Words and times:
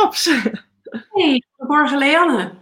Babs. 0.00 0.24
Hey, 1.10 1.44
goedemorgen 1.56 1.98
Leanne. 1.98 2.52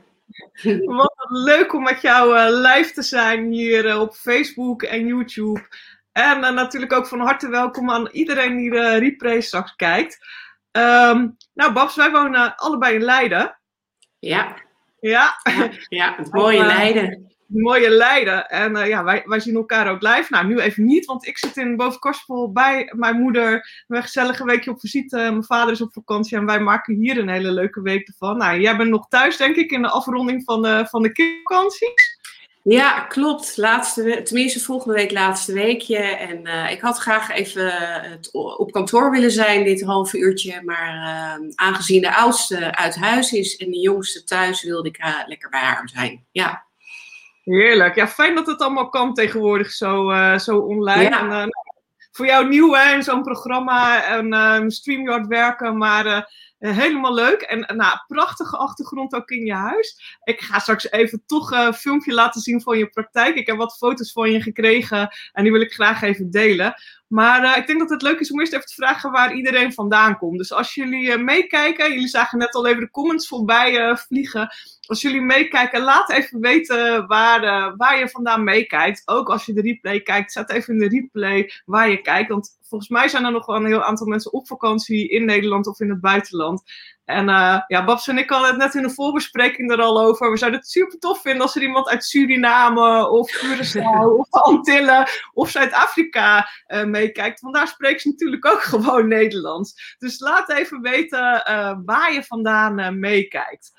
Wat 0.84 1.14
leuk 1.28 1.72
om 1.72 1.82
met 1.82 2.00
jou 2.00 2.36
uh, 2.36 2.46
live 2.48 2.92
te 2.92 3.02
zijn 3.02 3.50
hier 3.52 3.84
uh, 3.84 4.00
op 4.00 4.14
Facebook 4.14 4.82
en 4.82 5.06
YouTube. 5.06 5.66
En 6.12 6.38
uh, 6.38 6.50
natuurlijk 6.50 6.92
ook 6.92 7.06
van 7.06 7.20
harte 7.20 7.48
welkom 7.48 7.90
aan 7.90 8.08
iedereen 8.10 8.56
die 8.56 8.70
de 8.70 8.98
replay 8.98 9.40
straks 9.40 9.76
kijkt. 9.76 10.18
Um, 10.72 11.36
nou 11.54 11.72
Babs, 11.72 11.96
wij 11.96 12.10
wonen 12.10 12.56
allebei 12.56 12.94
in 12.94 13.02
Leiden. 13.02 13.58
Ja. 14.18 14.56
Ja. 15.00 15.40
Ja, 15.42 15.70
ja 15.88 16.14
het 16.16 16.32
mooie 16.32 16.64
Leiden 16.64 17.32
mooie 17.48 17.90
Leiden. 17.90 18.48
En 18.48 18.76
uh, 18.76 18.86
ja, 18.86 19.04
wij, 19.04 19.40
zien 19.40 19.54
elkaar 19.54 19.90
ook 19.90 20.02
live. 20.02 20.26
Nou, 20.28 20.46
nu 20.46 20.58
even 20.58 20.84
niet, 20.84 21.04
want 21.04 21.26
ik 21.26 21.38
zit 21.38 21.56
in 21.56 21.76
Bovenkorspel 21.76 22.52
bij 22.52 22.92
mijn 22.96 23.20
moeder. 23.20 23.84
We 23.86 23.96
een 23.96 24.02
gezellige 24.02 24.44
weekje 24.44 24.70
op 24.70 24.80
visite. 24.80 25.16
Mijn 25.16 25.44
vader 25.44 25.72
is 25.72 25.80
op 25.80 25.92
vakantie 25.92 26.36
en 26.36 26.46
wij 26.46 26.60
maken 26.60 26.94
hier 26.94 27.18
een 27.18 27.28
hele 27.28 27.50
leuke 27.50 27.82
week 27.82 28.08
ervan. 28.08 28.36
Nou, 28.36 28.60
jij 28.60 28.76
bent 28.76 28.90
nog 28.90 29.08
thuis, 29.08 29.36
denk 29.36 29.56
ik, 29.56 29.70
in 29.70 29.82
de 29.82 29.90
afronding 29.90 30.42
van 30.44 30.62
de, 30.62 30.86
van 30.88 31.02
de 31.02 31.12
kindvakanties. 31.12 32.16
Ja, 32.62 33.00
klopt. 33.00 33.56
Laatste, 33.56 34.20
tenminste, 34.24 34.60
volgende 34.60 34.94
week 34.94 35.10
laatste 35.10 35.52
weekje. 35.52 35.96
En 35.98 36.46
uh, 36.46 36.70
ik 36.70 36.80
had 36.80 36.98
graag 36.98 37.30
even 37.30 37.72
het 38.10 38.30
op 38.32 38.72
kantoor 38.72 39.10
willen 39.10 39.30
zijn, 39.30 39.64
dit 39.64 39.82
halve 39.82 40.18
uurtje. 40.18 40.62
Maar 40.64 41.38
aangezien 41.54 42.00
de 42.00 42.14
oudste 42.14 42.74
uit 42.74 42.96
huis 42.96 43.32
is 43.32 43.56
en 43.56 43.70
de 43.70 43.80
jongste 43.80 44.24
thuis, 44.24 44.62
wilde 44.62 44.88
ik 44.88 44.98
lekker 45.26 45.50
bij 45.50 45.60
haar 45.60 45.88
zijn. 45.88 46.26
Ja. 46.30 46.67
Heerlijk. 47.48 47.94
Ja, 47.94 48.08
fijn 48.08 48.34
dat 48.34 48.46
het 48.46 48.60
allemaal 48.60 48.88
kan 48.88 49.14
tegenwoordig 49.14 49.70
zo, 49.70 50.10
uh, 50.10 50.38
zo 50.38 50.58
online. 50.58 51.02
Ja. 51.02 51.20
En, 51.20 51.26
uh, 51.26 51.44
voor 52.10 52.26
jou 52.26 52.48
nieuw 52.48 52.74
hè, 52.74 52.94
in 52.94 53.02
zo'n 53.02 53.22
programma 53.22 54.04
en 54.04 54.34
uh, 54.34 54.62
StreamYard 54.66 55.26
werken, 55.26 55.76
maar 55.76 56.30
helemaal 56.58 57.14
leuk. 57.14 57.40
En 57.40 57.76
nou, 57.76 57.98
prachtige 58.06 58.56
achtergrond 58.56 59.14
ook 59.14 59.30
in 59.30 59.44
je 59.44 59.54
huis. 59.54 60.18
Ik 60.24 60.40
ga 60.40 60.58
straks 60.58 60.90
even 60.90 61.22
toch 61.26 61.50
een 61.50 61.74
filmpje 61.74 62.12
laten 62.12 62.40
zien 62.40 62.60
van 62.60 62.78
je 62.78 62.88
praktijk. 62.88 63.36
Ik 63.36 63.46
heb 63.46 63.56
wat 63.56 63.76
foto's 63.76 64.12
van 64.12 64.30
je 64.30 64.42
gekregen 64.42 65.08
en 65.32 65.42
die 65.42 65.52
wil 65.52 65.60
ik 65.60 65.72
graag 65.72 66.02
even 66.02 66.30
delen. 66.30 66.74
Maar 67.08 67.44
uh, 67.44 67.56
ik 67.56 67.66
denk 67.66 67.78
dat 67.78 67.90
het 67.90 68.02
leuk 68.02 68.20
is 68.20 68.30
om 68.32 68.40
eerst 68.40 68.52
even 68.52 68.66
te 68.66 68.74
vragen 68.74 69.10
waar 69.10 69.34
iedereen 69.34 69.72
vandaan 69.72 70.18
komt. 70.18 70.38
Dus 70.38 70.52
als 70.52 70.74
jullie 70.74 71.06
uh, 71.06 71.16
meekijken, 71.16 71.92
jullie 71.92 72.08
zagen 72.08 72.38
net 72.38 72.54
al 72.54 72.66
even 72.66 72.80
de 72.80 72.90
comments 72.90 73.28
voorbij 73.28 73.88
uh, 73.88 73.96
vliegen. 73.96 74.48
Als 74.86 75.02
jullie 75.02 75.20
meekijken, 75.20 75.82
laat 75.82 76.10
even 76.10 76.40
weten 76.40 77.06
waar, 77.06 77.76
waar 77.76 77.98
je 77.98 78.08
vandaan 78.08 78.44
meekijkt. 78.44 79.02
Ook 79.04 79.28
als 79.28 79.46
je 79.46 79.52
de 79.52 79.60
replay 79.60 80.00
kijkt, 80.00 80.32
zet 80.32 80.50
even 80.50 80.74
in 80.74 80.80
de 80.80 80.88
replay 80.88 81.52
waar 81.64 81.88
je 81.90 82.00
kijkt. 82.00 82.28
Want 82.28 82.58
volgens 82.62 82.90
mij 82.90 83.08
zijn 83.08 83.24
er 83.24 83.32
nog 83.32 83.46
wel 83.46 83.56
een 83.56 83.66
heel 83.66 83.84
aantal 83.84 84.06
mensen 84.06 84.32
op 84.32 84.46
vakantie 84.46 85.08
in 85.08 85.24
Nederland 85.24 85.66
of 85.66 85.80
in 85.80 85.90
het 85.90 86.00
buitenland. 86.00 86.62
En 87.08 87.28
uh, 87.28 87.60
ja, 87.66 87.84
Babs 87.84 88.08
en 88.08 88.18
ik 88.18 88.30
hadden 88.30 88.48
het 88.48 88.58
net 88.58 88.74
in 88.74 88.82
de 88.82 88.90
voorbespreking 88.90 89.70
er 89.70 89.80
al 89.80 90.00
over. 90.00 90.30
We 90.30 90.36
zouden 90.36 90.60
het 90.60 90.68
super 90.68 90.98
tof 90.98 91.20
vinden 91.20 91.42
als 91.42 91.56
er 91.56 91.62
iemand 91.62 91.88
uit 91.88 92.04
Suriname 92.04 93.08
of 93.08 93.30
Curaçao 93.36 94.14
of 94.18 94.30
Antillen 94.30 95.08
of 95.32 95.50
Zuid-Afrika 95.50 96.48
uh, 96.66 96.84
meekijkt. 96.84 97.40
Want 97.40 97.54
daar 97.54 97.68
spreekt 97.68 98.00
ze 98.00 98.08
natuurlijk 98.08 98.46
ook 98.46 98.62
gewoon 98.72 99.08
Nederlands. 99.08 99.96
Dus 99.98 100.20
laat 100.20 100.50
even 100.50 100.80
weten 100.80 101.44
uh, 101.48 101.78
waar 101.84 102.12
je 102.12 102.24
vandaan 102.24 102.98
meekijkt. 102.98 103.70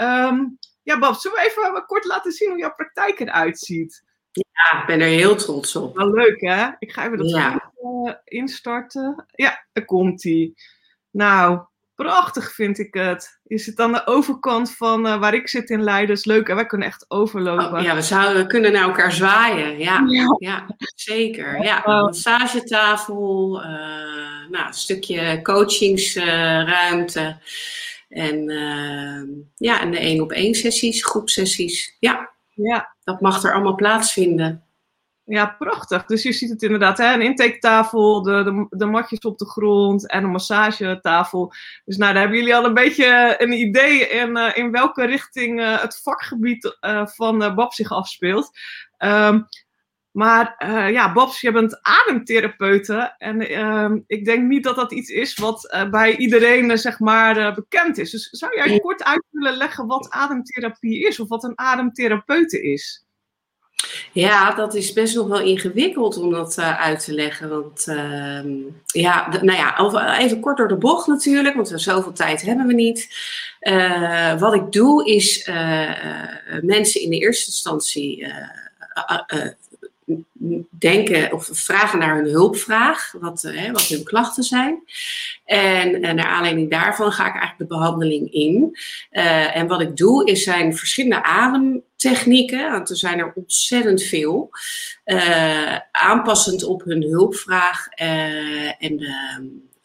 Um, 0.00 0.58
ja, 0.82 0.98
Babs, 0.98 1.20
zullen 1.20 1.38
we 1.38 1.44
even 1.44 1.86
kort 1.86 2.04
laten 2.04 2.32
zien 2.32 2.48
hoe 2.48 2.58
jouw 2.58 2.74
praktijk 2.74 3.20
eruit 3.20 3.58
ziet? 3.58 4.04
Ja, 4.30 4.80
ik 4.80 4.86
ben 4.86 5.00
er 5.00 5.06
heel 5.06 5.36
trots 5.36 5.76
op. 5.76 5.96
Wel 5.96 6.12
leuk, 6.12 6.40
hè? 6.40 6.68
Ik 6.78 6.92
ga 6.92 7.04
even 7.04 7.18
dat 7.18 7.30
ja. 7.30 7.72
instarten. 8.24 9.26
Ja, 9.30 9.66
daar 9.72 9.84
komt 9.84 10.22
hij. 10.22 10.54
Nou, 11.10 11.66
prachtig 12.02 12.52
vind 12.52 12.78
ik 12.78 12.94
het. 12.94 13.40
Je 13.44 13.58
zit 13.58 13.78
aan 13.78 13.92
de 13.92 14.06
overkant 14.06 14.74
van 14.74 15.06
uh, 15.06 15.20
waar 15.20 15.34
ik 15.34 15.48
zit 15.48 15.70
in 15.70 15.82
Leiden. 15.82 16.14
Is 16.14 16.24
leuk 16.24 16.48
en 16.48 16.54
wij 16.54 16.66
kunnen 16.66 16.86
echt 16.88 17.04
overlopen. 17.08 17.78
Oh, 17.78 17.82
ja, 17.82 17.94
we, 17.94 18.02
zouden, 18.02 18.42
we 18.42 18.46
kunnen 18.46 18.72
naar 18.72 18.82
elkaar 18.82 19.12
zwaaien. 19.12 19.78
Ja, 19.78 20.04
ja. 20.06 20.36
ja 20.38 20.66
zeker. 20.94 21.62
Ja, 21.62 21.86
een 21.86 22.04
massagetafel, 22.04 23.60
uh, 23.60 23.66
nou, 24.50 24.66
een 24.66 24.72
stukje 24.72 25.42
coachingsruimte. 25.42 27.20
Uh, 28.08 28.24
en 28.24 28.44
ja, 29.56 29.80
en 29.80 29.90
de 29.90 29.98
één 29.98 30.20
op 30.20 30.32
één 30.32 30.54
sessies, 30.54 31.04
groepsessies. 31.04 31.96
Ja, 31.98 32.30
ja, 32.54 32.94
dat 33.04 33.20
mag 33.20 33.44
er 33.44 33.52
allemaal 33.52 33.74
plaatsvinden. 33.74 34.67
Ja, 35.30 35.46
prachtig. 35.58 36.04
Dus 36.04 36.22
je 36.22 36.32
ziet 36.32 36.50
het 36.50 36.62
inderdaad, 36.62 36.98
hè? 36.98 37.14
een 37.14 37.22
intaketafel, 37.22 38.22
de, 38.22 38.42
de, 38.42 38.66
de 38.78 38.86
matjes 38.86 39.18
op 39.18 39.38
de 39.38 39.46
grond 39.46 40.10
en 40.10 40.24
een 40.24 40.30
massagetafel. 40.30 41.52
Dus 41.84 41.96
nou, 41.96 42.12
daar 42.12 42.22
hebben 42.22 42.38
jullie 42.38 42.56
al 42.56 42.64
een 42.64 42.74
beetje 42.74 43.34
een 43.38 43.52
idee 43.52 44.08
in, 44.08 44.36
uh, 44.36 44.50
in 44.54 44.70
welke 44.70 45.04
richting 45.04 45.60
uh, 45.60 45.80
het 45.80 46.00
vakgebied 46.02 46.76
uh, 46.80 47.06
van 47.06 47.38
Babs 47.38 47.76
zich 47.76 47.92
afspeelt. 47.92 48.50
Um, 48.98 49.46
maar 50.10 50.56
ja, 50.92 51.12
Babs, 51.12 51.40
je 51.40 51.52
bent 51.52 51.82
ademtherapeute 51.82 53.14
en 53.18 53.64
um, 53.64 54.04
ik 54.06 54.24
denk 54.24 54.48
niet 54.48 54.64
dat 54.64 54.76
dat 54.76 54.92
iets 54.92 55.10
is 55.10 55.34
wat 55.34 55.86
bij 55.90 56.16
iedereen 56.16 56.78
zeg 56.78 56.98
maar 56.98 57.54
bekend 57.54 57.98
is. 57.98 58.10
Dus 58.10 58.28
zou 58.30 58.56
jij 58.56 58.78
kort 58.78 59.04
uit 59.04 59.24
willen 59.30 59.56
leggen 59.56 59.86
wat 59.86 60.10
ademtherapie 60.10 61.06
is 61.06 61.20
of 61.20 61.28
wat 61.28 61.44
een 61.44 61.58
ademtherapeute 61.58 62.62
is? 62.62 63.07
Ja, 64.12 64.54
dat 64.54 64.74
is 64.74 64.92
best 64.92 65.14
nog 65.14 65.28
wel 65.28 65.40
ingewikkeld 65.40 66.16
om 66.16 66.30
dat 66.30 66.58
uh, 66.58 66.80
uit 66.80 67.04
te 67.04 67.12
leggen. 67.12 67.48
Want 67.48 67.86
uh, 67.88 68.40
ja, 68.86 69.28
nou 69.42 69.58
ja, 69.58 70.18
even 70.18 70.40
kort 70.40 70.56
door 70.56 70.68
de 70.68 70.76
bocht 70.76 71.06
natuurlijk, 71.06 71.54
want 71.54 71.68
we 71.68 71.78
zoveel 71.78 72.12
tijd 72.12 72.42
hebben 72.42 72.66
we 72.66 72.74
niet. 72.74 73.08
Uh, 73.60 74.38
wat 74.38 74.54
ik 74.54 74.72
doe 74.72 75.06
is 75.10 75.44
eh, 75.44 75.90
mensen 76.62 77.00
in 77.00 77.10
de 77.10 77.18
eerste 77.18 77.46
instantie 77.46 78.26
denken 80.70 81.32
of 81.32 81.48
vragen 81.52 81.98
naar 81.98 82.16
hun 82.16 82.30
hulpvraag, 82.30 83.14
wat, 83.20 83.42
hè, 83.42 83.72
wat 83.72 83.82
hun 83.82 84.04
klachten 84.04 84.42
zijn. 84.42 84.82
En, 85.44 86.02
en 86.02 86.16
naar 86.16 86.26
aanleiding 86.26 86.70
daarvan 86.70 87.12
ga 87.12 87.26
ik 87.26 87.32
eigenlijk 87.32 87.58
de 87.58 87.76
behandeling 87.76 88.32
in. 88.32 88.76
Uh, 89.12 89.56
en 89.56 89.66
wat 89.66 89.80
ik 89.80 89.96
doe 89.96 90.30
is 90.30 90.42
zijn 90.42 90.76
verschillende 90.76 91.22
ademtechnieken, 91.22 92.70
want 92.70 92.90
er 92.90 92.96
zijn 92.96 93.18
er 93.18 93.32
ontzettend 93.34 94.02
veel, 94.02 94.50
aanpassend 95.92 96.64
op 96.64 96.82
hun 96.84 97.02
hulpvraag 97.02 97.88
en 98.78 99.00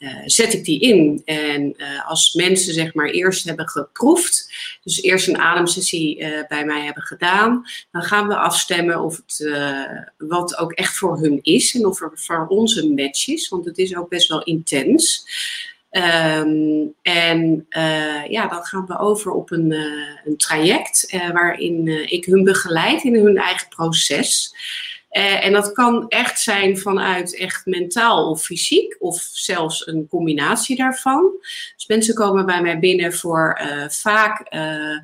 uh, 0.04 0.22
zet 0.26 0.54
ik 0.54 0.64
die 0.64 0.80
in. 0.80 1.22
En 1.26 1.74
uh, 1.78 2.10
als 2.10 2.34
mensen 2.34 2.74
zeg 2.74 2.94
maar 2.94 3.10
eerst 3.10 3.46
hebben 3.46 3.70
geproefd, 3.70 4.54
dus 4.84 5.02
eerst 5.02 5.28
een 5.28 5.38
ademsessie 5.38 6.20
uh, 6.20 6.28
bij 6.48 6.66
mij 6.66 6.82
hebben 6.86 7.04
gedaan, 7.04 7.66
dan 7.92 8.02
gaan 8.02 8.28
we 8.28 8.36
afstemmen 8.36 9.02
of 9.02 9.22
het 9.26 9.52
wat 10.18 10.58
ook 10.58 10.72
echt 10.72 10.98
voor 10.98 11.20
hun 11.20 11.40
is 11.42 11.76
en 11.76 11.86
of 11.86 12.02
er 12.02 12.12
voor 12.14 12.46
ons 12.48 12.76
een 12.76 12.94
match 12.94 13.28
is, 13.28 13.50
want 13.50 13.66
het 13.66 13.78
is 13.78 13.96
ook 13.96 14.10
best 14.10 14.28
wel 14.28 14.44
intens. 14.44 15.28
Um, 15.92 16.94
en 17.02 17.66
ja, 18.30 18.48
dan 18.48 18.64
gaan 18.64 18.86
we 18.86 19.00
over 19.00 19.32
op 19.32 19.52
een, 19.52 19.72
een 20.26 20.38
traject 20.38 21.18
waarin 21.34 21.88
ik 22.12 22.26
hun 22.26 22.44
begeleid 22.44 23.04
in 23.04 23.16
hun 23.16 23.38
eigen 23.38 23.68
proces. 23.68 24.56
Uh, 25.14 25.46
en 25.46 25.52
dat 25.52 25.72
kan 25.72 26.08
echt 26.08 26.40
zijn 26.40 26.78
vanuit 26.78 27.38
echt 27.38 27.66
mentaal 27.66 28.30
of 28.30 28.44
fysiek, 28.44 28.96
of 29.00 29.22
zelfs 29.32 29.88
een 29.88 30.08
combinatie 30.10 30.76
daarvan. 30.76 31.32
Dus 31.76 31.86
mensen 31.88 32.16
komen 32.16 32.46
bij 32.46 32.62
mij 32.62 32.80
binnen 32.80 33.14
voor 33.14 33.62
uh, 33.62 33.90
vaak 33.90 34.54
uh, 34.56 34.98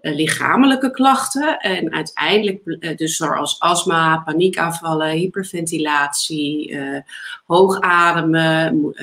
lichamelijke 0.00 0.90
klachten. 0.90 1.58
En 1.58 1.92
uiteindelijk, 1.92 2.98
dus 2.98 3.16
zoals 3.16 3.60
astma, 3.60 4.16
paniekaanvallen, 4.16 5.10
hyperventilatie, 5.10 6.78
hoog 7.44 7.80
ademen, 7.80 8.94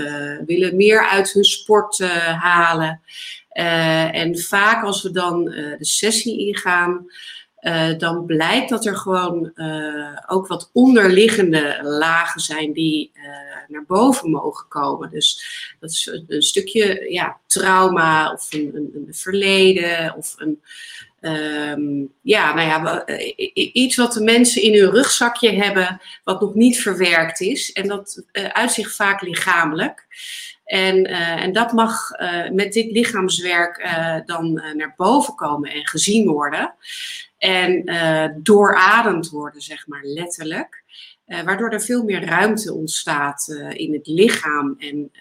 willen 0.45 0.75
meer 0.75 1.07
uit 1.07 1.31
hun 1.31 1.43
sport 1.43 1.99
halen. 2.39 3.01
en 4.11 4.37
vaak 4.39 4.83
als 4.83 5.01
we 5.03 5.11
dan 5.11 5.45
de 5.45 5.77
sessie 5.79 6.47
ingaan. 6.47 7.05
Uh, 7.61 7.97
dan 7.97 8.25
blijkt 8.25 8.69
dat 8.69 8.85
er 8.85 8.95
gewoon 8.95 9.51
uh, 9.55 10.17
ook 10.27 10.47
wat 10.47 10.69
onderliggende 10.73 11.79
lagen 11.81 12.41
zijn 12.41 12.73
die 12.73 13.11
uh, 13.13 13.23
naar 13.67 13.85
boven 13.87 14.29
mogen 14.29 14.67
komen. 14.67 15.09
Dus 15.11 15.43
dat 15.79 15.89
is 15.89 16.09
een, 16.27 16.41
stukje 16.41 17.11
ja, 17.11 17.39
trauma 17.47 18.31
of 18.31 18.53
een, 18.53 18.71
een, 18.73 18.91
een 19.07 19.13
verleden 19.13 20.15
of 20.15 20.35
een. 20.37 20.61
Um, 21.21 22.13
ja, 22.21 22.53
nou 22.53 22.67
ja, 22.67 23.05
iets 23.73 23.95
wat 23.95 24.13
de 24.13 24.23
mensen 24.23 24.61
in 24.61 24.79
hun 24.79 24.91
rugzakje 24.91 25.51
hebben, 25.51 26.01
wat 26.23 26.41
nog 26.41 26.53
niet 26.53 26.81
verwerkt 26.81 27.41
is. 27.41 27.71
En 27.71 27.87
dat 27.87 28.23
uitzicht 28.31 28.95
vaak 28.95 29.21
lichamelijk. 29.21 30.07
En, 30.69 31.05
en 31.39 31.53
dat 31.53 31.71
mag 31.71 32.09
met 32.51 32.73
dit 32.73 32.91
lichaamswerk 32.91 33.89
dan 34.25 34.53
naar 34.53 34.93
boven 34.97 35.35
komen 35.35 35.71
en 35.71 35.87
gezien 35.87 36.27
worden 36.27 36.73
en 37.37 37.83
doorademd 38.43 39.29
worden, 39.29 39.61
zeg 39.61 39.87
maar 39.87 40.03
letterlijk. 40.03 40.83
Waardoor 41.25 41.69
er 41.69 41.81
veel 41.81 42.03
meer 42.03 42.25
ruimte 42.25 42.73
ontstaat 42.73 43.47
in 43.69 43.93
het 43.93 44.07
lichaam 44.07 44.75
en 44.79 45.11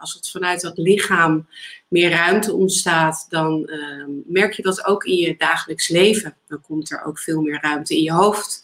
als 0.00 0.14
het 0.14 0.30
vanuit 0.30 0.60
dat 0.60 0.78
lichaam 0.78 1.48
meer 1.88 2.10
ruimte 2.10 2.54
ontstaat, 2.54 3.26
dan 3.28 3.66
ehm, 3.66 4.10
merk 4.26 4.52
je 4.52 4.62
dat 4.62 4.84
ook 4.84 5.04
in 5.04 5.16
je 5.16 5.36
dagelijks 5.36 5.88
leven. 5.88 6.36
Dan 6.48 6.60
komt 6.60 6.90
er 6.90 7.04
ook 7.04 7.18
veel 7.18 7.40
meer 7.40 7.58
ruimte 7.60 7.96
in 7.96 8.02
je 8.02 8.12
hoofd. 8.12 8.62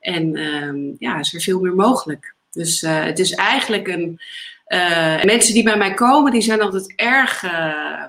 En 0.00 0.36
ehm, 0.36 0.78
ja, 0.98 1.18
is 1.18 1.34
er 1.34 1.40
veel 1.40 1.60
meer 1.60 1.74
mogelijk. 1.74 2.34
Dus 2.56 2.82
uh, 2.82 3.04
het 3.04 3.18
is 3.18 3.32
eigenlijk 3.32 3.88
een. 3.88 4.20
Uh, 4.68 5.24
mensen 5.24 5.54
die 5.54 5.62
bij 5.62 5.76
mij 5.76 5.94
komen, 5.94 6.32
die 6.32 6.40
zijn 6.40 6.60
altijd 6.60 6.92
erg. 6.96 7.42
Uh, 7.42 7.50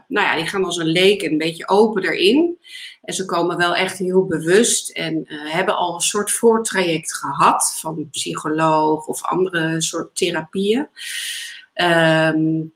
nou 0.07 0.25
ja, 0.25 0.35
die 0.35 0.47
gaan 0.47 0.63
als 0.63 0.77
een 0.77 0.91
leek 0.91 1.21
een 1.21 1.37
beetje 1.37 1.67
open 1.67 2.03
erin. 2.03 2.57
En 3.01 3.13
ze 3.13 3.25
komen 3.25 3.57
wel 3.57 3.75
echt 3.75 3.97
heel 3.97 4.25
bewust 4.25 4.89
en 4.89 5.23
hebben 5.27 5.75
al 5.77 5.93
een 5.93 6.01
soort 6.01 6.31
voortraject 6.31 7.15
gehad 7.15 7.77
van 7.79 8.09
psycholoog 8.11 9.05
of 9.05 9.23
andere 9.23 9.81
soort 9.81 10.15
therapieën. 10.15 10.87
Um, 11.73 12.73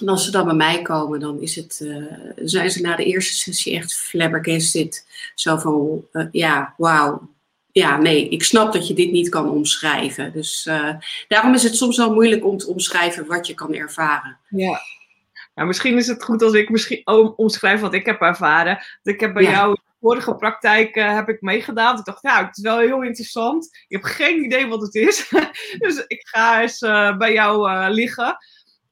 en 0.00 0.08
als 0.08 0.24
ze 0.24 0.30
dan 0.30 0.44
bij 0.44 0.54
mij 0.54 0.82
komen, 0.82 1.20
dan 1.20 1.40
is 1.40 1.56
het, 1.56 1.86
zijn 2.36 2.70
ze 2.70 2.80
na 2.80 2.96
de 2.96 3.04
eerste 3.04 3.34
sessie 3.34 3.76
echt 3.76 3.94
flabbergasted. 3.94 5.06
Zo 5.34 5.56
van, 5.56 6.04
ja, 6.30 6.74
wauw. 6.76 7.35
Ja, 7.78 7.96
nee, 7.96 8.28
ik 8.28 8.44
snap 8.44 8.72
dat 8.72 8.88
je 8.88 8.94
dit 8.94 9.12
niet 9.12 9.28
kan 9.28 9.50
omschrijven. 9.50 10.32
Dus 10.32 10.66
uh, 10.68 10.94
daarom 11.28 11.54
is 11.54 11.62
het 11.62 11.76
soms 11.76 11.96
wel 11.96 12.14
moeilijk 12.14 12.44
om 12.44 12.56
te 12.56 12.68
omschrijven 12.68 13.26
wat 13.26 13.46
je 13.46 13.54
kan 13.54 13.74
ervaren. 13.74 14.38
Ja. 14.48 14.80
Nou, 15.54 15.68
misschien 15.68 15.96
is 15.96 16.06
het 16.06 16.24
goed 16.24 16.42
als 16.42 16.52
ik 16.52 16.70
misschien 16.70 17.02
omschrijf 17.36 17.80
wat 17.80 17.94
ik 17.94 18.06
heb 18.06 18.20
ervaren. 18.20 18.78
Ik 19.02 19.20
heb 19.20 19.34
bij 19.34 19.42
ja. 19.42 19.50
jou 19.50 19.76
vorige 20.00 20.34
praktijk 20.34 20.94
heb 20.94 21.28
ik 21.28 21.40
meegedaan. 21.40 21.98
Ik 21.98 22.04
dacht, 22.04 22.22
ja, 22.22 22.46
het 22.46 22.56
is 22.56 22.62
wel 22.62 22.78
heel 22.78 23.02
interessant. 23.02 23.64
Ik 23.88 23.96
heb 23.96 24.02
geen 24.02 24.44
idee 24.44 24.66
wat 24.66 24.80
het 24.80 24.94
is. 24.94 25.32
dus 25.78 26.04
ik 26.06 26.28
ga 26.28 26.62
eens 26.62 26.78
bij 27.18 27.32
jou 27.32 27.70
liggen. 27.90 28.36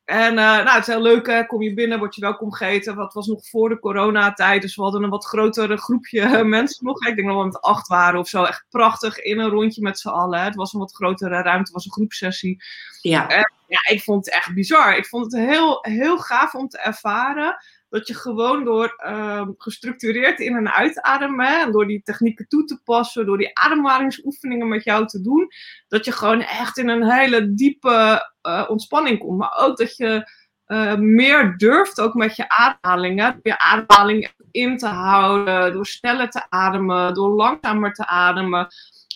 En 0.05 0.31
uh, 0.31 0.37
nou, 0.37 0.69
het 0.69 0.89
is 0.89 0.95
heel 0.95 1.03
leuk, 1.03 1.27
hè? 1.27 1.47
kom 1.47 1.63
je 1.63 1.75
binnen, 1.75 1.99
word 1.99 2.15
je 2.15 2.21
welkom 2.21 2.53
geheten. 2.53 2.95
Wat 2.95 3.15
was 3.15 3.27
nog 3.27 3.47
voor 3.47 3.69
de 3.69 3.79
coronatijd, 3.79 4.63
dus 4.63 4.77
we 4.77 4.83
hadden 4.83 5.03
een 5.03 5.11
wat 5.11 5.25
grotere 5.25 5.77
groepje 5.77 6.45
mensen 6.45 6.85
nog. 6.85 7.07
Ik 7.07 7.17
denk 7.17 7.29
dat 7.29 7.37
we 7.37 7.45
met 7.45 7.61
acht 7.61 7.89
waren 7.89 8.21
of 8.21 8.29
zo. 8.29 8.45
Echt 8.45 8.67
prachtig 8.71 9.19
in 9.19 9.39
een 9.39 9.51
rondje 9.51 9.83
met 9.83 9.99
z'n 9.99 10.09
allen. 10.09 10.39
Hè? 10.39 10.45
Het 10.45 10.55
was 10.55 10.73
een 10.73 10.81
wat 10.81 10.95
grotere 10.95 11.43
ruimte, 11.43 11.59
het 11.59 11.71
was 11.71 11.85
een 11.85 11.93
groepsessie. 11.93 12.63
Ja. 13.11 13.27
Ja, 13.69 13.87
ik 13.91 14.03
vond 14.03 14.25
het 14.25 14.35
echt 14.35 14.55
bizar. 14.55 14.97
Ik 14.97 15.07
vond 15.07 15.33
het 15.33 15.47
heel, 15.47 15.79
heel 15.81 16.19
gaaf 16.19 16.55
om 16.55 16.69
te 16.69 16.79
ervaren 16.79 17.57
dat 17.89 18.09
je 18.09 18.15
gewoon 18.15 18.65
door 18.65 19.03
uh, 19.07 19.49
gestructureerd 19.59 20.41
in- 20.41 20.57
en 20.57 20.73
uitademen, 20.73 21.61
en 21.61 21.73
door 21.73 21.87
die 21.87 22.03
technieken 22.03 22.49
toe 22.49 22.65
te 22.65 22.81
passen, 22.85 23.27
door 23.27 23.39
die 23.39 23.59
ademhalingsoefeningen 23.59 24.69
met 24.69 24.85
jou 24.85 25.07
te 25.07 25.21
doen, 25.21 25.49
dat 25.89 26.05
je 26.05 26.13
gewoon 26.13 26.41
echt 26.41 26.79
in 26.79 26.89
een 26.89 27.11
hele 27.11 27.55
diepe 27.55 28.31
uh, 28.43 28.65
ontspanning 28.69 29.19
komt. 29.19 29.39
Maar 29.39 29.57
ook 29.57 29.77
dat 29.77 29.97
je 29.97 30.31
uh, 30.67 30.95
meer 30.95 31.57
durft, 31.57 32.01
ook 32.01 32.15
met 32.15 32.37
je 32.37 32.49
ademhalingen, 32.49 33.41
je 33.43 33.59
ademhaling 33.59 34.33
in 34.51 34.79
te 34.79 34.87
houden, 34.87 35.73
door 35.73 35.87
sneller 35.87 36.31
te 36.31 36.47
ademen, 36.49 37.15
door 37.15 37.31
langzamer 37.31 37.93
te 37.93 38.07
ademen 38.07 38.69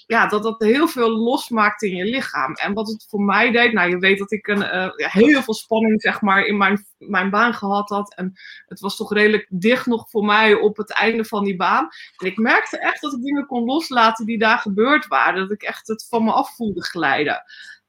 ja, 0.08 0.26
dat 0.26 0.42
dat 0.42 0.58
heel 0.58 0.88
veel 0.88 1.10
losmaakt 1.10 1.82
in 1.82 1.96
je 1.96 2.04
lichaam. 2.04 2.54
En 2.54 2.72
wat 2.72 2.88
het 2.88 3.06
voor 3.08 3.22
mij 3.22 3.50
deed, 3.50 3.72
nou 3.72 3.90
je 3.90 3.98
weet 3.98 4.18
dat 4.18 4.32
ik 4.32 4.46
een, 4.46 4.62
uh, 4.62 4.88
heel 4.96 5.42
veel 5.42 5.54
spanning 5.54 6.00
zeg 6.00 6.20
maar 6.20 6.44
in 6.44 6.56
mijn, 6.56 6.86
mijn 6.98 7.30
baan 7.30 7.54
gehad 7.54 7.88
had. 7.88 8.14
En 8.14 8.32
het 8.66 8.80
was 8.80 8.96
toch 8.96 9.12
redelijk 9.12 9.46
dicht 9.50 9.86
nog 9.86 10.10
voor 10.10 10.24
mij 10.24 10.54
op 10.54 10.76
het 10.76 10.92
einde 10.92 11.24
van 11.24 11.44
die 11.44 11.56
baan. 11.56 11.88
En 12.16 12.26
ik 12.26 12.36
merkte 12.36 12.78
echt 12.78 13.00
dat 13.00 13.12
ik 13.12 13.22
dingen 13.22 13.46
kon 13.46 13.64
loslaten 13.64 14.26
die 14.26 14.38
daar 14.38 14.58
gebeurd 14.58 15.06
waren. 15.06 15.40
Dat 15.40 15.50
ik 15.50 15.62
echt 15.62 15.88
het 15.88 16.06
van 16.08 16.24
me 16.24 16.32
af 16.32 16.54
voelde 16.56 16.84
glijden. 16.84 17.42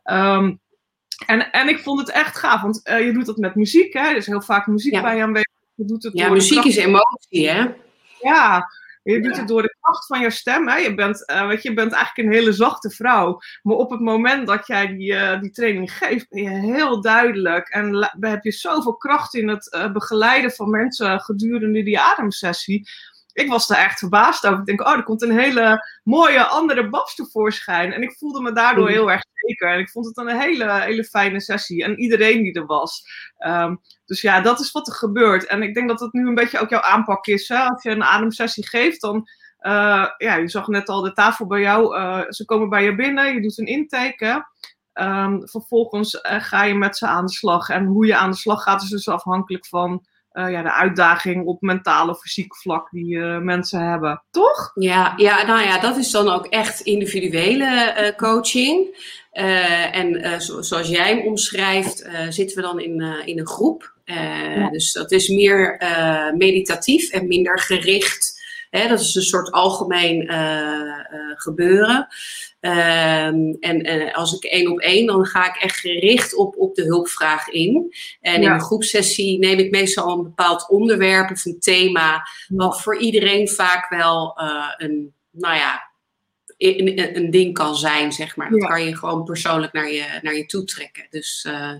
Um, 0.04 0.60
en, 1.26 1.52
en 1.52 1.68
ik 1.68 1.80
vond 1.80 2.00
het 2.00 2.10
echt 2.10 2.38
gaaf, 2.38 2.62
want 2.62 2.82
uh, 2.84 3.06
je 3.06 3.14
doet 3.14 3.26
dat 3.26 3.38
met 3.38 3.56
muziek, 3.56 3.94
hè? 3.94 4.08
Er 4.08 4.16
is 4.16 4.26
heel 4.26 4.42
vaak 4.42 4.68
muziek 4.68 4.94
ja. 4.94 5.02
bij 5.02 5.16
je 5.16 5.24
aanwezig. 5.24 5.54
Je 5.76 5.86
doet 5.86 6.04
het 6.04 6.18
ja, 6.18 6.30
muziek 6.30 6.64
is 6.64 6.76
emotie, 6.76 7.50
hè? 7.50 7.66
Ja, 8.22 8.70
je 9.04 9.22
doet 9.22 9.38
het 9.38 9.48
door 9.48 9.62
de 9.62 9.76
kracht 9.82 10.06
van 10.06 10.20
je 10.20 10.30
stem. 10.30 10.68
Hè? 10.68 10.76
Je, 10.76 10.96
bent, 10.96 11.32
uh, 11.32 11.48
weet 11.48 11.64
je, 11.64 11.70
je 11.70 11.76
bent 11.76 11.92
eigenlijk 11.92 12.28
een 12.28 12.36
hele 12.36 12.54
zachte 12.54 12.90
vrouw. 12.90 13.40
Maar 13.62 13.76
op 13.76 13.90
het 13.90 14.00
moment 14.00 14.48
dat 14.48 14.68
jij 14.68 14.88
die, 14.88 15.12
uh, 15.12 15.42
die 15.42 15.52
training 15.52 15.98
geeft, 15.98 16.30
ben 16.30 16.44
je 16.44 16.50
heel 16.50 17.02
duidelijk. 17.02 17.70
En 17.70 18.10
heb 18.20 18.44
je 18.44 18.52
zoveel 18.52 18.96
kracht 18.96 19.34
in 19.34 19.48
het 19.48 19.76
uh, 19.76 19.92
begeleiden 19.92 20.52
van 20.52 20.70
mensen 20.70 21.20
gedurende 21.20 21.84
die 21.84 22.00
ademsessie. 22.00 22.90
Ik 23.40 23.50
was 23.50 23.68
daar 23.68 23.78
echt 23.78 24.00
verbaasd 24.00 24.46
over. 24.46 24.60
Ik 24.60 24.66
denk, 24.66 24.82
oh, 24.82 24.94
er 24.94 25.04
komt 25.04 25.22
een 25.22 25.40
hele 25.40 25.86
mooie 26.04 26.44
andere 26.44 26.90
Babs 26.90 27.16
tevoorschijn. 27.16 27.94
En 27.94 28.02
ik 28.02 28.18
voelde 28.18 28.42
me 28.42 28.52
daardoor 28.52 28.90
heel 28.90 29.12
erg 29.12 29.24
zeker. 29.34 29.74
En 29.74 29.80
ik 29.80 29.90
vond 29.90 30.06
het 30.06 30.18
een 30.18 30.40
hele, 30.40 30.82
hele 30.82 31.04
fijne 31.04 31.42
sessie. 31.42 31.84
En 31.84 32.00
iedereen 32.00 32.42
die 32.42 32.54
er 32.54 32.66
was. 32.66 33.04
Um, 33.46 33.82
dus 34.06 34.22
ja, 34.22 34.42
dat 34.42 34.60
is 34.60 34.72
wat 34.72 34.88
er 34.88 34.94
gebeurt. 34.94 35.46
En 35.46 35.64
ik 35.64 35.74
denk 35.74 35.88
dat 35.88 36.00
dat 36.00 36.14
nu 36.14 36.28
een 36.28 36.36
beetje 36.36 36.60
ook 36.60 36.70
jouw 36.70 36.82
aanpak 36.82 37.28
is. 37.28 37.48
Hè? 37.48 37.58
Als 37.58 37.84
je 37.84 37.90
een 37.90 38.04
ademsessie 38.04 38.68
geeft, 38.68 39.02
dan. 39.02 39.28
Uh, 39.62 40.06
ja, 40.18 40.36
je 40.36 40.50
zag 40.50 40.68
net 40.68 40.90
al 40.90 41.02
de 41.02 41.14
tafel 41.14 41.48
bij 41.48 41.60
jou. 41.60 41.98
Uh, 41.98 42.22
ze 42.30 42.46
komen 42.46 42.70
bij 42.70 42.84
je 42.84 42.96
binnen, 42.96 43.34
je 43.34 43.42
doet 43.42 43.58
een 43.58 43.66
intake. 43.66 44.26
Hè? 44.26 44.38
Um, 45.24 45.48
vervolgens 45.48 46.14
uh, 46.14 46.44
ga 46.44 46.64
je 46.64 46.74
met 46.74 46.98
ze 46.98 47.08
aan 47.08 47.26
de 47.26 47.32
slag. 47.32 47.70
En 47.70 47.86
hoe 47.86 48.06
je 48.06 48.16
aan 48.16 48.32
de 48.32 48.38
slag 48.38 48.64
gaat, 48.64 48.82
is 48.82 48.90
dus 48.90 49.08
afhankelijk 49.08 49.68
van 49.68 50.06
uh, 50.40 50.52
ja, 50.52 50.62
de 50.62 50.74
uitdaging 50.74 51.46
op 51.46 51.62
mentaal 51.62 52.10
of 52.10 52.20
fysiek 52.20 52.56
vlak 52.56 52.90
die 52.92 53.16
uh, 53.16 53.38
mensen 53.38 53.90
hebben, 53.90 54.24
toch? 54.32 54.72
Ja, 54.74 55.14
ja, 55.18 55.46
nou 55.46 55.62
ja, 55.62 55.80
dat 55.80 55.98
is 55.98 56.12
dan 56.12 56.30
ook 56.30 56.46
echt 56.46 56.80
individuele 56.80 57.96
uh, 58.00 58.16
coaching. 58.18 58.88
en 59.92 60.42
zo, 60.42 60.62
zoals 60.62 60.88
jij 60.88 61.16
hem 61.16 61.28
omschrijft, 61.28 62.10
zitten 62.30 62.56
we 62.56 62.62
dan 62.62 62.80
in, 62.80 63.02
in 63.26 63.40
een 63.40 63.48
groep. 63.48 63.94
Ja. 64.06 64.70
Dus 64.70 64.94
dat 64.94 65.12
is 65.12 65.28
meer 65.28 65.84
meditatief 66.38 67.10
en 67.10 67.28
minder 67.28 67.60
gericht. 67.60 68.38
Hè, 68.70 68.88
dat 68.88 69.00
is 69.00 69.16
een 69.16 69.22
soort 69.22 69.52
algemeen 69.52 70.32
gebeuren. 71.36 72.08
Um, 72.62 73.58
en, 73.60 73.82
en, 73.82 74.14
als 74.14 74.34
ik 74.34 74.44
één 74.44 74.72
op 74.72 74.80
één, 74.80 75.06
dan 75.06 75.26
ga 75.26 75.48
ik 75.48 75.62
echt 75.62 75.80
gericht 75.80 76.36
op, 76.36 76.58
op 76.58 76.76
de 76.76 76.84
hulpvraag 76.84 77.48
in. 77.48 77.96
En 78.22 78.42
ja. 78.42 78.48
in 78.48 78.54
een 78.54 78.62
groepsessie 78.62 79.40
neem 79.40 79.60
ik 79.60 79.72
meestal 79.72 80.18
een 80.18 80.24
bepaald 80.24 80.70
onderwerp 80.70 81.32
of 81.32 81.46
een 81.46 81.60
thema, 81.60 82.28
wat 82.48 82.82
voor 82.82 82.98
iedereen 82.98 83.50
vaak 83.50 83.90
wel 83.90 84.40
uh, 84.42 84.74
een, 84.78 85.14
nou 85.32 85.56
ja, 85.56 85.90
een, 86.58 87.16
een, 87.16 87.32
ding 87.32 87.54
kan 87.54 87.76
zijn, 87.76 88.12
zeg 88.12 88.36
maar. 88.36 88.50
Dat 88.50 88.62
ja. 88.62 88.68
kan 88.68 88.86
je 88.86 88.96
gewoon 88.96 89.24
persoonlijk 89.24 89.74
naar 89.74 89.92
je, 89.92 90.20
naar 90.22 90.36
je 90.36 90.46
toe 90.46 90.64
trekken. 90.64 91.08
Dus 91.10 91.46
uh, 91.50 91.74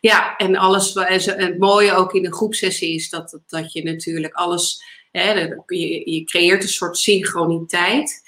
ja, 0.00 0.36
en 0.36 0.56
alles, 0.56 0.94
en 0.94 1.20
het 1.20 1.58
mooie 1.58 1.92
ook 1.92 2.14
in 2.14 2.24
een 2.24 2.32
groepsessie 2.32 2.94
is 2.94 3.10
dat, 3.10 3.40
dat 3.46 3.72
je 3.72 3.82
natuurlijk 3.82 4.34
alles, 4.34 4.82
hè, 5.10 5.32
je, 5.66 6.10
je 6.10 6.24
creëert 6.24 6.62
een 6.62 6.68
soort 6.68 6.96
synchroniteit. 6.96 8.22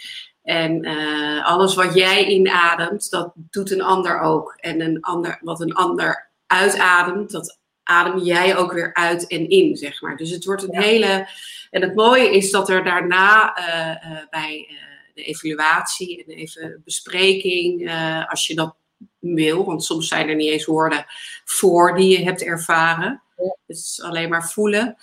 En 0.44 0.86
uh, 0.86 1.46
alles 1.46 1.74
wat 1.74 1.94
jij 1.94 2.26
inademt, 2.26 3.10
dat 3.10 3.32
doet 3.34 3.70
een 3.70 3.82
ander 3.82 4.20
ook. 4.20 4.54
En 4.56 4.80
een 4.80 5.00
ander, 5.00 5.38
wat 5.40 5.60
een 5.60 5.74
ander 5.74 6.30
uitademt, 6.46 7.30
dat 7.30 7.58
adem 7.82 8.18
jij 8.18 8.56
ook 8.56 8.72
weer 8.72 8.94
uit 8.94 9.26
en 9.26 9.48
in, 9.48 9.76
zeg 9.76 10.00
maar. 10.00 10.16
Dus 10.16 10.30
het 10.30 10.44
wordt 10.44 10.62
een 10.62 10.72
ja. 10.72 10.80
hele. 10.80 11.28
En 11.70 11.82
het 11.82 11.94
mooie 11.94 12.30
is 12.30 12.50
dat 12.50 12.68
er 12.68 12.84
daarna 12.84 13.58
uh, 13.58 14.10
uh, 14.12 14.18
bij 14.30 14.68
de 15.14 15.22
evaluatie 15.22 16.24
en 16.24 16.34
even 16.34 16.82
bespreking, 16.84 17.92
als 18.28 18.46
je 18.46 18.54
dat 18.54 18.74
wil, 19.18 19.64
want 19.64 19.84
soms 19.84 20.08
zijn 20.08 20.28
er 20.28 20.34
niet 20.34 20.50
eens 20.50 20.64
woorden 20.64 21.04
voor 21.44 21.96
die 21.96 22.18
je 22.18 22.24
hebt 22.24 22.42
ervaren. 22.42 23.22
Ja. 23.36 23.56
Het 23.66 23.76
is 23.76 24.00
alleen 24.02 24.28
maar 24.28 24.48
voelen. 24.48 24.96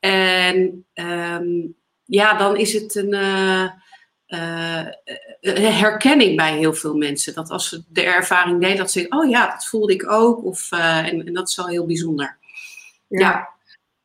En 0.00 0.84
um, 0.94 1.74
ja, 2.04 2.34
dan 2.34 2.56
is 2.56 2.72
het 2.72 2.94
een 2.94 3.14
uh, 4.30 4.86
herkenning 5.80 6.36
bij 6.36 6.56
heel 6.56 6.74
veel 6.74 6.94
mensen. 6.94 7.34
Dat 7.34 7.50
als 7.50 7.68
ze 7.68 7.82
de 7.88 8.02
ervaring 8.02 8.60
deden, 8.60 8.76
dat 8.76 8.90
ze 8.90 9.06
oh 9.08 9.30
ja, 9.30 9.50
dat 9.50 9.66
voelde 9.66 9.92
ik 9.92 10.10
ook. 10.10 10.44
Of, 10.44 10.72
uh, 10.72 10.96
en, 10.96 11.26
en, 11.26 11.32
dat 11.32 11.48
is 11.48 11.56
wel 11.56 11.68
heel 11.68 11.86
bijzonder. 11.86 12.38
Ja. 13.08 13.48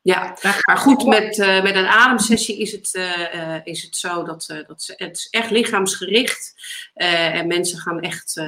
ja. 0.02 0.38
ja. 0.42 0.60
maar 0.66 0.78
goed, 0.78 1.06
met, 1.06 1.38
uh, 1.38 1.64
met 1.64 1.76
een 1.76 1.88
ademsessie 1.88 2.60
is 2.60 2.72
het, 2.72 3.00
is 3.64 3.84
het 3.84 3.96
zo 3.96 4.24
dat, 4.24 4.64
dat 4.68 4.84
ze, 4.84 4.94
het 4.98 5.18
is 5.18 5.28
echt 5.30 5.52
lichaamsgericht 5.52 6.54
en 6.94 7.48
mensen 7.48 7.80
gaan 7.80 8.00
echt, 8.00 8.42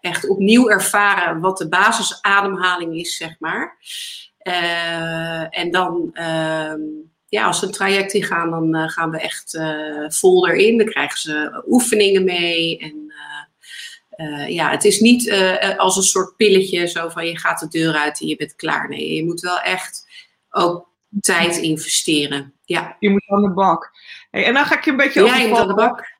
echt 0.00 0.28
opnieuw 0.28 0.68
ervaren 0.68 1.40
wat 1.40 1.58
de 1.58 1.68
basisademhaling 1.68 2.96
is, 2.96 3.16
zeg 3.16 3.36
maar. 3.38 3.76
en 5.50 5.70
dan 5.70 6.10
ehm, 6.12 6.80
ja, 7.32 7.46
als 7.46 7.58
ze 7.58 7.66
een 7.66 7.72
traject 7.72 8.12
in 8.12 8.22
gaan, 8.22 8.50
dan 8.50 8.76
uh, 8.76 8.88
gaan 8.88 9.10
we 9.10 9.18
echt 9.18 9.54
uh, 9.54 10.08
vol 10.08 10.48
erin. 10.48 10.78
Dan 10.78 10.86
krijgen 10.86 11.18
ze 11.18 11.62
oefeningen 11.66 12.24
mee. 12.24 12.78
En 12.78 13.12
uh, 14.16 14.48
ja, 14.48 14.70
het 14.70 14.84
is 14.84 15.00
niet 15.00 15.32
als 15.76 15.96
een 15.96 16.02
soort 16.02 16.36
pilletje, 16.36 16.88
zo 16.88 17.08
van 17.08 17.26
je 17.26 17.38
gaat 17.38 17.60
de 17.60 17.68
deur 17.68 17.94
uit 17.94 18.20
en 18.20 18.26
je 18.26 18.36
bent 18.36 18.56
klaar. 18.56 18.88
Nee, 18.88 19.14
je 19.14 19.24
moet 19.24 19.40
wel 19.40 19.60
echt 19.60 20.06
ook 20.50 20.88
tijd 21.20 21.56
investeren. 21.56 22.54
Ja. 22.64 22.96
Je 22.98 23.10
moet 23.10 23.24
aan 23.26 23.42
de 23.42 23.52
bak. 23.52 23.90
Hey, 24.30 24.44
en 24.44 24.54
dan 24.54 24.64
ga 24.64 24.76
ik 24.76 24.84
je 24.84 24.90
een 24.90 24.96
beetje 24.96 25.24
Ja, 25.24 25.36
je 25.36 25.48
moet 25.48 25.58
aan 25.58 25.68
de 25.68 25.74
bak. 25.74 26.11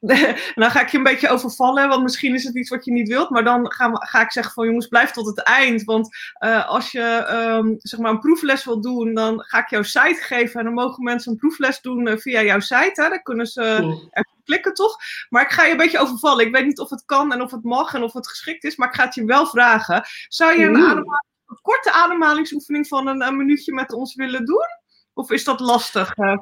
Dan 0.00 0.70
ga 0.74 0.80
ik 0.80 0.88
je 0.88 0.96
een 0.96 1.02
beetje 1.02 1.28
overvallen, 1.28 1.88
want 1.88 2.02
misschien 2.02 2.34
is 2.34 2.44
het 2.44 2.56
iets 2.56 2.70
wat 2.70 2.84
je 2.84 2.92
niet 2.92 3.08
wilt. 3.08 3.30
Maar 3.30 3.44
dan 3.44 3.72
ga, 3.72 3.90
ga 3.92 4.20
ik 4.20 4.32
zeggen 4.32 4.52
van 4.52 4.66
jongens, 4.66 4.86
blijf 4.86 5.10
tot 5.10 5.26
het 5.26 5.42
eind. 5.42 5.84
Want 5.84 6.16
uh, 6.44 6.68
als 6.68 6.90
je 6.90 7.28
um, 7.32 7.76
zeg 7.78 8.00
maar 8.00 8.10
een 8.10 8.20
proefles 8.20 8.64
wil 8.64 8.80
doen, 8.80 9.14
dan 9.14 9.42
ga 9.42 9.58
ik 9.58 9.68
jouw 9.68 9.82
site 9.82 10.20
geven. 10.20 10.58
En 10.58 10.64
dan 10.64 10.74
mogen 10.74 11.04
mensen 11.04 11.32
een 11.32 11.38
proefles 11.38 11.80
doen 11.80 12.06
uh, 12.06 12.16
via 12.16 12.42
jouw 12.42 12.60
site. 12.60 13.02
Hè? 13.02 13.08
Dan 13.08 13.22
kunnen 13.22 13.46
ze 13.46 13.96
klikken, 14.44 14.74
toch? 14.74 14.96
Maar 15.28 15.42
ik 15.42 15.50
ga 15.50 15.64
je 15.64 15.70
een 15.70 15.76
beetje 15.76 15.98
overvallen. 15.98 16.46
Ik 16.46 16.52
weet 16.52 16.66
niet 16.66 16.80
of 16.80 16.90
het 16.90 17.04
kan 17.04 17.32
en 17.32 17.42
of 17.42 17.50
het 17.50 17.64
mag 17.64 17.94
en 17.94 18.02
of 18.02 18.12
het 18.12 18.28
geschikt 18.28 18.64
is. 18.64 18.76
Maar 18.76 18.88
ik 18.88 18.94
ga 18.94 19.04
het 19.04 19.14
je 19.14 19.24
wel 19.24 19.46
vragen. 19.46 20.04
Zou 20.28 20.58
je 20.58 20.66
een, 20.66 20.76
ademhaling, 20.76 21.24
een 21.46 21.58
korte 21.62 21.92
ademhalingsoefening 21.92 22.86
van 22.86 23.06
een, 23.06 23.22
een, 23.22 23.36
minuutje 23.36 23.72
met 23.72 23.92
ons 23.92 24.14
willen 24.14 24.44
doen? 24.44 24.66
Of 25.14 25.30
is 25.30 25.44
dat 25.44 25.60
lastig? 25.60 26.16
Uh, 26.16 26.36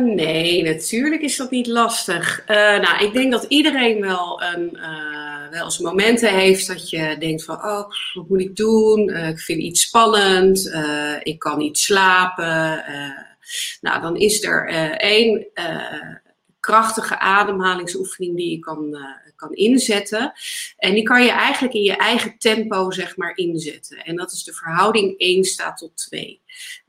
nee, 0.00 0.62
natuurlijk 0.62 1.22
is 1.22 1.36
dat 1.36 1.50
niet 1.50 1.66
lastig. 1.66 2.40
Uh, 2.40 2.56
nou, 2.56 3.04
ik 3.04 3.12
denk 3.12 3.32
dat 3.32 3.44
iedereen 3.48 4.00
wel, 4.00 4.42
een, 4.42 4.70
uh, 4.74 5.48
wel 5.50 5.64
eens 5.64 5.78
momenten 5.78 6.34
heeft 6.34 6.66
dat 6.66 6.90
je 6.90 7.16
denkt 7.18 7.44
van, 7.44 7.56
oh, 7.56 7.90
wat 8.14 8.28
moet 8.28 8.40
ik 8.40 8.56
doen? 8.56 9.08
ik 9.08 9.38
vind 9.38 9.60
iets 9.60 9.82
spannend, 9.82 10.76
ik 11.22 11.38
kan 11.38 11.58
niet 11.58 11.78
slapen. 11.78 12.84
nou, 13.80 14.00
dan 14.00 14.16
is 14.16 14.44
er 14.44 14.68
één 14.98 15.46
krachtige 16.60 17.18
ademhalingsoefening 17.18 18.36
die 18.36 18.50
je 18.50 18.58
kan, 18.58 18.96
kan 19.36 19.52
inzetten. 19.52 20.32
En 20.76 20.94
die 20.94 21.02
kan 21.02 21.22
je 21.22 21.30
eigenlijk 21.30 21.74
in 21.74 21.82
je 21.82 21.96
eigen 21.96 22.38
tempo, 22.38 22.90
zeg 22.90 23.16
maar, 23.16 23.36
inzetten. 23.36 23.96
En 23.96 24.16
dat 24.16 24.32
is 24.32 24.44
de 24.44 24.52
verhouding 24.52 25.14
1 25.18 25.44
staat 25.44 25.78
tot 25.78 25.96
2. 25.96 26.40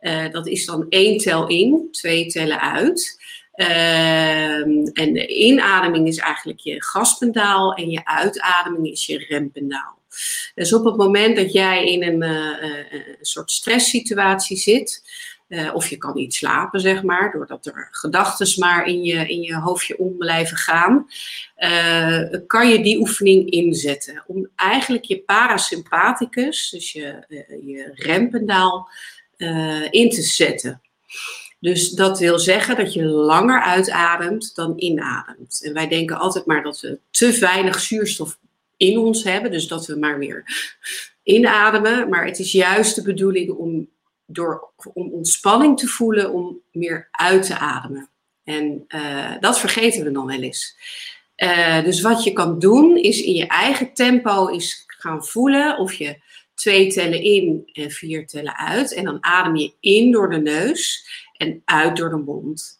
Uh, 0.02 0.32
dat 0.32 0.48
is 0.48 0.66
dan 0.66 0.86
één 0.90 1.18
tel 1.18 1.48
in, 1.48 1.88
twee 1.92 2.26
tellen 2.26 2.60
uit. 2.60 3.26
Uh, 3.56 4.60
en 4.94 5.14
de 5.14 5.28
inademing 5.28 6.08
is 6.08 6.18
eigenlijk 6.18 6.60
je 6.60 6.84
gaspendaal 6.84 7.74
en 7.74 7.90
je 7.90 8.06
uitademing 8.06 8.88
is 8.88 9.06
je 9.06 9.18
rempendaal. 9.18 9.98
Dus 10.56 10.74
op 10.74 10.86
het 10.86 10.98
moment 10.98 11.36
dat 11.36 11.54
jij 11.54 11.86
in 11.86 12.04
een, 12.04 12.24
uh, 12.24 12.92
een 12.92 13.18
soort 13.22 13.52
stresssituatie 13.52 14.58
zit, 14.58 15.04
uh, 15.48 15.76
of 15.76 15.88
je 15.88 15.98
kan 15.98 16.16
niet 16.16 16.34
slapen, 16.34 16.80
zeg 16.80 17.04
maar, 17.04 17.32
doordat 17.32 17.66
er 17.66 17.88
gedachten 17.92 18.60
maar 18.60 18.86
in 18.86 19.04
je, 19.04 19.28
in 19.28 19.42
je 19.42 19.56
hoofdje 19.56 19.98
om 19.98 20.18
blijven 20.18 20.58
gaan, 20.58 21.08
uh, 21.58 22.24
kan 22.48 22.70
je 22.70 22.84
die 22.84 23.00
oefening 23.00 23.50
inzetten. 23.50 24.24
Om 24.28 24.48
eigenlijk 24.56 25.04
je 25.04 25.20
parasympathicus, 25.20 26.70
dus 26.70 26.92
je, 26.92 27.26
uh, 27.28 27.76
je 27.76 27.92
rempendaal, 27.94 28.90
in 29.90 30.10
te 30.10 30.22
zetten. 30.22 30.82
Dus 31.60 31.90
dat 31.90 32.20
wil 32.20 32.40
zeggen 32.40 32.76
dat 32.76 32.94
je 32.94 33.06
langer 33.06 33.62
uitademt 33.62 34.56
dan 34.56 34.74
inademt. 34.76 35.62
En 35.64 35.74
wij 35.74 35.88
denken 35.88 36.18
altijd 36.18 36.46
maar 36.46 36.64
dat 36.64 36.80
we 36.80 37.00
te 37.12 37.38
weinig 37.40 37.80
zuurstof 37.80 38.40
in 38.78 38.98
ons 38.98 39.24
hebben, 39.24 39.52
dus 39.52 39.68
dat 39.68 39.86
we 39.86 39.96
maar 39.96 40.20
weer 40.20 40.44
inademen. 41.24 42.10
Maar 42.10 42.26
het 42.26 42.40
is 42.40 42.52
juist 42.52 42.96
de 42.96 43.02
bedoeling 43.02 43.52
om 43.52 43.90
door, 44.28 44.70
om 44.94 45.12
ontspanning 45.12 45.80
te 45.80 45.88
voelen, 45.88 46.34
om 46.34 46.62
meer 46.72 47.08
uit 47.12 47.46
te 47.46 47.58
ademen. 47.58 48.10
En 48.44 48.86
uh, 48.88 49.34
dat 49.40 49.60
vergeten 49.60 50.04
we 50.04 50.12
dan 50.12 50.26
wel 50.26 50.42
eens. 50.42 50.78
Uh, 51.38 51.84
dus 51.84 52.02
wat 52.02 52.24
je 52.24 52.34
kan 52.34 52.60
doen, 52.60 52.98
is 52.98 53.22
in 53.22 53.34
je 53.34 53.48
eigen 53.48 53.94
tempo 53.94 54.48
is 54.48 54.84
gaan 54.88 55.26
voelen 55.26 55.78
of 55.78 55.94
je 55.94 56.22
twee 56.54 56.92
tellen 56.92 57.22
in 57.22 57.70
en 57.74 57.92
vier 57.92 58.28
tellen 58.28 58.58
uit. 58.58 58.94
En 58.94 59.04
dan 59.04 59.24
adem 59.24 59.56
je 59.56 59.74
in 59.80 60.12
door 60.12 60.30
de 60.30 60.38
neus 60.38 61.08
en 61.38 61.62
uit 61.66 61.98
door 61.98 62.10
de 62.10 62.16
mond. 62.16 62.80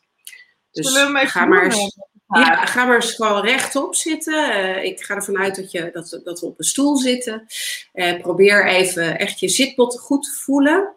Dus 0.72 0.98
ga 1.12 1.46
maar, 1.46 1.64
eens, 1.64 1.98
ja, 2.28 2.66
ga 2.66 2.86
maar 2.86 2.96
eens 2.96 3.14
gewoon 3.14 3.46
rechtop 3.46 3.96
zitten. 3.96 4.34
Uh, 4.34 4.84
ik 4.84 5.04
ga 5.04 5.16
ervan 5.16 5.38
uit 5.38 5.56
dat, 5.56 5.72
je, 5.72 5.90
dat, 5.94 6.22
dat 6.24 6.40
we 6.40 6.46
op 6.46 6.60
een 6.60 6.66
stoel 6.66 6.98
zitten. 6.98 7.46
Probeer 8.22 8.68
even 8.68 9.20
echt 9.20 9.40
je 9.40 9.50
zitbot 9.50 10.00
goed 10.00 10.24
te 10.24 10.32
voelen. 10.32 10.96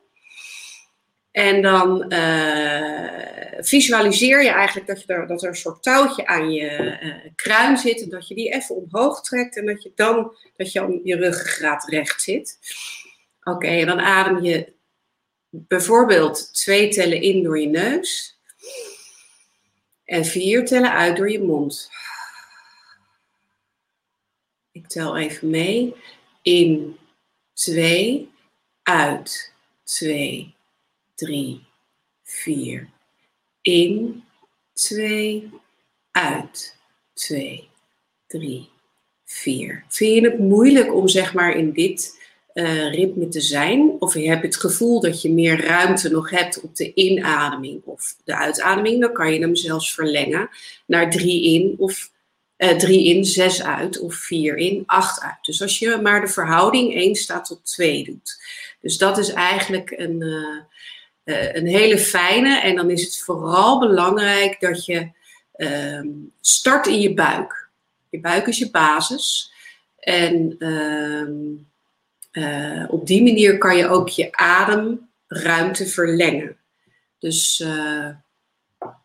En 1.30 1.62
dan 1.62 2.12
uh, 2.12 3.58
visualiseer 3.58 4.42
je 4.42 4.50
eigenlijk 4.50 4.86
dat, 4.86 5.00
je 5.00 5.06
er, 5.06 5.26
dat 5.26 5.42
er 5.42 5.48
een 5.48 5.54
soort 5.54 5.82
touwtje 5.82 6.26
aan 6.26 6.52
je 6.52 6.98
uh, 7.02 7.30
kruin 7.34 7.76
zit. 7.76 8.02
En 8.02 8.08
dat 8.08 8.28
je 8.28 8.34
die 8.34 8.52
even 8.52 8.76
omhoog 8.76 9.22
trekt. 9.22 9.56
En 9.56 9.66
dat 9.66 9.82
je 9.82 9.92
dan 9.94 10.36
dat 10.56 10.72
je, 10.72 11.00
je 11.04 11.16
ruggengraat 11.16 11.88
recht 11.88 12.22
zit. 12.22 12.58
Oké, 13.42 13.66
en 13.66 13.86
dan 13.86 14.00
adem 14.00 14.42
je 14.42 14.72
bijvoorbeeld 15.50 16.54
twee 16.54 16.88
tellen 16.88 17.22
in 17.22 17.42
door 17.42 17.60
je 17.60 17.68
neus. 17.68 18.38
En 20.04 20.24
vier 20.24 20.64
tellen 20.64 20.92
uit 20.92 21.16
door 21.16 21.30
je 21.30 21.42
mond. 21.42 21.90
Ik 24.72 24.88
tel 24.88 25.16
even 25.16 25.50
mee. 25.50 25.94
In, 26.42 26.98
twee, 27.52 28.30
uit, 28.82 29.52
twee 29.84 30.58
3, 31.20 31.60
4. 32.24 32.88
In, 33.60 34.24
2, 34.72 35.50
uit, 36.10 36.76
2, 37.14 37.68
3, 38.26 38.68
4. 39.24 39.84
Vind 39.88 40.14
je 40.14 40.30
het 40.30 40.38
moeilijk 40.38 40.94
om 40.94 41.08
zeg 41.08 41.34
maar 41.34 41.56
in 41.56 41.72
dit 41.72 42.20
uh, 42.54 42.92
ritme 42.92 43.28
te 43.28 43.40
zijn? 43.40 43.96
Of 43.98 44.14
je 44.14 44.28
hebt 44.28 44.42
het 44.42 44.56
gevoel 44.56 45.00
dat 45.00 45.22
je 45.22 45.32
meer 45.32 45.66
ruimte 45.66 46.10
nog 46.10 46.30
hebt 46.30 46.60
op 46.60 46.76
de 46.76 46.94
inademing 46.94 47.84
of 47.84 48.16
de 48.24 48.36
uitademing? 48.36 49.00
Dan 49.00 49.12
kan 49.12 49.32
je 49.32 49.40
hem 49.40 49.56
zelfs 49.56 49.94
verlengen 49.94 50.48
naar 50.86 51.10
3 51.10 51.44
in 51.44 51.74
of 51.78 52.10
uh, 52.56 52.70
drie 52.70 53.04
in, 53.04 53.24
zes 53.24 53.62
uit 53.62 53.98
of 53.98 54.14
vier 54.14 54.56
in, 54.56 54.82
acht 54.86 55.20
uit. 55.20 55.38
Dus 55.42 55.62
als 55.62 55.78
je 55.78 55.98
maar 56.02 56.20
de 56.20 56.28
verhouding 56.28 56.94
1 56.94 57.14
staat 57.14 57.44
tot 57.44 57.64
2 57.64 58.04
doet. 58.04 58.38
Dus 58.80 58.98
dat 58.98 59.18
is 59.18 59.32
eigenlijk 59.32 59.90
een, 59.90 60.20
uh, 60.20 60.58
uh, 61.24 61.54
een 61.54 61.66
hele 61.66 61.98
fijne. 61.98 62.60
En 62.60 62.76
dan 62.76 62.90
is 62.90 63.04
het 63.04 63.18
vooral 63.18 63.78
belangrijk 63.78 64.60
dat 64.60 64.84
je 64.84 65.10
uh, 65.56 66.00
start 66.40 66.86
in 66.86 67.00
je 67.00 67.14
buik. 67.14 67.68
Je 68.08 68.20
buik 68.20 68.46
is 68.46 68.58
je 68.58 68.70
basis. 68.70 69.52
En 69.98 70.56
uh, 72.32 72.84
op 72.88 73.06
die 73.06 73.22
manier 73.22 73.58
kan 73.58 73.76
je 73.76 73.88
ook 73.88 74.08
je 74.08 74.32
ademruimte 74.32 75.86
verlengen. 75.86 76.56
Dus 77.18 77.60
eh, 77.60 78.08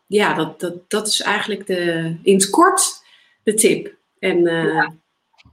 ja, 0.07 0.33
dat, 0.33 0.59
dat, 0.59 0.89
dat 0.89 1.07
is 1.07 1.21
eigenlijk 1.21 1.67
de, 1.67 2.15
in 2.23 2.35
het 2.35 2.49
kort 2.49 3.03
de 3.43 3.53
tip. 3.53 3.95
En 4.19 4.41
ja, 4.43 4.93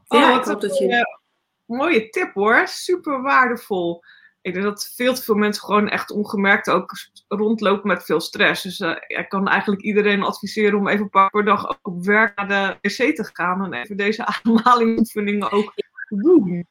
oh, 0.09 0.21
ja 0.21 0.39
ik 0.39 0.45
hoop 0.45 0.61
dat 0.61 0.79
je. 0.79 1.21
Mooie 1.65 2.09
tip 2.11 2.35
hoor, 2.35 2.69
super 2.69 3.23
waardevol 3.23 4.03
ik 4.43 4.53
denk 4.53 4.65
dat 4.65 4.93
veel 4.97 5.15
te 5.15 5.23
veel 5.23 5.35
mensen 5.35 5.65
gewoon 5.65 5.89
echt 5.89 6.11
ongemerkt 6.11 6.71
ook 6.71 6.93
rondlopen 7.29 7.89
met 7.89 8.05
veel 8.05 8.21
stress. 8.21 8.63
Dus 8.63 8.81
uh, 8.81 8.97
ik 9.07 9.29
kan 9.29 9.49
eigenlijk 9.49 9.83
iedereen 9.83 10.23
adviseren 10.23 10.79
om 10.79 10.89
even 10.89 11.03
een 11.03 11.11
paar 11.11 11.31
per 11.31 11.45
dag 11.45 11.79
op 11.83 12.05
werk 12.05 12.37
naar 12.37 12.49
de 12.49 12.89
wc 12.89 13.17
te 13.17 13.31
gaan 13.33 13.65
en 13.65 13.83
even 13.83 13.97
deze 13.97 14.25
ademhalingsoefeningen 14.35 15.53
ook 15.53 15.73
te 15.75 16.17
doen. 16.17 16.67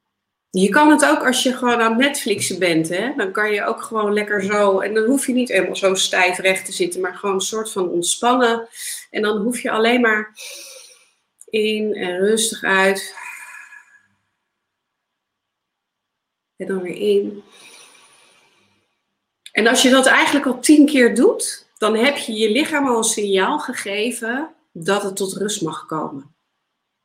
Je 0.50 0.70
kan 0.70 0.90
het 0.90 1.06
ook 1.06 1.26
als 1.26 1.44
je 1.44 1.54
gewoon 1.54 1.82
aan 1.82 1.98
Netflixen 1.98 2.60
bent, 2.60 2.90
hè? 2.90 3.14
dan 3.16 3.32
kan 3.32 3.52
je 3.52 3.66
ook 3.66 3.82
gewoon 3.82 4.14
lekker 4.14 4.44
zo, 4.44 4.80
en 4.80 4.94
dan 4.94 5.06
hoef 5.06 5.28
je 5.28 5.34
niet 5.34 5.50
helemaal 5.50 5.76
zo 5.76 5.96
stijf 5.96 6.38
recht 6.38 6.66
te 6.66 6.72
zitten, 6.72 7.02
maar 7.02 7.16
gewoon 7.16 7.36
een 7.36 7.42
soort 7.42 7.72
van 7.72 7.90
ontspannen. 7.90 8.68
En 9.10 9.22
dan 9.22 9.42
hoef 9.42 9.60
je 9.60 9.72
alleen 9.72 10.02
maar 10.02 10.34
in 11.50 11.94
en 11.94 12.18
rustig 12.18 12.64
uit. 12.64 13.16
En 16.62 16.68
dan 16.68 16.82
weer 16.82 16.96
in. 16.96 17.44
En 19.52 19.68
als 19.68 19.82
je 19.82 19.90
dat 19.90 20.06
eigenlijk 20.06 20.46
al 20.46 20.60
tien 20.60 20.86
keer 20.86 21.16
doet, 21.16 21.68
dan 21.78 21.96
heb 21.96 22.18
je 22.18 22.34
je 22.34 22.52
lichaam 22.52 22.88
al 22.88 22.98
een 22.98 23.04
signaal 23.04 23.60
gegeven 23.60 24.54
dat 24.72 25.04
het 25.04 25.16
tot 25.16 25.34
rust 25.34 25.62
mag 25.62 25.86
komen. 25.86 26.36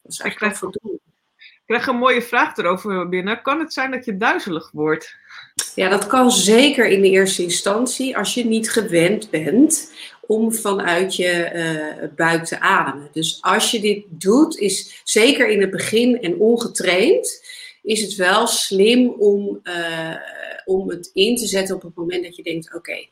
Dat 0.02 0.12
is 0.12 0.20
eigenlijk 0.20 0.56
voldoende. 0.56 1.00
Ik 1.36 1.62
krijg 1.66 1.86
een 1.86 1.96
mooie 1.96 2.22
vraag 2.22 2.56
erover 2.56 3.08
binnen. 3.08 3.42
Kan 3.42 3.60
het 3.60 3.72
zijn 3.72 3.90
dat 3.90 4.04
je 4.04 4.16
duizelig 4.16 4.70
wordt? 4.72 5.16
Ja, 5.74 5.88
dat 5.88 6.06
kan 6.06 6.30
zeker 6.30 6.86
in 6.86 7.02
de 7.02 7.10
eerste 7.10 7.42
instantie 7.42 8.16
als 8.16 8.34
je 8.34 8.44
niet 8.44 8.70
gewend 8.70 9.30
bent 9.30 9.92
om 10.20 10.52
vanuit 10.52 11.16
je 11.16 11.50
uh, 12.02 12.08
buik 12.16 12.44
te 12.44 12.60
ademen. 12.60 13.08
Dus 13.12 13.38
als 13.42 13.70
je 13.70 13.80
dit 13.80 14.04
doet, 14.08 14.58
is 14.58 15.00
zeker 15.04 15.48
in 15.48 15.60
het 15.60 15.70
begin 15.70 16.22
en 16.22 16.38
ongetraind, 16.38 17.44
is 17.86 18.02
het 18.02 18.14
wel 18.14 18.46
slim 18.46 19.10
om, 19.10 19.60
uh, 19.62 20.16
om 20.64 20.88
het 20.90 21.10
in 21.12 21.36
te 21.36 21.46
zetten 21.46 21.74
op 21.74 21.82
het 21.82 21.94
moment 21.94 22.24
dat 22.24 22.36
je 22.36 22.42
denkt: 22.42 22.74
oké, 22.74 23.06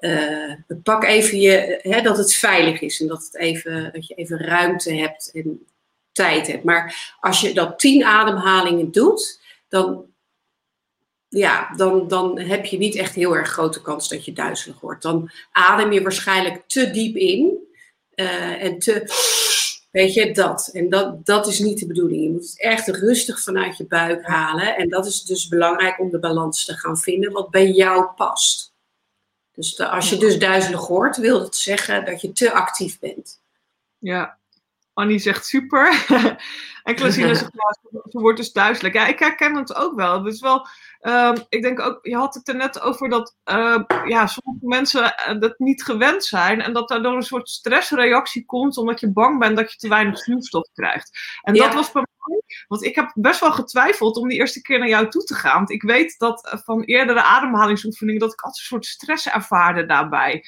uh, 0.00 0.54
pak 0.82 1.04
even 1.04 1.40
je, 1.40 1.78
hè, 1.82 2.02
dat 2.02 2.16
het 2.16 2.34
veilig 2.34 2.80
is 2.80 3.00
en 3.00 3.06
dat, 3.06 3.24
het 3.24 3.36
even, 3.36 3.90
dat 3.92 4.06
je 4.06 4.14
even 4.14 4.38
ruimte 4.38 4.94
hebt 4.94 5.30
en 5.34 5.66
tijd 6.12 6.46
hebt. 6.46 6.64
Maar 6.64 7.16
als 7.20 7.40
je 7.40 7.54
dat 7.54 7.78
tien 7.78 8.04
ademhalingen 8.04 8.92
doet, 8.92 9.40
dan, 9.68 10.04
ja, 11.28 11.74
dan, 11.76 12.08
dan 12.08 12.38
heb 12.38 12.64
je 12.64 12.78
niet 12.78 12.96
echt 12.96 13.14
heel 13.14 13.36
erg 13.36 13.48
grote 13.48 13.82
kans 13.82 14.08
dat 14.08 14.24
je 14.24 14.32
duizelig 14.32 14.80
wordt. 14.80 15.02
Dan 15.02 15.30
adem 15.52 15.92
je 15.92 16.02
waarschijnlijk 16.02 16.62
te 16.66 16.90
diep 16.90 17.16
in. 17.16 17.68
en 18.14 18.78
te, 18.78 19.04
weet 19.90 20.14
je, 20.14 20.32
dat. 20.32 20.70
En 20.72 20.88
dat, 20.88 21.26
dat 21.26 21.46
is 21.46 21.58
niet 21.58 21.78
de 21.78 21.86
bedoeling. 21.86 22.22
Je 22.22 22.30
moet 22.30 22.42
het 22.42 22.60
echt 22.60 22.88
rustig 22.88 23.42
vanuit 23.42 23.76
je 23.76 23.86
buik 23.86 24.26
halen. 24.26 24.76
En 24.76 24.88
dat 24.88 25.06
is 25.06 25.22
dus 25.22 25.48
belangrijk 25.48 25.98
om 25.98 26.10
de 26.10 26.18
balans 26.18 26.64
te 26.64 26.74
gaan 26.74 26.98
vinden 26.98 27.32
wat 27.32 27.50
bij 27.50 27.70
jou 27.70 28.04
past. 28.04 28.72
Dus 29.54 29.80
als 29.80 30.10
je 30.10 30.16
dus 30.16 30.38
duizelig 30.38 30.86
hoort, 30.86 31.16
wil 31.16 31.38
dat 31.38 31.56
zeggen 31.56 32.04
dat 32.04 32.20
je 32.20 32.32
te 32.32 32.52
actief 32.52 32.98
bent. 32.98 33.40
Ja, 33.98 34.38
Annie 34.92 35.18
zegt 35.18 35.46
super. 35.46 36.06
en 36.84 36.94
Klasine 36.94 37.34
zegt, 37.34 37.52
ja, 37.52 38.00
ze 38.10 38.18
wordt 38.20 38.38
dus 38.38 38.52
duizelig. 38.52 38.92
Ja, 38.92 39.06
ik 39.06 39.18
herken 39.18 39.56
het 39.56 39.74
ook 39.74 39.94
wel. 39.94 40.24
Het 40.24 40.34
is 40.34 40.40
wel, 40.40 40.66
uh, 41.00 41.32
ik 41.48 41.62
denk 41.62 41.80
ook, 41.80 41.98
je 42.02 42.16
had 42.16 42.34
het 42.34 42.48
er 42.48 42.56
net 42.56 42.80
over 42.80 43.08
dat 43.08 43.36
uh, 43.44 43.82
ja, 44.06 44.26
sommige 44.26 44.66
mensen 44.66 45.02
uh, 45.02 45.40
dat 45.40 45.58
niet 45.58 45.82
gewend 45.82 46.24
zijn. 46.24 46.60
En 46.60 46.72
dat 46.72 46.88
daardoor 46.88 47.16
een 47.16 47.22
soort 47.22 47.48
stressreactie 47.48 48.44
komt, 48.44 48.76
omdat 48.76 49.00
je 49.00 49.12
bang 49.12 49.38
bent 49.38 49.56
dat 49.56 49.72
je 49.72 49.78
te 49.78 49.88
weinig 49.88 50.18
zuurstof 50.18 50.68
krijgt. 50.74 51.18
En 51.42 51.54
ja. 51.54 51.64
dat 51.64 51.74
was 51.74 51.92
bij 51.92 52.06
mij, 52.26 52.42
want 52.68 52.84
ik 52.84 52.94
heb 52.94 53.10
best 53.14 53.40
wel 53.40 53.52
getwijfeld 53.52 54.16
om 54.16 54.28
die 54.28 54.38
eerste 54.38 54.60
keer 54.60 54.78
naar 54.78 54.88
jou 54.88 55.08
toe 55.08 55.24
te 55.24 55.34
gaan. 55.34 55.56
Want 55.56 55.70
ik 55.70 55.82
weet 55.82 56.18
dat 56.18 56.46
eh, 56.46 56.58
van 56.64 56.82
eerdere 56.82 57.22
ademhalingsoefeningen, 57.22 58.20
dat 58.20 58.32
ik 58.32 58.40
altijd 58.40 58.60
een 58.60 58.66
soort 58.66 58.86
stress 58.86 59.28
ervaarde 59.28 59.86
daarbij. 59.86 60.44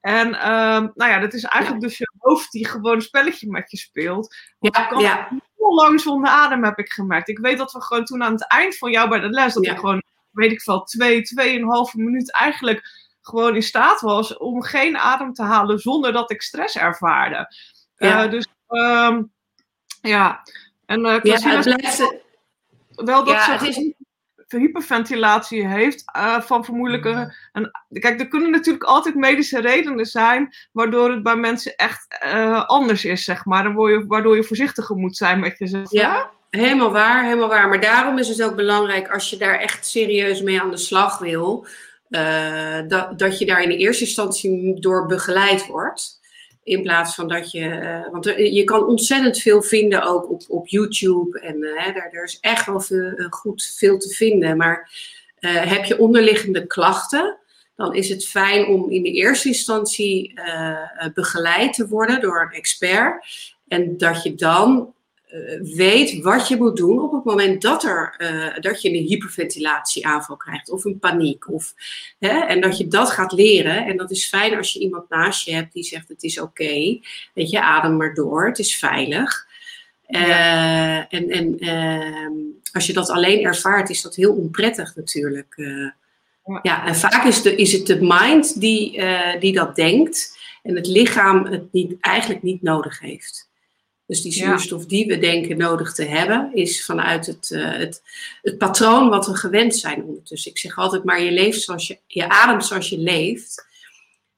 En 0.00 0.26
um, 0.26 0.92
nou 0.94 1.10
ja, 1.10 1.18
dat 1.18 1.34
is 1.34 1.44
eigenlijk 1.44 1.82
ja. 1.82 1.88
dus 1.88 1.98
je 1.98 2.12
hoofd 2.18 2.52
die 2.52 2.66
gewoon 2.66 2.94
een 2.94 3.02
spelletje 3.02 3.50
met 3.50 3.70
je 3.70 3.76
speelt. 3.76 4.36
Want 4.58 4.76
ja, 4.76 4.86
kan 4.86 5.00
ja. 5.00 5.28
Heel 5.56 5.74
lang 5.74 6.00
zonder 6.00 6.30
adem, 6.30 6.64
heb 6.64 6.78
ik 6.78 6.92
gemerkt. 6.92 7.28
Ik 7.28 7.38
weet 7.38 7.58
dat 7.58 7.72
we 7.72 7.82
gewoon 7.82 8.04
toen 8.04 8.22
aan 8.22 8.32
het 8.32 8.46
eind 8.46 8.78
van 8.78 8.90
jou 8.90 9.08
bij 9.08 9.20
de 9.20 9.30
les, 9.30 9.54
dat 9.54 9.64
ja. 9.64 9.72
ik 9.72 9.78
gewoon, 9.78 10.02
weet 10.30 10.52
ik 10.52 10.62
wel, 10.64 10.82
twee, 10.82 11.22
tweeënhalve 11.22 11.98
minuut 11.98 12.32
eigenlijk 12.32 13.04
gewoon 13.20 13.54
in 13.54 13.62
staat 13.62 14.00
was 14.00 14.36
om 14.36 14.62
geen 14.62 14.96
adem 14.96 15.32
te 15.32 15.42
halen 15.42 15.78
zonder 15.78 16.12
dat 16.12 16.30
ik 16.30 16.42
stress 16.42 16.76
ervaarde. 16.76 17.54
Ja. 17.96 18.24
Uh, 18.24 18.30
dus 18.30 18.46
um, 18.68 19.32
ja, 20.00 20.42
en 20.86 21.00
uh, 21.00 21.18
ja, 21.22 21.32
het 21.32 21.62
blijft... 21.62 22.18
wel 22.94 23.24
dat 23.24 23.34
ja, 23.34 23.58
ze... 23.58 23.94
Hyperventilatie 24.48 25.66
heeft 25.66 26.04
uh, 26.16 26.40
van 26.40 26.64
vermoedelijke. 26.64 27.34
En, 27.52 27.70
kijk, 27.88 28.20
er 28.20 28.28
kunnen 28.28 28.50
natuurlijk 28.50 28.84
altijd 28.84 29.14
medische 29.14 29.60
redenen 29.60 30.06
zijn 30.06 30.54
waardoor 30.72 31.10
het 31.10 31.22
bij 31.22 31.36
mensen 31.36 31.76
echt 31.76 32.18
uh, 32.24 32.64
anders 32.64 33.04
is, 33.04 33.24
zeg 33.24 33.44
maar. 33.44 33.64
En 33.64 33.90
je, 33.90 34.04
waardoor 34.06 34.36
je 34.36 34.44
voorzichtiger 34.44 34.96
moet 34.96 35.16
zijn 35.16 35.40
met 35.40 35.58
jezelf. 35.58 35.90
Ja, 35.90 36.30
helemaal 36.50 36.92
waar, 36.92 37.24
helemaal 37.24 37.48
waar. 37.48 37.68
Maar 37.68 37.80
daarom 37.80 38.18
is 38.18 38.28
het 38.28 38.42
ook 38.42 38.56
belangrijk 38.56 39.08
als 39.08 39.30
je 39.30 39.36
daar 39.36 39.58
echt 39.58 39.86
serieus 39.86 40.42
mee 40.42 40.60
aan 40.60 40.70
de 40.70 40.76
slag 40.76 41.18
wil, 41.18 41.66
uh, 42.08 42.80
dat, 42.88 43.18
dat 43.18 43.38
je 43.38 43.46
daar 43.46 43.62
in 43.62 43.68
de 43.68 43.76
eerste 43.76 44.04
instantie 44.04 44.80
door 44.80 45.06
begeleid 45.06 45.66
wordt. 45.66 46.20
In 46.66 46.82
plaats 46.82 47.14
van 47.14 47.28
dat 47.28 47.50
je. 47.50 47.60
Uh, 47.60 48.12
want 48.12 48.24
je 48.36 48.64
kan 48.64 48.86
ontzettend 48.86 49.38
veel 49.38 49.62
vinden 49.62 50.02
ook 50.02 50.30
op, 50.30 50.42
op 50.48 50.68
YouTube. 50.68 51.40
En 51.40 51.56
uh, 51.56 51.94
daar, 51.94 52.08
er 52.12 52.24
is 52.24 52.38
echt 52.40 52.66
wel 52.66 52.80
veel, 52.80 53.18
uh, 53.18 53.26
goed 53.30 53.74
veel 53.76 53.98
te 53.98 54.08
vinden. 54.08 54.56
Maar 54.56 54.90
heb 55.40 55.84
je 55.84 55.98
onderliggende 55.98 56.66
klachten, 56.66 57.38
dan 57.76 57.94
is 57.94 58.08
het 58.08 58.26
fijn 58.26 58.66
om 58.66 58.90
in 58.90 59.02
de 59.02 59.10
eerste 59.10 59.48
instantie 59.48 60.40
begeleid 61.14 61.74
te 61.74 61.88
worden 61.88 62.20
door 62.20 62.40
een 62.40 62.56
expert. 62.56 63.26
En 63.68 63.96
dat 63.96 64.22
je 64.22 64.34
dan 64.34 64.94
weet 65.62 66.22
wat 66.22 66.48
je 66.48 66.56
moet 66.56 66.76
doen 66.76 67.00
op 67.00 67.12
het 67.12 67.24
moment 67.24 67.62
dat, 67.62 67.84
er, 67.84 68.14
uh, 68.18 68.58
dat 68.60 68.82
je 68.82 68.88
een 68.88 69.04
hyperventilatieaanval 69.04 70.36
krijgt 70.36 70.70
of 70.70 70.84
een 70.84 70.98
paniek. 70.98 71.52
Of, 71.52 71.74
hè, 72.18 72.38
en 72.38 72.60
dat 72.60 72.78
je 72.78 72.88
dat 72.88 73.10
gaat 73.10 73.32
leren. 73.32 73.86
En 73.86 73.96
dat 73.96 74.10
is 74.10 74.28
fijn 74.28 74.56
als 74.56 74.72
je 74.72 74.80
iemand 74.80 75.08
naast 75.08 75.46
je 75.46 75.54
hebt 75.54 75.72
die 75.72 75.84
zegt 75.84 76.08
het 76.08 76.22
is 76.22 76.40
oké. 76.40 76.62
Okay, 76.62 77.02
weet 77.34 77.50
je, 77.50 77.60
adem 77.60 77.96
maar 77.96 78.14
door, 78.14 78.46
het 78.46 78.58
is 78.58 78.76
veilig. 78.76 79.46
Uh, 80.08 80.26
ja. 80.28 81.08
En, 81.08 81.30
en 81.30 81.58
ehm, 81.58 82.32
als 82.72 82.86
je 82.86 82.92
dat 82.92 83.10
alleen 83.10 83.44
ervaart, 83.44 83.90
is 83.90 84.02
dat 84.02 84.14
heel 84.14 84.32
onprettig 84.32 84.94
natuurlijk. 84.94 85.54
Ja. 86.44 86.58
ja. 86.62 86.86
en 86.86 86.96
vaak 86.96 87.24
is, 87.24 87.42
de, 87.42 87.56
is 87.56 87.72
het 87.72 87.86
de 87.86 87.98
mind 88.00 88.60
die, 88.60 89.02
die 89.38 89.52
dat 89.52 89.76
denkt 89.76 90.38
en 90.62 90.76
het 90.76 90.86
lichaam 90.86 91.46
het 91.46 91.72
niet, 91.72 91.94
eigenlijk 92.00 92.42
niet 92.42 92.62
nodig 92.62 93.00
heeft. 93.00 93.48
Dus 94.06 94.22
die 94.22 94.32
zuurstof 94.32 94.80
ja. 94.80 94.88
die 94.88 95.06
we 95.06 95.18
denken 95.18 95.56
nodig 95.56 95.92
te 95.92 96.04
hebben, 96.04 96.50
is 96.54 96.84
vanuit 96.84 97.26
het, 97.26 97.50
uh, 97.50 97.72
het, 97.72 98.02
het 98.42 98.58
patroon 98.58 99.08
wat 99.08 99.26
we 99.26 99.36
gewend 99.36 99.76
zijn 99.76 100.04
ondertussen. 100.04 100.50
Ik 100.50 100.58
zeg 100.58 100.78
altijd 100.78 101.04
maar, 101.04 101.20
je 101.20 101.32
leeft 101.32 101.62
zoals 101.62 101.86
je, 101.86 101.98
je 102.06 102.28
ademt 102.28 102.64
zoals 102.64 102.88
je 102.88 102.98
leeft. 102.98 103.66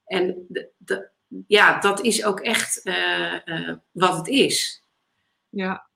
En 0.05 0.47
de, 0.49 0.69
de, 0.77 1.09
ja, 1.47 1.81
dat 1.81 2.03
is 2.03 2.25
ook 2.25 2.41
echt 2.41 2.81
uh, 2.85 3.35
uh, 3.45 3.75
wat 3.93 4.17
het 4.17 4.29
is. 4.29 4.83
Ja. 5.49 5.87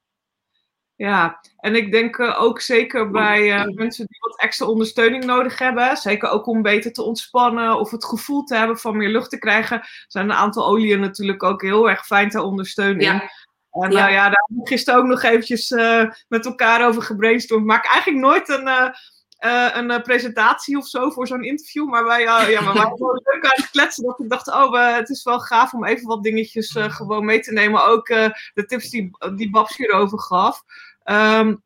Ja, 0.95 1.41
en 1.57 1.75
ik 1.75 1.93
denk 1.93 2.21
ook 2.21 2.61
zeker 2.61 3.11
bij 3.11 3.67
mensen 3.75 4.07
die 4.07 4.19
wat 4.21 4.41
extra 4.41 4.67
ondersteuning 4.67 5.25
nodig 5.25 5.59
hebben, 5.59 5.97
zeker 5.97 6.29
ook 6.29 6.47
om 6.47 6.63
beter 6.63 6.93
te 6.93 7.03
ontspannen 7.03 7.79
of 7.79 7.91
het 7.91 8.05
gevoel 8.05 8.45
te 8.45 8.57
hebben 8.57 8.79
van 8.79 8.97
meer 8.97 9.09
lucht 9.09 9.31
te 9.31 9.39
krijgen, 9.39 9.83
zijn 10.07 10.25
een 10.25 10.37
aantal 10.37 10.67
oliën 10.67 11.01
natuurlijk 11.01 11.43
ook 11.43 11.63
heel 11.63 11.91
erg 11.91 12.07
fijn 12.07 12.31
ter 12.31 12.41
ondersteuning. 12.41 13.03
Ja. 13.03 13.31
En 13.73 13.91
ja. 13.91 14.07
Uh, 14.07 14.13
ja, 14.15 14.23
daar 14.23 14.43
hebben 14.47 14.65
we 14.65 14.69
gisteren 14.69 15.01
ook 15.01 15.07
nog 15.07 15.23
eventjes 15.23 15.71
uh, 15.71 16.11
met 16.29 16.47
elkaar 16.47 16.87
over 16.87 17.03
gebrainstormd. 17.03 17.63
Ik 17.63 17.69
maak 17.69 17.87
eigenlijk 17.87 18.25
nooit 18.25 18.49
een, 18.49 18.67
uh, 18.67 19.71
een 19.73 20.03
presentatie 20.03 20.77
of 20.77 20.87
zo 20.87 21.11
voor 21.11 21.27
zo'n 21.27 21.45
interview. 21.45 21.89
Maar 21.89 22.05
wij, 22.05 22.21
ja, 22.21 22.61
maar 22.61 22.75
wij 22.75 22.83
waren 22.83 23.23
leuk 23.25 23.45
aan 23.45 23.63
het 23.63 23.71
kletsen. 23.71 24.05
Dat 24.05 24.21
ik 24.21 24.31
dacht, 24.31 24.49
oh, 24.49 24.95
het 24.97 25.09
is 25.09 25.23
wel 25.23 25.41
gaaf 25.41 25.73
om 25.73 25.85
even 25.85 26.07
wat 26.07 26.23
dingetjes 26.23 26.77
gewoon 26.79 27.25
mee 27.25 27.41
te 27.41 27.53
nemen. 27.53 27.85
Ook 27.85 28.07
de 28.07 28.65
tips 28.67 28.91
die, 28.91 29.11
die 29.37 29.51
Babs 29.51 29.77
hierover 29.77 30.21
gaf. 30.21 30.63
Um, 31.05 31.63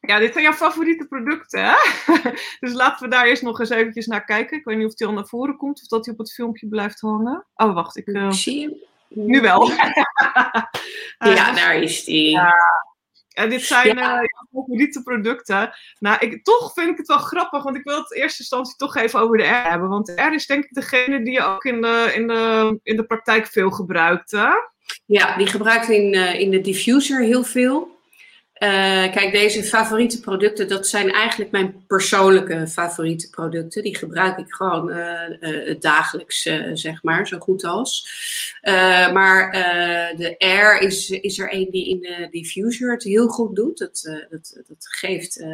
ja, 0.00 0.18
dit 0.18 0.32
zijn 0.32 0.44
jouw 0.44 0.52
favoriete 0.52 1.06
producten, 1.06 1.64
hè? 1.64 1.74
dus 2.60 2.72
laten 2.72 3.04
we 3.04 3.14
daar 3.14 3.26
eerst 3.26 3.42
nog 3.42 3.60
eens 3.60 3.70
eventjes 3.70 4.06
naar 4.06 4.24
kijken. 4.24 4.58
Ik 4.58 4.64
weet 4.64 4.76
niet 4.76 4.86
of 4.86 4.94
die 4.94 5.06
al 5.06 5.12
naar 5.12 5.26
voren 5.26 5.56
komt 5.56 5.82
of 5.82 5.88
dat 5.88 6.04
hij 6.04 6.14
op 6.14 6.20
het 6.20 6.32
filmpje 6.32 6.68
blijft 6.68 7.00
hangen. 7.00 7.46
Oh, 7.54 7.74
wacht. 7.74 7.96
Ik. 7.96 8.26
Zie 8.28 8.60
je 8.60 8.92
nu 9.14 9.40
wel. 9.40 9.70
ja, 11.34 11.52
daar 11.52 11.76
is 11.76 12.04
die. 12.04 12.30
Ja. 12.30 12.54
En 13.34 13.50
dit 13.50 13.62
zijn 13.62 13.96
ja. 13.96 14.22
uh, 14.22 14.28
favoriete 14.52 15.02
producten. 15.02 15.74
Nou, 15.98 16.16
ik, 16.18 16.44
toch 16.44 16.72
vind 16.72 16.90
ik 16.90 16.96
het 16.96 17.06
wel 17.06 17.18
grappig, 17.18 17.62
want 17.62 17.76
ik 17.76 17.84
wil 17.84 17.96
het 17.96 18.12
in 18.12 18.22
eerste 18.22 18.38
instantie 18.38 18.76
toch 18.76 18.96
even 18.96 19.20
over 19.20 19.36
de 19.36 19.44
R 19.44 19.68
hebben. 19.68 19.88
Want 19.88 20.06
de 20.06 20.22
R 20.22 20.32
is 20.32 20.46
denk 20.46 20.64
ik 20.64 20.74
degene 20.74 21.24
die 21.24 21.32
je 21.32 21.42
ook 21.44 21.64
in 21.64 21.80
de, 21.80 22.12
in 22.14 22.26
de, 22.26 22.78
in 22.82 22.96
de 22.96 23.04
praktijk 23.04 23.46
veel 23.46 23.70
gebruikt. 23.70 24.30
Hè? 24.30 24.50
Ja, 25.06 25.36
die 25.36 25.46
gebruikt 25.46 25.88
in, 25.88 26.14
uh, 26.14 26.40
in 26.40 26.50
de 26.50 26.60
diffuser 26.60 27.22
heel 27.22 27.44
veel. 27.44 27.93
Uh, 28.64 29.12
kijk, 29.12 29.32
deze 29.32 29.62
favoriete 29.62 30.20
producten, 30.20 30.68
dat 30.68 30.88
zijn 30.88 31.10
eigenlijk 31.10 31.50
mijn 31.50 31.84
persoonlijke 31.86 32.66
favoriete 32.68 33.30
producten. 33.30 33.82
Die 33.82 33.96
gebruik 33.96 34.38
ik 34.38 34.52
gewoon 34.52 34.90
uh, 34.90 35.12
uh, 35.40 35.80
dagelijks, 35.80 36.42
zeg 36.72 37.02
maar, 37.02 37.26
zo 37.26 37.38
goed 37.38 37.64
als. 37.64 38.08
maar 39.12 39.52
de 40.16 40.34
Air 40.38 40.80
is, 40.80 41.10
is 41.10 41.38
er 41.38 41.54
een 41.54 41.70
die 41.70 41.88
in 41.88 42.00
de 42.00 42.28
diffuser 42.30 42.92
het 42.92 43.02
heel 43.02 43.28
goed 43.28 43.56
doet. 43.56 43.78
Dat, 43.78 44.26
dat, 44.30 44.62
dat 44.68 44.86
geeft 44.86 45.44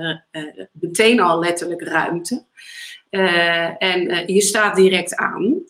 meteen 0.72 1.20
al 1.20 1.38
letterlijk 1.38 1.82
ruimte. 1.82 2.44
en 3.78 4.32
je 4.34 4.40
staat 4.40 4.76
direct 4.76 5.14
aan. 5.14 5.62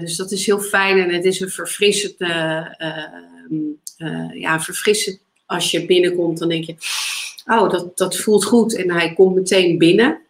dus 0.00 0.16
dat 0.16 0.32
is 0.32 0.46
heel 0.46 0.60
fijn 0.60 0.98
en 0.98 1.14
het 1.14 1.24
is 1.24 1.40
een 1.40 1.50
verfrissend, 1.50 2.16
ja, 4.32 4.60
verfrissend 4.60 5.24
als 5.46 5.70
je 5.70 5.86
binnenkomt, 5.86 6.38
dan 6.38 6.48
denk 6.48 6.64
je, 6.64 6.76
oh, 7.46 7.70
dat, 7.70 7.96
dat 7.98 8.16
voelt 8.16 8.44
goed. 8.44 8.76
En 8.76 8.90
hij 8.90 9.12
komt 9.12 9.34
meteen 9.34 9.78
binnen. 9.78 10.20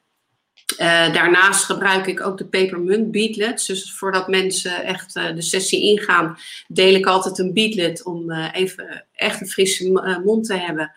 Uh, 0.79 1.13
daarnaast 1.13 1.65
gebruik 1.65 2.07
ik 2.07 2.27
ook 2.27 2.39
de 2.39 2.47
pepermunt 2.47 3.11
beadlets. 3.11 3.67
Dus 3.67 3.93
voordat 3.93 4.29
mensen 4.29 4.85
echt 4.85 5.17
uh, 5.17 5.35
de 5.35 5.43
sessie 5.43 5.83
ingaan, 5.83 6.39
deel 6.69 6.95
ik 6.95 7.07
altijd 7.07 7.39
een 7.39 7.53
beadlet 7.53 8.05
om 8.05 8.31
uh, 8.31 8.49
even 8.53 9.07
echt 9.13 9.41
een 9.41 9.49
frisse 9.49 10.21
mond 10.25 10.47
te 10.47 10.55
hebben. 10.55 10.93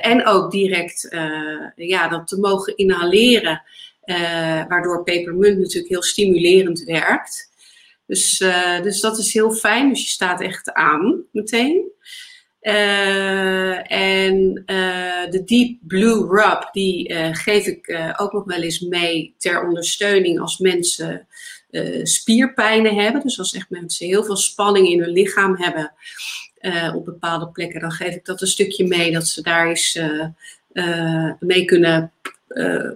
en 0.00 0.26
ook 0.26 0.50
direct 0.50 1.08
ja, 1.76 2.08
dat 2.08 2.28
te 2.28 2.38
mogen 2.38 2.76
inhaleren, 2.76 3.62
waardoor 4.68 5.02
pepermunt 5.02 5.58
natuurlijk 5.58 5.92
heel 5.92 6.02
stimulerend 6.02 6.82
werkt. 6.84 7.50
Dus, 8.06 8.38
dus 8.82 9.00
dat 9.00 9.18
is 9.18 9.32
heel 9.32 9.52
fijn. 9.52 9.88
Dus 9.88 10.02
je 10.02 10.10
staat 10.10 10.40
echt 10.40 10.72
aan 10.72 11.22
meteen. 11.32 11.92
Uh, 12.60 13.92
en 13.92 14.62
uh, 14.66 15.30
de 15.30 15.42
Deep 15.44 15.78
Blue 15.80 16.26
Rub, 16.28 16.68
die 16.72 17.08
uh, 17.12 17.28
geef 17.32 17.66
ik 17.66 18.12
ook 18.16 18.32
nog 18.32 18.44
wel 18.44 18.62
eens 18.62 18.80
mee 18.80 19.34
ter 19.38 19.66
ondersteuning 19.66 20.40
als 20.40 20.58
mensen 20.58 21.26
spierpijnen 22.02 22.94
hebben. 22.94 23.22
Dus 23.22 23.38
als 23.38 23.54
echt 23.54 23.70
mensen 23.70 24.06
heel 24.06 24.24
veel 24.24 24.36
spanning 24.36 24.88
in 24.88 25.00
hun 25.00 25.12
lichaam 25.12 25.56
hebben 25.56 25.92
op 26.94 27.04
bepaalde 27.04 27.48
plekken, 27.48 27.80
dan 27.80 27.92
geef 27.92 28.14
ik 28.14 28.24
dat 28.24 28.40
een 28.40 28.46
stukje 28.46 28.86
mee 28.86 29.12
dat 29.12 29.26
ze 29.26 29.42
daar 29.42 29.68
eens 29.68 30.00
mee 31.38 31.64
kunnen 31.64 32.12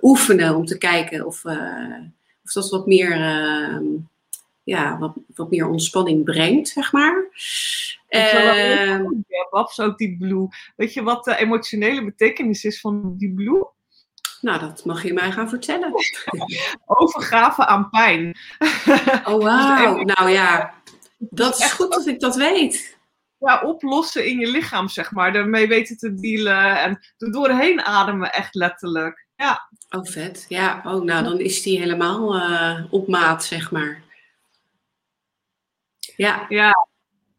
oefenen 0.00 0.56
om 0.56 0.64
te 0.64 0.78
kijken 0.78 1.26
of, 1.26 1.44
of 2.44 2.52
dat 2.52 2.70
wat 2.70 2.86
meer 2.86 3.16
ja, 4.64 4.98
wat, 4.98 5.12
wat 5.34 5.50
meer 5.50 5.68
ontspanning 5.68 6.24
brengt, 6.24 6.68
zeg 6.68 6.92
maar. 6.92 7.24
Uh, 8.14 9.00
Babs, 9.50 9.80
ook 9.80 9.98
die 9.98 10.16
blue. 10.16 10.48
Weet 10.76 10.92
je 10.94 11.02
wat 11.02 11.24
de 11.24 11.36
emotionele 11.36 12.04
betekenis 12.04 12.64
is 12.64 12.80
van 12.80 13.14
die 13.16 13.34
blue? 13.34 13.66
Nou, 14.40 14.60
dat 14.60 14.84
mag 14.84 15.02
je 15.02 15.12
mij 15.12 15.32
gaan 15.32 15.48
vertellen. 15.48 15.92
Overgave 16.86 17.66
aan 17.66 17.90
pijn. 17.90 18.36
Oh, 19.24 19.42
wauw. 19.44 20.02
nou 20.02 20.30
ja, 20.30 20.74
dat 21.18 21.58
is 21.58 21.72
goed 21.72 21.92
dat 21.92 22.06
ik 22.06 22.20
dat 22.20 22.36
weet. 22.36 22.98
Ja, 23.38 23.60
oplossen 23.60 24.26
in 24.26 24.38
je 24.38 24.50
lichaam, 24.50 24.88
zeg 24.88 25.12
maar. 25.12 25.32
Daarmee 25.32 25.68
weten 25.68 25.96
te 25.96 26.14
dealen 26.14 26.80
en 26.80 27.00
er 27.18 27.32
doorheen 27.32 27.82
ademen, 27.82 28.32
echt 28.32 28.54
letterlijk. 28.54 29.26
Ja. 29.36 29.68
Oh, 29.90 30.04
vet. 30.04 30.46
Ja, 30.48 30.82
oh, 30.84 31.02
nou, 31.02 31.24
dan 31.24 31.38
is 31.38 31.62
die 31.62 31.78
helemaal 31.78 32.36
uh, 32.36 32.84
op 32.90 33.08
maat, 33.08 33.44
zeg 33.44 33.70
maar. 33.70 34.02
Ja. 36.16 36.46
Ja, 36.48 36.88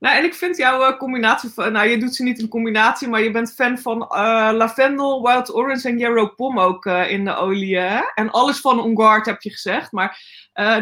nou, 0.06 0.18
en 0.18 0.24
ik 0.24 0.34
vind 0.34 0.58
jouw 0.58 0.92
uh, 0.92 0.98
combinatie 0.98 1.50
van, 1.50 1.72
nou 1.72 1.88
je 1.88 1.98
doet 1.98 2.16
ze 2.16 2.24
niet 2.24 2.40
in 2.40 2.48
combinatie, 2.48 3.08
maar 3.08 3.24
je 3.24 3.32
bent 3.32 3.54
fan 3.54 3.78
van 3.78 4.02
uh, 4.02 4.50
lavendel, 4.54 5.22
wild 5.22 5.54
orange 5.54 5.88
en 5.88 5.98
yarrow 5.98 6.36
pom 6.36 6.60
ook 6.60 6.86
uh, 6.86 7.12
in 7.12 7.26
de 7.26 7.36
olie. 7.36 7.78
En 8.16 8.32
alles 8.32 8.60
van 8.60 8.80
On 8.80 8.96
Guard 8.98 9.26
heb 9.26 9.42
je 9.42 9.50
gezegd. 9.50 9.92
Maar 9.92 10.20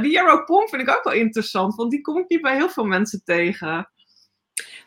die 0.02 0.12
yarrow 0.12 0.46
pom 0.46 0.68
vind 0.68 0.82
ik 0.82 0.90
ook 0.90 1.04
wel 1.04 1.14
interessant, 1.14 1.76
want 1.76 1.92
die 1.92 2.02
kom 2.02 2.18
ik 2.18 2.26
niet 2.28 2.42
bij 2.42 2.56
heel 2.56 2.70
veel 2.70 2.86
mensen 2.86 3.22
tegen. 3.24 3.90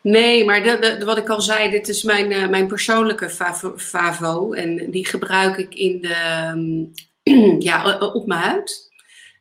Nee, 0.01 0.45
maar 0.45 0.79
wat 1.05 1.17
ik 1.17 1.29
al 1.29 1.41
zei, 1.41 1.69
dit 1.69 1.87
is 1.87 2.03
mijn, 2.03 2.49
mijn 2.49 2.67
persoonlijke 2.67 3.29
favo, 3.77 4.53
En 4.53 4.91
die 4.91 5.05
gebruik 5.05 5.57
ik 5.57 5.75
in 5.75 6.01
de, 6.01 6.49
um, 6.53 6.91
ja, 7.69 7.97
op 7.97 8.27
mijn 8.27 8.41
huid. 8.41 8.86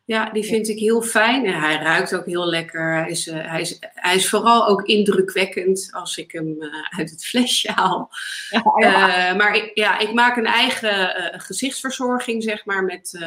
Ja, 0.06 0.30
die 0.30 0.44
vind 0.44 0.68
ik 0.68 0.78
heel 0.78 1.02
fijn. 1.02 1.46
En 1.46 1.60
hij 1.60 1.76
ruikt 1.76 2.14
ook 2.14 2.26
heel 2.26 2.46
lekker. 2.46 2.94
Hij 2.94 3.10
is, 3.10 3.26
uh, 3.26 3.50
hij 3.50 3.60
is, 3.60 3.78
hij 3.80 4.14
is 4.14 4.28
vooral 4.28 4.66
ook 4.66 4.82
indrukwekkend 4.82 5.88
als 5.92 6.16
ik 6.16 6.32
hem 6.32 6.56
uh, 6.58 6.68
uit 6.98 7.10
het 7.10 7.26
flesje 7.26 7.72
haal. 7.72 8.10
Ja, 8.50 8.62
ja. 8.76 9.30
Uh, 9.30 9.36
maar 9.36 9.54
ik, 9.56 9.70
ja, 9.74 9.98
ik 9.98 10.12
maak 10.12 10.36
een 10.36 10.46
eigen 10.46 11.14
gezichtsverzorging, 11.40 12.42
zeg 12.42 12.64
maar, 12.64 12.84
met 12.84 13.18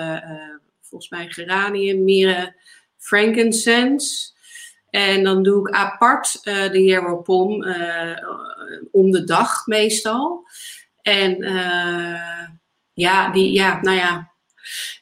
volgens 0.81 1.09
mij 1.09 1.27
geranium, 1.29 2.03
mirre, 2.03 2.55
frankincense. 2.97 4.31
En 4.89 5.23
dan 5.23 5.43
doe 5.43 5.67
ik 5.67 5.75
apart 5.75 6.43
de 6.43 6.69
Hieropom 6.77 7.65
om 8.91 9.11
de 9.11 9.23
dag 9.23 9.65
meestal. 9.65 10.47
En 11.01 11.37
ja, 12.93 13.31
die, 13.31 13.51
ja, 13.51 13.81
nou 13.81 13.97
ja, 13.97 14.28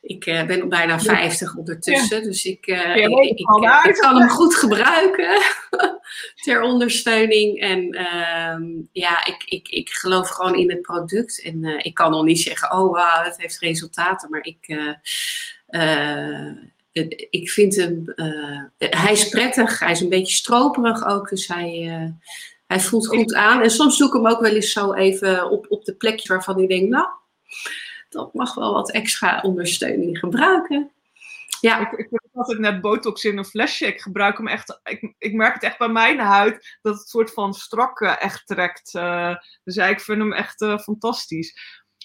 ik 0.02 0.26
uh, 0.26 0.46
ben 0.46 0.70
bijna 0.70 1.00
50 1.00 1.56
ondertussen, 1.56 2.24
dus 2.24 2.46
ik, 2.46 2.68
uh, 2.68 2.96
ik, 2.96 3.08
ik, 3.08 3.40
ik, 3.40 3.96
kan 3.96 4.20
hem 4.20 4.30
goed 4.30 4.56
gebruiken 4.56 5.42
ter 6.44 6.62
ondersteuning. 6.62 7.60
En 7.60 7.96
uh, 7.96 8.82
ja, 8.92 9.26
ik, 9.26 9.44
ik, 9.46 9.68
ik 9.70 9.90
geloof 9.90 10.30
gewoon 10.30 10.56
in 10.56 10.70
het 10.70 10.82
product. 10.82 11.42
En 11.42 11.64
uh, 11.64 11.80
ik 11.82 11.94
kan 11.94 12.12
nog 12.12 12.24
niet 12.24 12.40
zeggen, 12.40 12.72
oh 12.72 12.88
wow, 12.88 13.26
het 13.26 13.38
heeft 13.38 13.60
resultaten, 13.60 14.30
maar 14.30 14.46
ik, 14.46 14.68
ik 17.30 17.50
vind 17.50 17.76
hem, 17.76 18.14
hij 18.78 19.12
is 19.12 19.30
prettig, 19.30 19.80
hij 19.80 19.92
is 19.92 20.02
een 20.02 20.10
beetje 20.10 20.36
stroperig 20.36 21.08
ook, 21.08 21.30
dus 21.30 21.48
hij, 21.48 21.92
hij 22.68 22.80
voelt 22.80 23.08
goed 23.08 23.34
aan. 23.34 23.62
En 23.62 23.72
soms 23.72 23.98
doe 23.98 24.08
ik 24.08 24.14
hem 24.14 24.28
ook 24.28 24.42
wel 24.42 24.56
eens 24.56 24.72
zo 24.72 24.94
even 24.94 25.50
op, 25.50 25.66
op 25.70 25.86
de 25.86 25.96
plekje 25.96 26.28
waarvan 26.28 26.60
ik 26.60 26.68
denk, 26.68 26.90
nou 26.90 27.08
dat 28.18 28.34
mag 28.34 28.54
wel 28.54 28.74
wat 28.74 28.92
extra 28.92 29.42
ondersteuning 29.42 30.20
gebruiken. 30.20 30.92
Ja. 31.62 31.80
Ik, 31.80 31.92
ik 31.92 32.10
altijd 32.34 32.60
net 32.60 32.82
botox 32.82 33.24
in 33.24 33.38
een 33.38 33.46
flesje. 33.46 33.86
Ik 33.86 34.02
gebruik 34.02 34.38
hem 34.38 34.48
echt. 34.48 34.80
Ik, 34.84 35.14
ik 35.18 35.34
merk 35.34 35.54
het 35.54 35.64
echt 35.64 35.78
bij 35.78 35.90
mijn 35.90 36.20
huid 36.20 36.78
dat 36.82 36.98
het 36.98 37.08
soort 37.08 37.34
van 37.34 37.54
strak 37.54 38.02
echt 38.02 38.48
trekt. 38.48 38.94
Uh, 38.94 39.36
dus 39.64 39.76
ja, 39.76 39.86
ik 39.86 40.00
vind 40.00 40.18
hem 40.18 40.34
echt 40.34 40.62
uh, 40.62 40.78
fantastisch. 40.80 41.56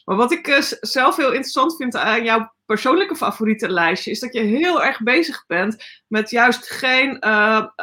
Maar 0.05 0.17
wat 0.17 0.33
ik 0.33 0.77
zelf 0.81 1.17
heel 1.17 1.33
interessant 1.33 1.77
vind 1.77 1.97
aan 1.97 2.25
jouw 2.25 2.53
persoonlijke 2.65 3.17
favoriete 3.17 3.69
lijstje, 3.69 4.11
is 4.11 4.21
dat 4.21 4.33
je 4.33 4.41
heel 4.41 4.83
erg 4.83 5.03
bezig 5.03 5.47
bent 5.47 5.85
met 6.09 6.31
juist 6.31 6.71
geen 6.71 7.29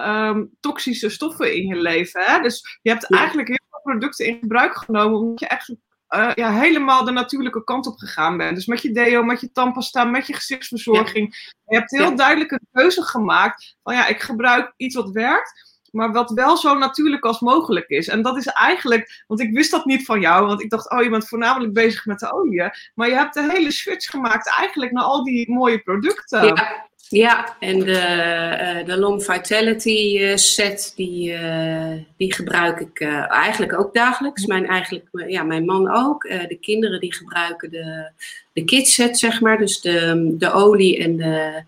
um, 0.08 0.58
toxische 0.60 1.10
stoffen 1.10 1.56
in 1.56 1.68
je 1.68 1.76
leven. 1.76 2.24
Hè? 2.24 2.42
Dus 2.42 2.80
je 2.82 2.90
hebt 2.90 3.14
eigenlijk 3.14 3.48
heel 3.48 3.68
veel 3.70 3.82
producten 3.84 4.26
in 4.26 4.38
gebruik 4.40 4.78
genomen 4.78 5.20
omdat 5.20 5.40
je 5.40 5.48
echt 5.48 5.74
uh, 6.16 6.32
ja, 6.34 6.52
helemaal 6.52 7.06
de 7.06 7.12
natuurlijke 7.12 7.64
kant 7.64 7.88
op 7.88 7.98
gegaan 7.98 8.38
bent. 8.38 8.56
Dus 8.56 8.66
met 8.66 8.82
je 8.82 8.92
deo, 8.92 9.24
met 9.24 9.42
je 9.42 9.52
tandpasta, 9.52 10.04
met 10.04 10.28
je 10.28 10.34
gezichtsverzorging. 10.34 11.54
Je 11.66 11.78
hebt 11.78 11.92
heel 11.92 12.16
duidelijk 12.16 12.52
een 12.52 12.68
keuze 12.72 13.04
gemaakt 13.04 13.78
van 13.84 13.94
ja, 13.94 14.08
ik 14.08 14.22
gebruik 14.22 14.74
iets 14.78 14.96
wat 14.96 15.12
werkt. 15.12 15.69
Maar 15.92 16.12
wat 16.12 16.32
wel 16.32 16.58
zo 16.58 16.78
natuurlijk 16.78 17.26
als 17.26 17.40
mogelijk 17.40 17.90
is. 17.90 18.08
En 18.08 18.22
dat 18.22 18.38
is 18.38 18.46
eigenlijk, 18.46 19.24
want 19.28 19.40
ik 19.40 19.54
wist 19.54 19.72
dat 19.72 19.86
niet 19.86 20.06
van 20.06 20.20
jou, 20.20 20.46
want 20.46 20.62
ik 20.62 20.70
dacht, 20.70 20.92
oh, 20.92 21.04
je 21.04 21.10
bent 21.10 21.28
voornamelijk 21.28 21.74
bezig 21.74 22.06
met 22.06 22.20
de 22.20 22.34
olie. 22.34 22.64
Maar 22.94 23.08
je 23.08 23.16
hebt 23.16 23.34
de 23.34 23.52
hele 23.52 23.72
switch 23.72 24.10
gemaakt 24.10 24.50
eigenlijk 24.58 24.92
naar 24.92 25.04
al 25.04 25.24
die 25.24 25.52
mooie 25.52 25.80
producten. 25.80 26.46
Ja, 26.46 26.88
ja, 27.10 27.56
en 27.60 27.80
de, 27.80 27.92
uh, 27.92 28.86
de 28.86 28.98
Long 28.98 29.24
Vitality 29.24 30.18
uh, 30.20 30.36
set, 30.36 30.94
die, 30.96 31.32
uh, 31.32 31.92
die 32.18 32.34
gebruik 32.34 32.80
ik 32.80 33.02
eigenlijk 33.28 33.80
ook 33.80 33.94
dagelijks. 33.94 34.46
Mijn, 34.46 34.68
eigenlijk, 34.68 35.06
ja, 35.28 35.44
mijn 35.44 35.66
man 35.66 35.92
ook. 35.92 36.22
de 36.22 36.58
kinderen 36.62 37.00
die 37.00 37.14
gebruiken 37.14 37.70
de, 37.70 38.12
de 38.54 38.64
kids 38.64 38.94
set, 38.94 39.20
zeg 39.20 39.42
maar. 39.42 39.58
Dus 39.58 39.82
de, 39.82 40.34
de 40.38 40.52
olie 40.52 40.98
en, 40.98 41.18
de, 41.18 41.64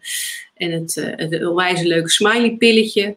en 0.56 0.72
het, 0.72 0.96
het 1.16 1.46
onwijs 1.46 1.82
leuke 1.82 2.10
smiley 2.10 2.56
pilletje. 2.58 3.16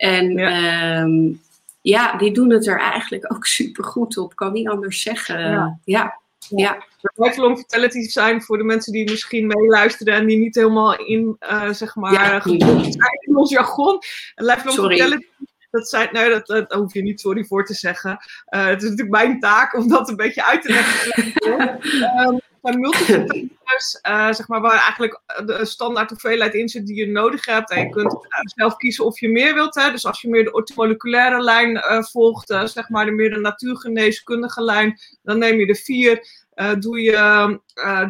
En 0.00 0.32
ja. 0.32 1.00
Um, 1.00 1.40
ja. 1.80 2.16
die 2.16 2.32
doen 2.32 2.50
het 2.50 2.66
er 2.66 2.78
eigenlijk 2.78 3.32
ook 3.34 3.46
super 3.60 3.84
goed 3.84 4.16
op. 4.18 4.36
Kan 4.36 4.52
niet 4.52 4.68
anders 4.68 5.02
zeggen. 5.02 5.38
ja. 5.40 5.78
ja. 5.84 6.18
Ja. 6.48 6.84
Lifelong 7.14 7.64
zijn 7.90 8.42
voor 8.42 8.58
de 8.58 8.64
mensen 8.64 8.92
die 8.92 9.10
misschien 9.10 9.46
meeluisteren 9.46 10.14
en 10.14 10.26
die 10.26 10.38
niet 10.38 10.54
helemaal 10.54 10.98
in, 10.98 11.36
uh, 11.40 11.72
zeg 11.72 11.94
maar, 11.94 12.12
ja. 12.12 12.40
zijn 12.40 13.18
in 13.20 13.36
ons 13.36 13.50
jargon. 13.50 13.98
Lifelong 14.34 14.76
sorry. 14.76 14.96
Vitality, 14.96 15.26
dat 15.70 15.88
zijn, 15.88 16.08
nee, 16.12 16.30
dat, 16.30 16.46
dat 16.46 16.72
hoef 16.72 16.94
je 16.94 17.02
niet 17.02 17.20
sorry 17.20 17.44
voor 17.44 17.64
te 17.64 17.74
zeggen. 17.74 18.10
Uh, 18.10 18.66
het 18.66 18.82
is 18.82 18.88
natuurlijk 18.88 19.16
mijn 19.16 19.40
taak 19.40 19.74
om 19.74 19.88
dat 19.88 20.08
een 20.08 20.16
beetje 20.16 20.44
uit 20.44 20.62
te 20.62 20.72
leggen. 20.72 21.32
um, 22.28 22.40
zijn 22.62 22.80
multivitamines, 22.80 23.98
uh, 24.08 24.32
zeg 24.32 24.48
maar, 24.48 24.60
waar 24.60 24.78
eigenlijk 24.78 25.20
de 25.46 25.64
standaard 25.64 26.10
hoeveelheid 26.10 26.54
in 26.54 26.68
zit 26.68 26.86
die 26.86 26.96
je 26.96 27.06
nodig 27.06 27.46
hebt. 27.46 27.70
En 27.70 27.82
je 27.82 27.90
kunt 27.90 28.12
uh, 28.12 28.20
zelf 28.44 28.76
kiezen 28.76 29.04
of 29.04 29.20
je 29.20 29.28
meer 29.28 29.54
wilt. 29.54 29.74
Hè. 29.74 29.90
Dus 29.90 30.06
als 30.06 30.20
je 30.20 30.28
meer 30.28 30.44
de 30.44 30.52
ortomoleculaire 30.52 31.42
lijn 31.42 31.70
uh, 31.70 32.02
volgt, 32.02 32.48
zeg 32.64 32.88
maar 32.88 33.04
de 33.04 33.10
meer 33.10 33.30
de 33.30 33.40
natuurgeneeskundige 33.40 34.62
lijn, 34.62 34.98
dan 35.22 35.38
neem 35.38 35.58
je 35.58 35.66
de 35.66 35.74
vier. 35.74 36.26
doe 36.78 37.00
je, 37.00 37.58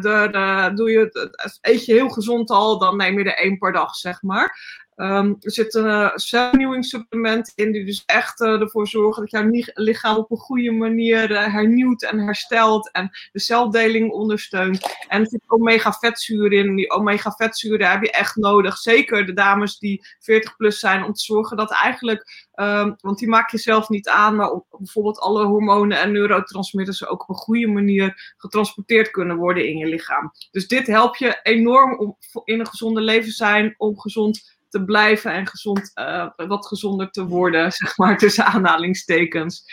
de, 0.01 0.27
de, 0.31 0.71
doe 0.75 0.91
je, 0.91 1.29
eet 1.61 1.85
je 1.85 1.93
heel 1.93 2.09
gezond 2.09 2.49
al, 2.49 2.79
dan 2.79 2.97
neem 2.97 3.17
je 3.19 3.23
er 3.23 3.43
één 3.43 3.57
per 3.57 3.71
dag, 3.71 3.95
zeg 3.95 4.21
maar. 4.21 4.79
Um, 5.01 5.37
er 5.39 5.51
zit 5.51 5.73
een 5.73 5.85
uh, 5.85 6.11
celvernieuwingssupplement 6.15 7.51
in 7.55 7.71
die 7.71 7.85
dus 7.85 8.03
echt 8.05 8.41
uh, 8.41 8.61
ervoor 8.61 8.87
zorgt 8.87 9.19
dat 9.19 9.31
jouw 9.31 9.49
lichaam 9.73 10.17
op 10.17 10.31
een 10.31 10.37
goede 10.37 10.71
manier 10.71 11.31
uh, 11.31 11.53
hernieuwt 11.53 12.03
en 12.03 12.19
herstelt 12.19 12.91
en 12.91 13.09
de 13.31 13.39
celdeling 13.39 14.11
ondersteunt. 14.11 15.05
En 15.07 15.21
er 15.21 15.27
zit 15.27 15.43
omega-vetzuren 15.47 16.51
in. 16.51 16.75
Die 16.75 16.91
omega-vetzuren 16.91 17.89
heb 17.89 18.01
je 18.01 18.11
echt 18.11 18.35
nodig. 18.35 18.77
Zeker 18.77 19.25
de 19.25 19.33
dames 19.33 19.79
die 19.79 20.05
40 20.19 20.55
plus 20.55 20.79
zijn 20.79 21.03
om 21.03 21.13
te 21.13 21.23
zorgen 21.23 21.57
dat 21.57 21.71
eigenlijk, 21.71 22.49
um, 22.55 22.95
want 22.99 23.19
die 23.19 23.27
maak 23.27 23.51
je 23.51 23.57
zelf 23.57 23.89
niet 23.89 24.09
aan, 24.09 24.35
maar 24.35 24.51
op, 24.51 24.65
bijvoorbeeld 24.69 25.19
alle 25.19 25.45
hormonen 25.45 25.99
en 25.99 26.11
neurotransmitters 26.11 27.07
ook 27.07 27.21
op 27.21 27.29
een 27.29 27.35
goede 27.35 27.67
manier 27.67 28.33
getransporteerd 28.37 29.11
kunnen 29.11 29.37
worden 29.37 29.67
in 29.67 29.77
je 29.77 29.85
lichaam. 29.85 30.31
Dus 30.51 30.67
dit 30.67 30.87
helpt 30.87 31.19
je 31.19 31.39
enorm 31.43 31.97
om 31.97 32.17
in 32.43 32.59
een 32.59 32.67
gezonde 32.67 33.01
leven 33.01 33.31
zijn, 33.31 33.75
om 33.77 33.99
gezond 33.99 34.59
te 34.71 34.83
blijven 34.83 35.33
en 35.33 35.47
gezond, 35.47 35.91
uh, 35.95 36.29
wat 36.35 36.67
gezonder 36.67 37.11
te 37.11 37.25
worden, 37.25 37.71
zeg 37.81 37.97
maar, 37.97 38.17
tussen 38.17 38.45
aanhalingstekens. 38.45 39.63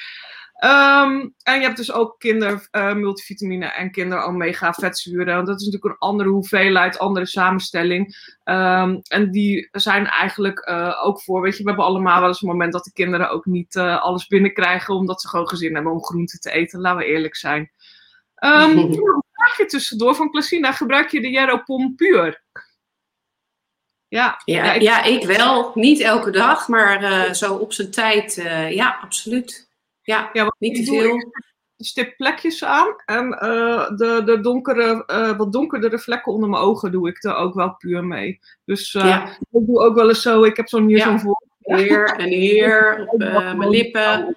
Um, 0.65 1.35
en 1.43 1.59
je 1.59 1.63
hebt 1.63 1.77
dus 1.77 1.93
ook 1.93 2.19
kinder 2.19 2.69
uh, 2.73 2.95
multivitamine 2.95 3.67
en 3.67 3.91
kinder 3.91 4.23
omega 4.23 4.73
vetzuren. 4.73 5.45
Dat 5.45 5.61
is 5.61 5.67
natuurlijk 5.67 5.85
een 5.85 6.09
andere 6.09 6.29
hoeveelheid, 6.29 6.99
andere 6.99 7.27
samenstelling. 7.27 8.17
Um, 8.45 9.01
en 9.03 9.31
die 9.31 9.69
zijn 9.73 10.07
eigenlijk 10.07 10.69
uh, 10.69 11.05
ook 11.05 11.23
voor, 11.23 11.43
weet 11.43 11.57
je, 11.57 11.63
we 11.63 11.69
hebben 11.69 11.87
allemaal 11.87 12.21
wel 12.21 12.29
eens 12.29 12.43
een 12.43 12.49
moment 12.49 12.73
dat 12.73 12.85
de 12.85 12.93
kinderen 12.93 13.31
ook 13.31 13.45
niet 13.45 13.75
uh, 13.75 14.03
alles 14.03 14.27
binnenkrijgen, 14.27 14.95
omdat 14.95 15.21
ze 15.21 15.29
gewoon 15.29 15.49
gezin 15.49 15.75
hebben 15.75 15.93
om 15.93 16.05
groenten 16.05 16.41
te 16.41 16.51
eten, 16.51 16.81
laten 16.81 16.99
we 16.99 17.07
eerlijk 17.07 17.37
zijn. 17.37 17.71
Um, 18.45 18.79
een 18.79 19.23
vraagje 19.33 19.67
tussendoor 19.67 20.15
van 20.15 20.31
Klasina, 20.31 20.73
gebruik 20.73 21.11
je 21.11 21.21
de 21.21 21.31
Jeropom 21.31 21.95
puur? 21.95 22.43
Ja, 24.09 24.43
ja, 24.45 24.73
ik, 24.73 24.83
ja, 24.83 25.03
ik 25.03 25.25
wel. 25.25 25.71
Niet 25.75 26.01
elke 26.01 26.31
dag, 26.31 26.69
maar 26.69 27.03
uh, 27.03 27.33
zo 27.33 27.55
op 27.55 27.73
zijn 27.73 27.91
tijd. 27.91 28.37
Uh, 28.37 28.73
ja, 28.73 28.99
absoluut. 29.03 29.71
Ja, 30.03 30.31
ja 30.33 30.55
niet 30.59 30.77
te 30.77 30.85
veel. 30.85 31.33
stip 31.77 32.17
plekjes 32.17 32.65
aan. 32.65 32.97
En 33.05 33.31
de, 33.31 34.23
de 34.25 34.41
donkere, 34.41 35.05
wat 35.37 35.53
donkerdere 35.53 35.99
vlekken 35.99 36.33
onder 36.33 36.49
mijn 36.49 36.63
ogen 36.63 36.93
doe 36.93 37.09
ik 37.09 37.25
er 37.25 37.35
ook 37.35 37.55
wel 37.55 37.75
puur 37.75 38.05
mee. 38.05 38.39
Dus 38.65 38.95
ik 38.95 39.39
doe 39.51 39.79
ook 39.79 39.95
wel 39.95 40.09
eens 40.09 40.23
zo, 40.23 40.43
ik 40.43 40.57
heb 40.57 40.69
zo'n 40.69 40.89
hier 40.89 41.01
zo'n 41.01 41.21
voor. 41.21 41.47
Hier 41.59 42.05
en 42.19 42.29
hier, 42.29 43.07
op 43.07 43.19
mijn 43.19 43.71
lippen. 43.71 44.37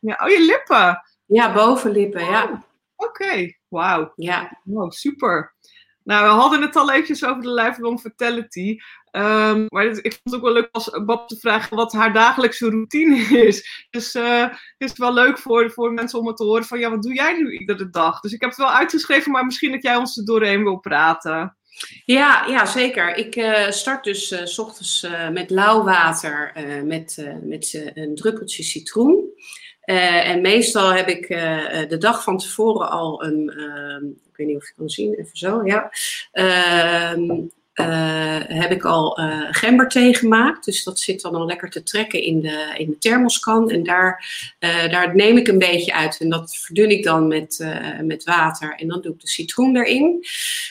Ja, 0.00 0.20
oh, 0.24 0.28
je 0.30 0.44
lippen. 0.44 1.02
Ja, 1.26 1.52
bovenlippen, 1.52 2.24
ja. 2.24 2.64
Oké, 2.96 3.54
wauw. 3.68 4.12
Ja. 4.16 4.60
Wow, 4.64 4.92
super. 4.92 5.54
Nou, 6.02 6.24
we 6.24 6.40
hadden 6.40 6.62
het 6.62 6.76
al 6.76 6.92
eventjes 6.92 7.24
over 7.24 7.42
de 7.42 7.52
lifelong 7.52 8.00
fatality. 8.00 8.76
Um, 9.16 9.66
maar 9.68 9.84
ik 9.84 10.02
vond 10.02 10.20
het 10.22 10.34
ook 10.34 10.42
wel 10.42 10.52
leuk 10.52 10.68
als 10.72 10.90
Bob 11.06 11.28
te 11.28 11.36
vragen 11.36 11.76
wat 11.76 11.92
haar 11.92 12.12
dagelijkse 12.12 12.68
routine 12.68 13.16
is. 13.46 13.86
Dus 13.90 14.14
uh, 14.14 14.40
het 14.78 14.90
is 14.90 14.98
wel 14.98 15.12
leuk 15.12 15.38
voor, 15.38 15.70
voor 15.70 15.92
mensen 15.92 16.18
om 16.18 16.26
het 16.26 16.36
te 16.36 16.44
horen 16.44 16.64
van 16.64 16.78
ja, 16.78 16.90
wat 16.90 17.02
doe 17.02 17.14
jij 17.14 17.36
nu 17.36 17.58
iedere 17.58 17.90
dag? 17.90 18.20
Dus 18.20 18.32
ik 18.32 18.40
heb 18.40 18.50
het 18.50 18.58
wel 18.58 18.70
uitgeschreven, 18.70 19.32
maar 19.32 19.44
misschien 19.44 19.72
dat 19.72 19.82
jij 19.82 19.96
ons 19.96 20.16
er 20.16 20.24
doorheen 20.24 20.62
wil 20.62 20.76
praten. 20.76 21.56
Ja, 22.04 22.44
ja 22.46 22.66
zeker. 22.66 23.16
Ik 23.16 23.36
uh, 23.36 23.70
start 23.70 24.04
dus 24.04 24.32
uh, 24.32 24.44
s 24.44 24.58
ochtends 24.58 25.06
met 25.32 25.50
lauw 25.50 25.84
water 25.84 26.52
met, 26.84 27.34
met 27.42 27.92
een 27.94 28.14
druppeltje 28.14 28.62
citroen. 28.62 29.32
En 29.80 30.40
meestal 30.40 30.92
heb 30.92 31.08
ik 31.08 31.28
de 31.88 31.96
dag 31.98 32.22
van 32.22 32.38
tevoren 32.38 32.90
al 32.90 33.24
een, 33.24 33.52
uh, 33.56 34.10
ik 34.30 34.36
weet 34.36 34.46
niet 34.46 34.56
of 34.56 34.68
je 34.68 34.74
kan 34.76 34.88
zien, 34.88 35.14
even 35.14 35.36
zo, 35.36 35.64
ja. 35.64 35.90
Uh, 37.80 38.40
heb 38.46 38.70
ik 38.70 38.84
al 38.84 39.20
uh, 39.20 39.46
gemberthee 39.50 40.14
gemaakt. 40.14 40.64
Dus 40.64 40.84
dat 40.84 40.98
zit 40.98 41.22
dan 41.22 41.34
al 41.34 41.46
lekker 41.46 41.70
te 41.70 41.82
trekken 41.82 42.22
in 42.22 42.40
de, 42.40 42.74
in 42.76 42.86
de 42.90 42.98
thermoskan. 42.98 43.70
En 43.70 43.82
daar, 43.82 44.24
uh, 44.60 44.90
daar 44.90 45.14
neem 45.14 45.36
ik 45.36 45.48
een 45.48 45.58
beetje 45.58 45.94
uit. 45.94 46.20
En 46.20 46.28
dat 46.28 46.56
verdun 46.56 46.90
ik 46.90 47.04
dan 47.04 47.28
met, 47.28 47.66
met 48.02 48.24
water. 48.24 48.74
En 48.76 48.88
dan 48.88 49.00
doe 49.00 49.12
ik 49.12 49.20
de 49.20 49.28
citroen 49.28 49.76
erin. 49.76 50.24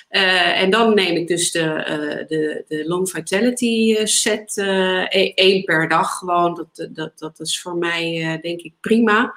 en 0.09 0.69
dan 0.69 0.95
neem 0.95 1.15
ik 1.15 1.27
dus 1.27 1.51
de, 1.51 2.25
de, 2.27 2.63
de 2.67 2.87
Long 2.87 3.09
Vitality 3.09 4.05
set 4.05 4.57
e-, 4.57 5.31
één 5.35 5.63
per 5.63 5.87
dag 5.87 6.17
gewoon. 6.17 6.55
Dat, 6.55 6.87
dat, 6.95 7.19
dat 7.19 7.39
is 7.39 7.61
voor 7.61 7.75
mij 7.75 8.39
denk 8.41 8.61
ik 8.61 8.73
prima. 8.81 9.33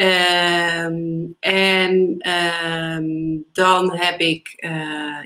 Um, 0.00 1.36
en 1.40 2.28
um, 2.30 3.44
dan 3.52 3.96
heb 3.96 4.20
ik, 4.20 4.54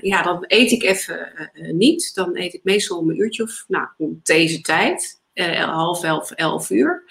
ja, 0.01 0.21
dan 0.21 0.43
eet 0.47 0.71
ik 0.71 0.83
even 0.83 1.49
uh, 1.53 1.71
niet. 1.71 2.15
Dan 2.15 2.37
eet 2.37 2.53
ik 2.53 2.63
meestal 2.63 2.97
om 2.97 3.09
een 3.09 3.19
uurtje 3.19 3.43
of, 3.43 3.65
nou, 3.67 3.87
om 3.97 4.19
deze 4.23 4.61
tijd. 4.61 5.21
Uh, 5.33 5.63
half 5.63 6.03
elf, 6.03 6.31
elf 6.31 6.69
uur. 6.69 7.03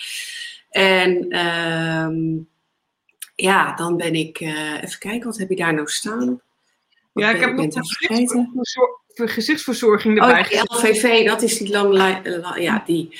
En 0.70 1.38
um, 1.38 2.48
ja, 3.34 3.74
dan 3.74 3.96
ben 3.96 4.14
ik, 4.14 4.40
even 4.40 4.98
kijken, 4.98 5.24
wat 5.24 5.38
heb 5.38 5.48
je 5.48 5.56
daar 5.56 5.74
nou 5.74 5.88
staan? 5.88 6.40
Wat 7.12 7.24
ja, 7.24 7.30
ik 7.30 7.40
heb 7.40 7.52
nog 7.52 7.72
vergeten 7.72 8.50
gezichtsverzorging 9.14 10.20
erbij. 10.20 10.40
Oh, 10.40 10.48
de 10.48 10.64
LVV, 10.76 11.26
dat 11.26 11.42
is 11.42 11.58
die 11.58 11.70
lang, 11.70 12.20
ja, 12.58 12.82
die, 12.86 13.18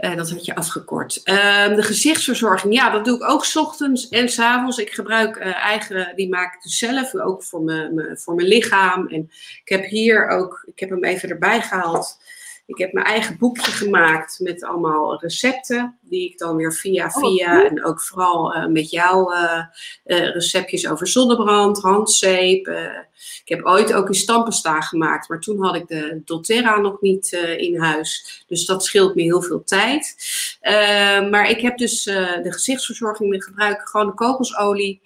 uh, 0.00 0.16
dat 0.16 0.30
had 0.30 0.44
je 0.44 0.54
afgekort. 0.54 1.20
Uh, 1.24 1.74
de 1.74 1.82
gezichtsverzorging, 1.82 2.74
ja, 2.74 2.90
dat 2.90 3.04
doe 3.04 3.16
ik 3.16 3.30
ook 3.30 3.44
s 3.44 3.56
ochtends 3.56 4.08
en 4.08 4.28
s 4.28 4.38
avonds. 4.38 4.78
Ik 4.78 4.90
gebruik 4.90 5.36
uh, 5.36 5.64
eigen, 5.64 6.12
die 6.16 6.28
maak 6.28 6.54
ik 6.54 6.62
dus 6.62 6.78
zelf, 6.78 7.14
ook 7.14 7.42
voor 7.42 7.62
mijn, 7.62 8.18
voor 8.18 8.34
mijn 8.34 8.48
lichaam. 8.48 9.08
En 9.08 9.30
ik 9.64 9.68
heb 9.68 9.84
hier 9.84 10.28
ook, 10.28 10.64
ik 10.66 10.80
heb 10.80 10.90
hem 10.90 11.04
even 11.04 11.28
erbij 11.28 11.62
gehaald. 11.62 12.18
Ik 12.66 12.78
heb 12.78 12.92
mijn 12.92 13.06
eigen 13.06 13.38
boekje 13.38 13.70
gemaakt 13.70 14.38
met 14.40 14.64
allemaal 14.64 15.20
recepten, 15.20 15.98
die 16.00 16.30
ik 16.30 16.38
dan 16.38 16.56
weer 16.56 16.74
via 16.74 17.06
oh, 17.06 17.16
via 17.16 17.64
en 17.64 17.84
ook 17.84 18.02
vooral 18.02 18.56
uh, 18.56 18.66
met 18.66 18.90
jou 18.90 19.34
uh, 19.34 19.64
uh, 20.04 20.32
receptjes 20.32 20.88
over 20.88 21.06
zonnebrand, 21.06 21.80
handzeep. 21.80 22.68
ik 23.44 23.48
heb 23.48 23.64
ooit 23.64 23.92
ook 23.92 24.08
een 24.08 24.14
stampesta 24.14 24.80
gemaakt, 24.80 25.28
maar 25.28 25.40
toen 25.40 25.64
had 25.64 25.74
ik 25.74 25.88
de 25.88 26.20
doTERRA 26.24 26.78
nog 26.78 27.00
niet 27.00 27.32
in 27.56 27.80
huis. 27.80 28.44
Dus 28.46 28.66
dat 28.66 28.84
scheelt 28.84 29.14
me 29.14 29.22
heel 29.22 29.42
veel 29.42 29.64
tijd. 29.64 30.16
maar 31.30 31.50
ik 31.50 31.60
heb 31.60 31.78
dus 31.78 32.02
de 32.04 32.52
gezichtsverzorging 32.52 33.30
met 33.30 33.44
gebruik 33.44 33.88
gewoon 33.88 34.06
de 34.06 34.14
kokosolie. 34.14 35.00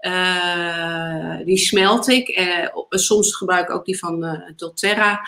Uh, 0.00 1.36
die 1.44 1.58
smelt 1.58 2.08
ik. 2.08 2.28
Uh, 2.28 2.66
soms 2.88 3.36
gebruik 3.36 3.68
ik 3.68 3.74
ook 3.74 3.84
die 3.84 3.98
van 3.98 4.24
uh, 4.24 4.40
doTERRA. 4.56 5.20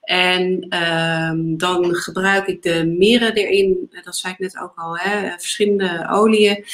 En 0.00 0.76
um, 0.82 1.58
dan 1.58 1.94
gebruik 1.94 2.46
ik 2.46 2.62
de 2.62 2.84
mirren 2.84 3.34
erin. 3.34 3.90
Dat 4.04 4.16
zei 4.16 4.32
ik 4.32 4.38
net 4.38 4.58
ook 4.58 4.72
al, 4.76 4.98
hè, 4.98 5.30
verschillende 5.30 6.08
oliën. 6.10 6.64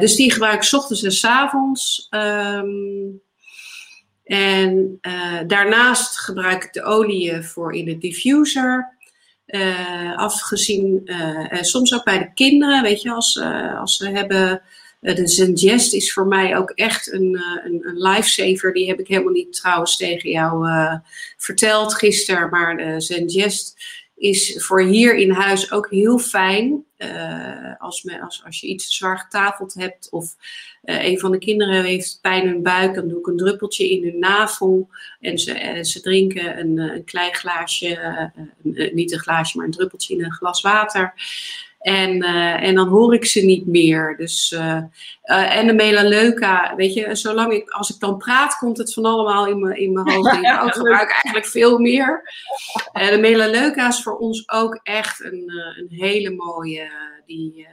dus 0.00 0.16
die 0.16 0.32
gebruik 0.32 0.54
ik 0.54 0.62
s 0.62 0.72
ochtends 0.72 1.02
en 1.02 1.12
s 1.12 1.24
avonds. 1.24 2.08
Um, 2.10 3.20
en 4.24 4.98
daarnaast 5.46 6.18
gebruik 6.18 6.64
ik 6.64 6.72
de 6.72 6.82
olie 6.82 7.42
voor 7.42 7.74
in 7.74 7.84
de 7.84 7.98
diffuser. 7.98 8.96
afgezien, 10.16 11.10
soms 11.60 11.94
ook 11.94 12.04
bij 12.04 12.18
de 12.18 12.32
kinderen, 12.34 12.82
weet 12.82 13.02
je, 13.02 13.10
als, 13.10 13.40
als 13.78 13.96
ze 13.96 14.10
hebben 14.10 14.62
de 15.00 15.28
Zengest 15.28 15.94
is 15.94 16.12
voor 16.12 16.26
mij 16.26 16.56
ook 16.56 16.70
echt 16.70 17.12
een, 17.12 17.32
uh, 17.34 17.64
een, 17.64 17.88
een 17.88 17.98
lifesaver. 17.98 18.72
Die 18.72 18.88
heb 18.88 19.00
ik 19.00 19.08
helemaal 19.08 19.32
niet 19.32 19.52
trouwens 19.52 19.96
tegen 19.96 20.30
jou 20.30 20.68
uh, 20.68 20.94
verteld 21.36 21.94
gisteren. 21.94 22.50
Maar 22.50 22.76
de 22.76 23.00
Zengest 23.00 23.76
is 24.16 24.64
voor 24.64 24.82
hier 24.82 25.14
in 25.14 25.30
huis 25.30 25.72
ook 25.72 25.90
heel 25.90 26.18
fijn. 26.18 26.84
Als, 27.78 28.02
me, 28.02 28.20
als, 28.20 28.42
als 28.44 28.60
je 28.60 28.66
iets 28.66 28.96
zwaar 28.96 29.18
getafeld 29.18 29.74
hebt 29.74 30.08
of 30.10 30.36
een 30.82 31.18
van 31.18 31.30
de 31.30 31.38
kinderen 31.38 31.84
heeft 31.84 32.18
pijn 32.22 32.42
in 32.42 32.48
hun 32.48 32.62
buik, 32.62 32.94
dan 32.94 33.08
doe 33.08 33.18
ik 33.18 33.26
een 33.26 33.36
druppeltje 33.36 33.90
in 33.90 34.02
hun 34.02 34.18
navel. 34.18 34.88
En 35.20 35.38
ze, 35.38 35.78
ze 35.82 36.00
drinken 36.00 36.58
een, 36.58 36.78
een 36.78 37.04
klein 37.04 37.34
glaasje, 37.34 38.32
niet 38.92 39.12
een 39.12 39.18
glaasje, 39.18 39.56
maar 39.56 39.66
een 39.66 39.72
druppeltje 39.72 40.14
in 40.14 40.24
een 40.24 40.32
glas 40.32 40.60
water. 40.60 41.14
En, 41.78 42.22
en 42.60 42.74
dan 42.74 42.88
hoor 42.88 43.14
ik 43.14 43.24
ze 43.24 43.40
niet 43.40 43.66
meer. 43.66 44.16
Dus, 44.16 44.56
en 45.22 45.66
de 45.66 45.72
melaleuca, 45.72 46.74
weet 46.76 46.94
je, 46.94 47.14
zolang 47.14 47.52
ik, 47.52 47.70
als 47.70 47.90
ik 47.90 48.00
dan 48.00 48.16
praat, 48.16 48.58
komt 48.58 48.78
het 48.78 48.92
van 48.92 49.04
allemaal 49.04 49.46
in 49.46 49.60
mijn, 49.60 49.76
in 49.76 49.92
mijn 49.92 50.10
hoofd. 50.10 50.32
Ik 50.68 50.72
gebruik 50.72 51.10
eigenlijk 51.10 51.46
veel 51.46 51.78
meer. 51.78 52.22
De 52.92 53.18
melaleuca 53.20 53.88
is 53.88 54.02
voor 54.02 54.16
ons 54.16 54.48
ook 54.48 54.80
echt 54.82 55.24
een, 55.24 55.52
een 55.76 55.86
hele 55.90 56.30
mooie. 56.30 56.87
Die, 57.28 57.66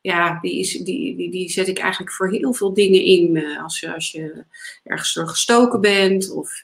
ja, 0.00 0.38
die, 0.40 0.58
is, 0.58 0.72
die, 0.72 1.16
die, 1.16 1.30
die 1.30 1.50
zet 1.50 1.68
ik 1.68 1.78
eigenlijk 1.78 2.12
voor 2.12 2.30
heel 2.30 2.52
veel 2.52 2.74
dingen 2.74 3.02
in. 3.02 3.56
als, 3.56 3.80
je, 3.80 3.94
als 3.94 4.10
je 4.10 4.44
ergens 4.84 5.12
door 5.12 5.28
gestoken 5.28 5.80
bent, 5.80 6.30
of 6.30 6.60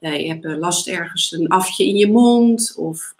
je 0.00 0.26
hebt 0.26 0.44
last 0.44 0.88
ergens 0.88 1.32
een 1.32 1.48
afje 1.48 1.86
in 1.86 1.96
je 1.96 2.10
mond, 2.10 2.74
of 2.76 3.14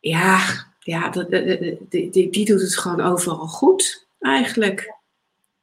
ja, 0.00 0.40
ja 0.78 1.08
die, 1.08 2.10
die, 2.10 2.30
die, 2.30 2.44
doet 2.44 2.60
het 2.60 2.76
gewoon 2.76 3.00
overal 3.00 3.46
goed, 3.46 4.06
eigenlijk. 4.20 4.94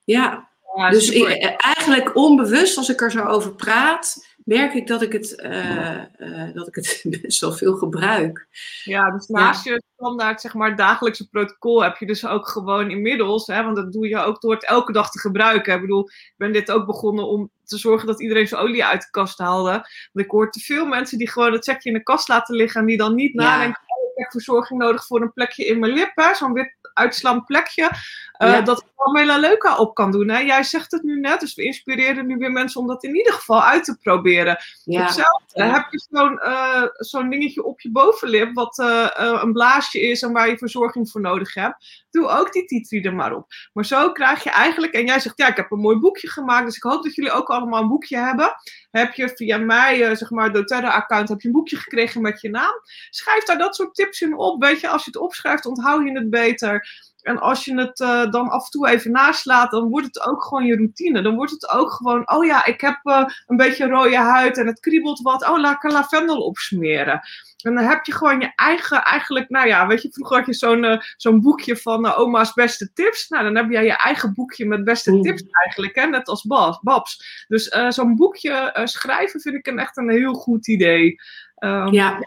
Ja. 0.04 0.50
dus 0.90 1.10
ik, 1.10 1.56
eigenlijk 1.58 2.16
onbewust, 2.16 2.78
als 2.78 2.90
ik 2.90 3.02
er 3.02 3.12
zo 3.12 3.24
over 3.24 3.56
praat, 3.56 4.31
merk 4.46 4.74
ik 4.74 4.88
dat 4.88 5.02
ik 5.02 5.12
het, 5.12 5.42
uh, 5.44 6.04
uh, 6.18 6.54
dat 6.54 6.68
ik 6.68 6.76
het 6.76 7.04
best 7.22 7.42
wel 7.42 7.54
veel 7.54 7.76
gebruik. 7.76 8.48
Ja, 8.84 9.12
dus 9.12 9.28
naast 9.28 9.66
ja. 9.66 9.74
je 9.74 9.84
standaard, 9.96 10.42
zeg 10.42 10.54
maar, 10.54 10.76
dagelijkse 10.76 11.30
protocol 11.30 11.84
heb 11.84 11.98
je 11.98 12.06
dus 12.06 12.28
ook 12.28 12.48
gewoon 12.48 12.90
inmiddels, 12.90 13.48
hè, 13.48 13.64
want 13.64 13.76
dat 13.76 13.92
doe 13.92 14.08
je 14.08 14.18
ook 14.18 14.42
door 14.42 14.54
het 14.54 14.66
elke 14.66 14.92
dag 14.92 15.12
te 15.12 15.20
gebruiken. 15.20 15.76
Ik 15.76 15.82
bedoel, 15.82 16.04
ik 16.10 16.34
ben 16.38 16.54
dit 16.54 16.72
ook 16.72 16.86
begonnen 16.86 17.28
om 17.28 17.50
te 17.64 17.78
zorgen 17.78 18.08
dat 18.08 18.22
iedereen 18.22 18.48
zijn 18.48 18.62
olie 18.62 18.86
uit 18.86 19.02
de 19.02 19.10
kast 19.10 19.38
haalde. 19.38 19.72
Want 20.12 20.26
ik 20.26 20.32
hoor 20.32 20.52
te 20.52 20.60
veel 20.60 20.86
mensen 20.86 21.18
die 21.18 21.30
gewoon 21.30 21.54
het 21.54 21.66
zakje 21.66 21.90
in 21.90 21.96
de 21.96 22.04
kast 22.04 22.28
laten 22.28 22.56
liggen 22.56 22.82
en 22.82 22.88
die 22.88 22.98
dan 22.98 23.16
niet 23.16 23.34
nadenken 23.34 23.90
ik 24.22 24.32
verzorging 24.32 24.80
nodig 24.80 25.06
voor 25.06 25.22
een 25.22 25.34
plekje 25.34 25.66
in 25.66 25.80
mijn 25.80 25.94
lip, 25.94 26.32
zo'n 26.34 26.54
wit 26.54 26.76
uitslaan 26.94 27.46
plekje. 27.46 27.90
Uh, 28.38 28.66
Dat 28.66 28.80
ik 28.80 28.88
wel 28.96 29.14
melaleuca 29.14 29.78
op 29.78 29.96
kan 29.96 30.12
doen. 30.12 30.30
Hè? 30.30 30.40
Jij 30.40 30.64
zegt 30.64 30.92
het 30.92 31.04
nu 31.04 31.20
net, 31.20 31.40
dus 31.40 31.56
we 31.56 31.64
inspireren 31.64 32.28
nu 32.28 32.38
weer 32.38 32.52
mensen 32.52 32.82
om 32.82 32.88
dat 32.88 33.04
in 33.04 33.16
ieder 33.16 33.34
geval 33.34 33.64
uit 33.64 33.84
te 33.84 33.98
proberen. 33.98 34.58
Ja. 34.84 35.02
Hetzelfde, 35.02 35.64
heb 35.64 35.88
je 35.92 36.08
zo'n 36.10 36.40
uh, 36.44 36.84
zo'n 36.94 37.30
dingetje 37.30 37.64
op 37.64 37.82
je 37.82 37.92
bovenlip, 37.92 38.54
wat 38.54 38.78
uh, 38.78 39.08
een 39.16 39.54
blaasje 39.54 40.02
is 40.02 40.22
en 40.22 40.32
waar 40.32 40.50
je 40.50 40.58
verzorging 40.58 41.10
voor 41.10 41.22
nodig 41.22 41.54
hebt. 41.54 42.06
Doe 42.12 42.28
ook 42.28 42.52
die 42.52 42.66
titri 42.66 43.02
er 43.02 43.14
maar 43.14 43.36
op. 43.36 43.48
Maar 43.74 43.86
zo 43.86 44.12
krijg 44.12 44.44
je 44.44 44.50
eigenlijk, 44.50 44.94
en 44.94 45.06
jij 45.06 45.20
zegt, 45.20 45.38
ja, 45.38 45.48
ik 45.48 45.56
heb 45.56 45.72
een 45.72 45.80
mooi 45.80 45.98
boekje 45.98 46.30
gemaakt, 46.30 46.66
dus 46.66 46.76
ik 46.76 46.84
hoop 46.84 47.04
dat 47.04 47.16
jullie 47.16 47.32
ook 47.32 47.50
allemaal 47.50 47.82
een 47.82 47.88
boekje 47.88 48.18
hebben. 48.18 48.56
Heb 48.92 49.14
je 49.14 49.30
via 49.36 49.58
mij, 49.58 50.16
zeg 50.16 50.30
maar, 50.30 50.52
doTERRA-account, 50.52 51.30
heb 51.30 51.42
je 51.42 51.48
een 51.48 51.54
boekje 51.54 51.76
gekregen 51.76 52.22
met 52.22 52.42
je 52.42 52.50
naam. 52.50 52.82
Schrijf 53.10 53.44
daar 53.44 53.58
dat 53.58 53.76
soort 53.76 53.96
tips 53.96 54.22
in 54.22 54.38
op, 54.38 54.64
weet 54.64 54.80
je, 54.80 54.88
als 54.88 55.06
je 55.06 55.12
het 55.12 55.22
opschrijft, 55.22 55.66
onthoud 55.66 56.04
je 56.04 56.12
het 56.12 56.30
beter. 56.30 56.88
En 57.22 57.40
als 57.40 57.66
je 57.66 57.76
het 57.76 57.98
dan 58.32 58.50
af 58.50 58.64
en 58.64 58.70
toe 58.70 58.88
even 58.88 59.12
naslaat, 59.12 59.72
dan 59.72 59.90
wordt 59.90 60.06
het 60.06 60.26
ook 60.26 60.44
gewoon 60.44 60.66
je 60.66 60.76
routine. 60.76 61.22
Dan 61.22 61.36
wordt 61.36 61.52
het 61.52 61.70
ook 61.70 61.92
gewoon, 61.92 62.32
oh 62.32 62.46
ja, 62.46 62.66
ik 62.66 62.82
heb 62.82 63.00
een 63.48 63.58
beetje 63.58 63.88
rode 63.88 64.18
huid 64.18 64.58
en 64.58 64.68
het 64.68 64.80
kriebelt 64.80 65.22
wat. 65.22 65.50
Oh, 65.50 65.60
laat 65.60 65.84
ik 65.84 65.92
lavendel 65.92 66.42
opsmeren. 66.42 67.22
En 67.64 67.76
dan 67.76 67.84
heb 67.84 68.06
je 68.06 68.14
gewoon 68.14 68.40
je 68.40 68.52
eigen, 68.56 69.04
eigenlijk, 69.04 69.50
nou 69.50 69.68
ja, 69.68 69.88
weet 69.88 70.02
je, 70.02 70.12
vroeger 70.12 70.38
had 70.38 70.46
je 70.46 70.54
zo'n 70.54 70.84
uh, 70.84 71.00
zo'n 71.18 71.42
boekje 71.42 71.78
van 71.78 72.06
uh, 72.06 72.20
oma's 72.20 72.54
beste 72.54 72.94
tips. 72.94 73.28
Nou, 73.30 73.44
dan 73.44 73.56
heb 73.56 73.72
jij 73.72 73.84
je 73.84 73.98
eigen 73.98 74.34
boekje 74.34 74.66
met 74.66 74.84
beste 74.84 75.20
tips 75.20 75.44
eigenlijk, 75.52 75.96
hè, 75.96 76.06
net 76.06 76.28
als 76.28 76.44
Babs. 76.82 77.46
Dus 77.48 77.68
uh, 77.68 77.90
zo'n 77.90 78.16
boekje 78.16 78.82
schrijven 78.84 79.42
vind 79.42 79.56
ik 79.56 79.68
een, 79.68 79.80
echt 79.80 79.98
een 79.98 80.10
heel 80.10 80.34
goed 80.34 80.68
idee. 80.68 81.16
Um, 81.60 81.94
ja. 81.94 82.20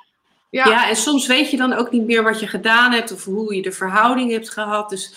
Ja. 0.50 0.68
ja, 0.68 0.88
en 0.88 0.96
soms 0.96 1.26
weet 1.26 1.50
je 1.50 1.56
dan 1.56 1.72
ook 1.72 1.90
niet 1.90 2.06
meer 2.06 2.22
wat 2.22 2.40
je 2.40 2.46
gedaan 2.46 2.92
hebt 2.92 3.12
of 3.12 3.24
hoe 3.24 3.54
je 3.54 3.62
de 3.62 3.72
verhouding 3.72 4.30
hebt 4.30 4.50
gehad. 4.50 4.90
Dus, 4.90 5.14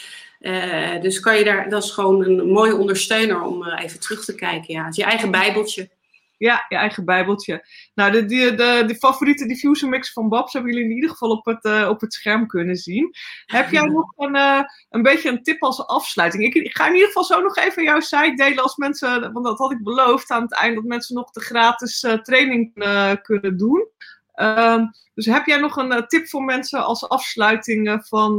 dus 1.01 1.19
kan 1.19 1.37
je 1.37 1.43
daar, 1.43 1.69
dat 1.69 1.83
is 1.83 1.91
gewoon 1.91 2.25
een 2.25 2.51
mooie 2.51 2.75
ondersteuner 2.75 3.41
om 3.41 3.67
even 3.67 3.99
terug 3.99 4.25
te 4.25 4.35
kijken. 4.35 4.73
Ja, 4.73 4.83
het 4.83 4.89
is 4.89 5.03
je 5.03 5.03
eigen 5.03 5.31
bijbeltje. 5.31 5.89
Ja, 6.37 6.65
je 6.69 6.75
eigen 6.75 7.05
bijbeltje. 7.05 7.67
Nou, 7.93 8.11
de, 8.11 8.25
de, 8.25 8.83
de, 8.87 8.95
favoriete 8.95 9.47
diffuser 9.47 9.89
mix 9.89 10.13
van 10.13 10.29
Babs 10.29 10.53
hebben 10.53 10.71
jullie 10.71 10.87
in 10.89 10.95
ieder 10.95 11.09
geval 11.09 11.29
op 11.29 11.45
het, 11.45 11.65
uh, 11.65 11.87
op 11.89 12.01
het 12.01 12.13
scherm 12.13 12.47
kunnen 12.47 12.75
zien. 12.75 13.15
Heb 13.45 13.71
jij 13.71 13.85
nog 13.85 14.13
een, 14.15 14.35
uh, 14.35 14.61
een 14.89 15.01
beetje 15.01 15.29
een 15.29 15.43
tip 15.43 15.63
als 15.63 15.87
afsluiting? 15.87 16.43
Ik, 16.43 16.53
ik, 16.53 16.77
ga 16.77 16.87
in 16.87 16.93
ieder 16.93 17.07
geval 17.07 17.23
zo 17.23 17.41
nog 17.41 17.57
even 17.57 17.83
jouw 17.83 17.99
site 17.99 18.33
delen 18.35 18.63
als 18.63 18.75
mensen, 18.75 19.33
want 19.33 19.45
dat 19.45 19.57
had 19.57 19.71
ik 19.71 19.83
beloofd 19.83 20.31
aan 20.31 20.41
het 20.41 20.53
eind, 20.53 20.75
dat 20.75 20.83
mensen 20.83 21.15
nog 21.15 21.31
de 21.31 21.41
gratis 21.41 22.03
uh, 22.03 22.13
training 22.13 22.73
kunnen 23.21 23.57
doen. 23.57 23.87
Ehm, 24.31 24.85
dus 25.13 25.25
heb 25.25 25.45
jij 25.45 25.59
nog 25.59 25.75
een 25.75 26.07
tip 26.07 26.27
voor 26.27 26.43
mensen 26.43 26.85
als 26.85 27.09
afsluiting 27.09 28.05
van, 28.07 28.37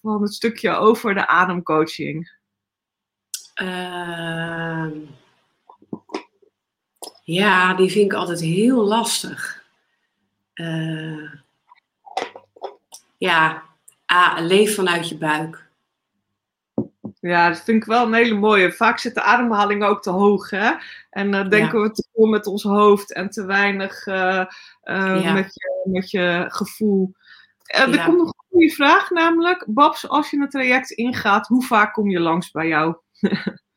van 0.00 0.22
het 0.22 0.34
stukje 0.34 0.70
over 0.70 1.14
de 1.14 1.26
ademcoaching? 1.26 2.36
Ehm 3.54 4.90
ja, 7.34 7.74
die 7.74 7.90
vind 7.90 8.12
ik 8.12 8.18
altijd 8.18 8.40
heel 8.40 8.84
lastig. 8.84 9.64
Uh, 10.54 11.32
ja, 13.18 13.62
A, 14.12 14.40
leef 14.40 14.74
vanuit 14.74 15.08
je 15.08 15.16
buik. 15.16 15.68
Ja, 17.20 17.48
dat 17.48 17.60
vind 17.60 17.82
ik 17.82 17.88
wel 17.88 18.06
een 18.06 18.14
hele 18.14 18.34
mooie. 18.34 18.72
Vaak 18.72 18.98
zit 18.98 19.14
de 19.14 19.22
ademhaling 19.22 19.84
ook 19.84 20.02
te 20.02 20.10
hoog, 20.10 20.50
hè? 20.50 20.72
En 21.10 21.34
uh, 21.34 21.48
denken 21.48 21.82
we 21.82 21.90
te 21.90 22.08
veel 22.12 22.26
met 22.26 22.46
ons 22.46 22.62
hoofd 22.62 23.12
en 23.12 23.30
te 23.30 23.44
weinig 23.44 24.06
uh, 24.06 24.44
ja. 24.84 25.32
met, 25.32 25.54
je, 25.54 25.82
met 25.84 26.10
je 26.10 26.44
gevoel. 26.48 27.14
er 27.64 27.94
ja. 27.94 28.04
komt 28.04 28.18
nog 28.18 28.28
een 28.28 28.44
goede 28.48 28.70
vraag, 28.70 29.10
namelijk, 29.10 29.64
Babs, 29.68 30.08
als 30.08 30.30
je 30.30 30.36
een 30.36 30.48
traject 30.48 30.90
ingaat, 30.90 31.46
hoe 31.46 31.64
vaak 31.64 31.92
kom 31.92 32.10
je 32.10 32.20
langs 32.20 32.50
bij 32.50 32.68
jou? 32.68 32.96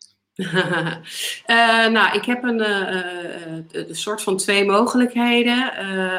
uh, 0.41 1.88
nou, 1.95 2.17
ik 2.17 2.25
heb 2.25 2.43
een, 2.43 2.60
uh, 2.60 3.88
een, 3.88 3.95
soort 3.95 4.21
van 4.21 4.38
twee 4.38 4.65
mogelijkheden. 4.65 5.71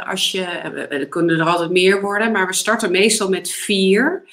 als 0.07 0.33
je, 0.33 1.07
kunnen 1.09 1.41
er 1.41 1.47
altijd 1.47 1.71
meer 1.71 2.01
worden, 2.01 2.33
maar 2.33 2.47
we 2.47 2.55
starten 2.55 2.91
meestal 2.91 3.29
met 3.29 3.51
vier. 3.51 4.25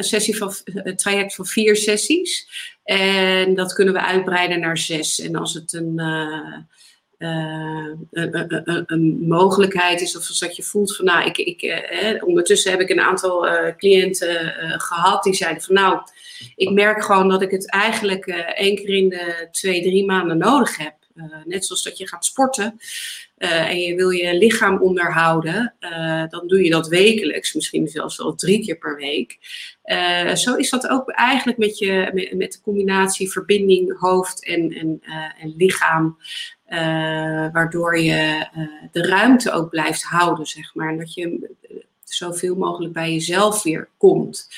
sessie 0.00 0.36
van, 0.36 0.52
een 0.64 0.96
traject 0.96 1.34
van 1.34 1.46
vier 1.46 1.76
sessies. 1.76 2.48
En 2.84 3.54
dat 3.54 3.72
kunnen 3.72 3.94
we 3.94 4.00
uitbreiden 4.00 4.60
naar 4.60 4.78
zes. 4.78 5.20
En 5.20 5.36
als 5.36 5.54
het 5.54 5.72
een, 5.72 6.00
een, 7.18 8.08
een, 8.10 8.84
een, 8.86 9.26
mogelijkheid 9.26 10.00
is, 10.00 10.16
of 10.16 10.26
dat 10.26 10.56
je 10.56 10.62
voelt 10.62 10.96
van, 10.96 11.04
nou, 11.04 11.26
ik, 11.26 11.38
ik, 11.38 11.62
eh, 11.62 12.24
ondertussen 12.24 12.70
heb 12.70 12.80
ik 12.80 12.88
een 12.88 13.00
aantal 13.00 13.46
cliënten 13.76 14.54
gehad 14.80 15.22
die 15.22 15.34
zeiden 15.34 15.62
van, 15.62 15.74
nou 15.74 16.00
ik 16.56 16.70
merk 16.70 17.04
gewoon 17.04 17.28
dat 17.28 17.42
ik 17.42 17.50
het 17.50 17.70
eigenlijk 17.70 18.26
één 18.26 18.76
keer 18.76 18.88
in 18.88 19.08
de 19.08 19.48
twee, 19.50 19.82
drie 19.82 20.06
maanden 20.06 20.38
nodig 20.38 20.76
heb. 20.76 20.94
Net 21.44 21.66
zoals 21.66 21.82
dat 21.82 21.98
je 21.98 22.08
gaat 22.08 22.24
sporten 22.24 22.78
uh, 23.38 23.68
en 23.68 23.78
je 23.78 23.94
wil 23.94 24.10
je 24.10 24.34
lichaam 24.34 24.82
onderhouden, 24.82 25.74
dan 26.28 26.46
doe 26.46 26.64
je 26.64 26.70
dat 26.70 26.88
wekelijks, 26.88 27.54
misschien 27.54 27.88
zelfs 27.88 28.16
wel 28.16 28.34
drie 28.34 28.64
keer 28.64 28.78
per 28.78 28.96
week. 28.96 29.38
zo 30.34 30.54
is 30.54 30.70
dat 30.70 30.88
ook 30.88 31.10
eigenlijk 31.10 31.58
met, 31.58 31.78
je, 31.78 32.10
met, 32.14 32.34
met 32.34 32.52
de 32.52 32.60
combinatie 32.60 33.30
verbinding 33.30 33.98
hoofd 33.98 34.46
en, 34.46 34.72
en, 34.72 35.00
en 35.40 35.54
lichaam. 35.56 36.18
waardoor 37.52 37.98
je 37.98 38.46
de 38.92 39.02
ruimte 39.02 39.50
ook 39.50 39.70
blijft 39.70 40.02
houden, 40.02 40.46
zeg 40.46 40.74
maar. 40.74 40.88
En 40.88 40.98
dat 40.98 41.14
je 41.14 41.50
zoveel 42.04 42.54
mogelijk 42.56 42.92
bij 42.92 43.12
jezelf 43.12 43.62
weer 43.62 43.88
komt. 43.96 44.48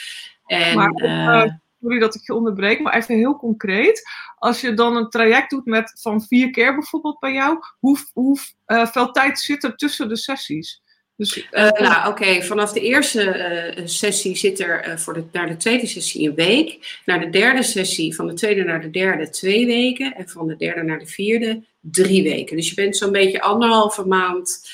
En, 0.46 0.76
maar, 0.76 1.60
sorry 1.80 1.98
dat 1.98 2.14
ik 2.14 2.26
je 2.26 2.34
onderbreek, 2.34 2.80
maar 2.80 2.96
even 2.96 3.16
heel 3.16 3.36
concreet. 3.36 4.02
Als 4.38 4.60
je 4.60 4.74
dan 4.74 4.96
een 4.96 5.08
traject 5.08 5.50
doet 5.50 5.64
met 5.64 5.92
van 6.00 6.22
vier 6.22 6.50
keer 6.50 6.74
bijvoorbeeld 6.74 7.18
bij 7.18 7.32
jou, 7.32 7.58
hoe, 7.78 7.98
hoe 8.12 8.38
uh, 8.66 8.86
veel 8.86 9.10
tijd 9.10 9.38
zit 9.38 9.64
er 9.64 9.76
tussen 9.76 10.08
de 10.08 10.16
sessies? 10.16 10.82
Dus, 11.16 11.36
uh, 11.36 11.70
nou, 11.70 12.08
oké, 12.08 12.42
vanaf 12.42 12.72
de 12.72 12.80
eerste 12.80 13.74
uh, 13.76 13.86
sessie 13.86 14.36
zit 14.36 14.60
er 14.60 14.98
voor 14.98 15.14
de, 15.14 15.24
naar 15.32 15.48
de 15.48 15.56
tweede 15.56 15.86
sessie 15.86 16.28
een 16.28 16.34
week. 16.34 16.98
Naar 17.04 17.20
de 17.20 17.30
derde 17.30 17.62
sessie, 17.62 18.14
van 18.14 18.26
de 18.26 18.34
tweede 18.34 18.64
naar 18.64 18.80
de 18.80 18.90
derde 18.90 19.30
twee 19.30 19.66
weken. 19.66 20.14
En 20.14 20.28
van 20.28 20.46
de 20.46 20.56
derde 20.56 20.82
naar 20.82 20.98
de 20.98 21.06
vierde 21.06 21.64
drie 21.80 22.22
weken. 22.22 22.56
Dus 22.56 22.68
je 22.68 22.74
bent 22.74 22.96
zo'n 22.96 23.12
beetje 23.12 23.40
anderhalve 23.40 24.06
maand 24.06 24.70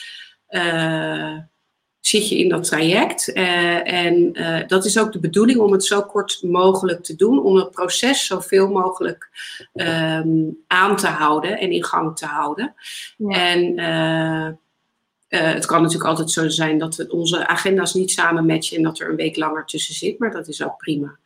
zit 2.06 2.28
je 2.28 2.38
in 2.38 2.48
dat 2.48 2.64
traject. 2.64 3.36
Uh, 3.36 3.92
en 3.92 4.40
uh, 4.40 4.58
dat 4.66 4.84
is 4.84 4.98
ook 4.98 5.12
de 5.12 5.20
bedoeling 5.20 5.58
om 5.58 5.72
het 5.72 5.84
zo 5.84 6.02
kort 6.02 6.42
mogelijk 6.42 7.02
te 7.02 7.16
doen, 7.16 7.42
om 7.42 7.56
het 7.56 7.70
proces 7.70 8.26
zoveel 8.26 8.68
mogelijk 8.68 9.28
um, 9.74 10.58
aan 10.66 10.96
te 10.96 11.06
houden 11.06 11.58
en 11.58 11.70
in 11.70 11.84
gang 11.84 12.16
te 12.16 12.26
houden. 12.26 12.74
Ja. 13.16 13.28
En 13.28 13.78
uh, 13.78 14.48
het 15.54 15.66
kan 15.66 15.82
natuurlijk 15.82 16.10
altijd 16.10 16.30
zo 16.30 16.48
zijn 16.48 16.78
dat 16.78 16.96
we 16.96 17.10
onze 17.10 17.46
agenda's 17.46 17.94
niet 17.94 18.10
samen 18.10 18.46
matchen 18.46 18.76
en 18.76 18.82
dat 18.82 19.00
er 19.00 19.08
een 19.10 19.16
week 19.16 19.36
langer 19.36 19.64
tussen 19.64 19.94
zit, 19.94 20.18
maar 20.18 20.30
dat 20.30 20.48
is 20.48 20.62
ook 20.62 20.76
prima. 20.76 21.18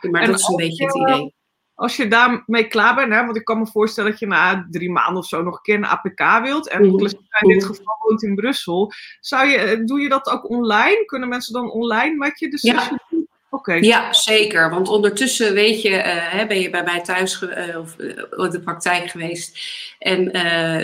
Maar 0.00 0.22
en 0.22 0.30
dat 0.30 0.40
is 0.40 0.48
een 0.48 0.56
beetje 0.56 0.84
het 0.84 0.96
idee 0.96 1.35
als 1.76 1.96
je 1.96 2.08
daarmee 2.08 2.66
klaar 2.66 2.94
bent, 2.94 3.12
hè, 3.12 3.24
want 3.24 3.36
ik 3.36 3.44
kan 3.44 3.58
me 3.58 3.66
voorstellen 3.66 4.10
dat 4.10 4.20
je 4.20 4.26
na 4.26 4.66
drie 4.70 4.90
maanden 4.90 5.16
of 5.16 5.26
zo 5.26 5.42
nog 5.42 5.54
een 5.54 5.62
keer 5.62 5.74
een 5.74 5.86
APK 5.86 6.42
wilt, 6.42 6.68
en 6.68 6.86
mm 6.86 7.04
in 7.40 7.48
dit 7.48 7.64
geval 7.64 7.96
woont 7.98 8.22
in 8.22 8.34
Brussel, 8.34 8.92
zou 9.20 9.46
je, 9.46 9.56
eh, 9.56 9.84
doe 9.84 10.00
je 10.00 10.08
dat 10.08 10.28
ook 10.28 10.50
online? 10.50 11.04
Kunnen 11.04 11.28
mensen 11.28 11.52
dan 11.52 11.70
online 11.70 12.16
met 12.16 12.38
je 12.38 12.50
de 12.50 12.58
sessie 12.58 12.98
ja. 13.08 13.24
Okay. 13.50 13.80
Ja, 13.80 14.12
zeker. 14.12 14.70
Want 14.70 14.88
ondertussen 14.88 15.54
weet 15.54 15.82
je, 15.82 15.90
uh, 15.90 16.46
ben 16.46 16.60
je 16.60 16.70
bij 16.70 16.82
mij 16.82 17.00
thuis 17.00 17.42
uh, 17.42 17.78
of 17.78 17.94
uh, 17.98 18.50
de 18.50 18.60
praktijk 18.64 19.10
geweest. 19.10 19.58
En 19.98 20.30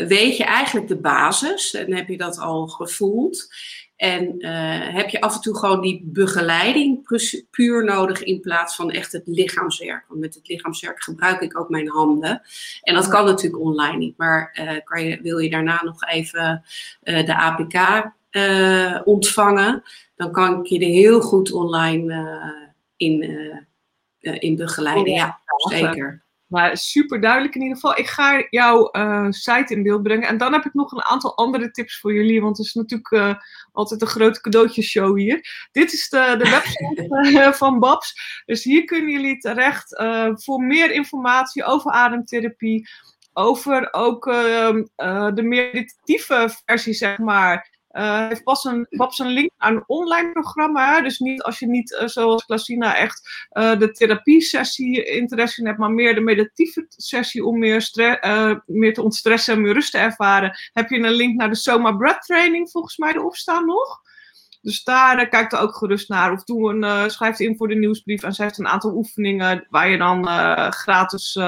weet 0.06 0.36
je 0.36 0.44
eigenlijk 0.44 0.88
de 0.88 0.96
basis 0.96 1.74
en 1.74 1.94
heb 1.94 2.08
je 2.08 2.16
dat 2.16 2.38
al 2.38 2.66
gevoeld. 2.66 3.48
En 4.02 4.34
uh, 4.38 4.94
heb 4.94 5.08
je 5.08 5.20
af 5.20 5.34
en 5.34 5.40
toe 5.40 5.56
gewoon 5.56 5.80
die 5.80 6.02
begeleiding 6.04 7.06
puur 7.50 7.84
nodig 7.84 8.22
in 8.22 8.40
plaats 8.40 8.76
van 8.76 8.90
echt 8.90 9.12
het 9.12 9.22
lichaamswerk. 9.24 10.04
Want 10.08 10.20
met 10.20 10.34
het 10.34 10.48
lichaamswerk 10.48 11.02
gebruik 11.02 11.40
ik 11.40 11.58
ook 11.58 11.68
mijn 11.68 11.88
handen. 11.88 12.42
En 12.82 12.94
dat 12.94 13.08
kan 13.08 13.24
natuurlijk 13.24 13.62
online 13.62 13.96
niet. 13.96 14.16
Maar 14.16 14.58
uh, 14.60 14.80
kan 14.84 15.04
je, 15.04 15.20
wil 15.22 15.38
je 15.38 15.50
daarna 15.50 15.82
nog 15.84 16.04
even 16.04 16.64
uh, 17.02 17.26
de 17.26 17.36
APK 17.36 18.10
ontvangen, 19.04 19.82
dan 20.16 20.32
kan 20.32 20.60
ik 20.60 20.66
je 20.66 20.78
er 20.78 20.86
heel 20.86 21.20
goed 21.20 21.52
online 21.52 22.42
in, 22.96 23.22
in 24.20 24.56
begeleiden. 24.56 25.12
Ja, 25.12 25.40
zeker. 25.68 26.22
Maar 26.52 26.76
super 26.76 27.20
duidelijk 27.20 27.54
in 27.54 27.60
ieder 27.60 27.76
geval. 27.76 27.98
Ik 27.98 28.06
ga 28.06 28.46
jouw 28.50 28.88
uh, 28.92 29.26
site 29.30 29.74
in 29.74 29.82
beeld 29.82 30.02
brengen. 30.02 30.28
En 30.28 30.38
dan 30.38 30.52
heb 30.52 30.64
ik 30.64 30.74
nog 30.74 30.92
een 30.92 31.02
aantal 31.02 31.36
andere 31.36 31.70
tips 31.70 32.00
voor 32.00 32.14
jullie. 32.14 32.42
Want 32.42 32.56
het 32.56 32.66
is 32.66 32.74
natuurlijk 32.74 33.10
uh, 33.10 33.34
altijd 33.72 34.00
een 34.00 34.06
grote 34.06 34.40
cadeautjeshow 34.40 35.18
hier. 35.18 35.68
Dit 35.72 35.92
is 35.92 36.08
de, 36.08 36.34
de 36.38 36.50
website 36.50 37.30
uh, 37.30 37.52
van 37.62 37.78
Babs. 37.78 38.14
Dus 38.46 38.64
hier 38.64 38.84
kunnen 38.84 39.10
jullie 39.10 39.38
terecht 39.38 40.02
voor 40.34 40.62
meer 40.62 40.90
informatie 40.90 41.64
over 41.64 41.90
ademtherapie. 41.90 42.88
Over 43.32 43.88
ook 43.92 44.26
ehm, 44.26 44.84
de 45.34 45.42
meditatieve 45.42 46.50
versie, 46.64 46.94
zeg 46.94 47.18
maar. 47.18 47.71
Uh, 47.92 48.28
heeft 48.28 48.42
pas 48.42 48.64
een, 48.64 49.26
link 49.26 49.50
aan 49.56 49.76
een 49.76 49.84
online 49.86 50.32
programma. 50.32 51.00
Dus 51.00 51.18
niet 51.18 51.42
als 51.42 51.58
je 51.58 51.66
niet, 51.66 51.90
uh, 51.90 52.06
zoals 52.06 52.44
Klasina, 52.44 52.96
echt 52.96 53.46
uh, 53.52 53.78
de 53.78 53.90
therapie-sessie 53.90 55.04
interesse 55.04 55.60
in 55.60 55.66
hebt, 55.66 55.78
maar 55.78 55.90
meer 55.90 56.14
de 56.14 56.20
meditatieve 56.20 56.86
sessie 56.88 57.44
om 57.44 57.58
meer, 57.58 57.90
meer 58.66 58.94
te 58.94 59.02
ontstressen 59.02 59.54
en 59.54 59.60
meer 59.60 59.72
rust 59.72 59.92
te 59.92 59.98
ervaren. 59.98 60.56
Heb 60.72 60.90
je 60.90 60.96
een 60.96 61.10
link 61.10 61.36
naar 61.36 61.48
de 61.48 61.54
Soma 61.54 61.92
Breath 61.92 62.22
Training 62.22 62.70
volgens 62.70 62.96
mij 62.96 63.12
erop 63.12 63.36
staan 63.36 63.66
nog? 63.66 64.00
Dus 64.60 64.84
daar 64.84 65.28
kijk 65.28 65.52
er 65.52 65.58
ook 65.58 65.76
gerust 65.76 66.08
naar. 66.08 66.32
Of 66.32 66.44
doe 66.44 66.74
een, 66.74 67.10
schrijf 67.10 67.38
in 67.38 67.56
voor 67.56 67.68
de 67.68 67.74
nieuwsbrief. 67.74 68.22
En 68.22 68.32
ze 68.32 68.42
heeft 68.42 68.58
een 68.58 68.68
aantal 68.68 68.94
oefeningen 68.94 69.66
waar 69.68 69.88
je 69.88 69.98
dan 69.98 70.26
gratis 70.72 71.38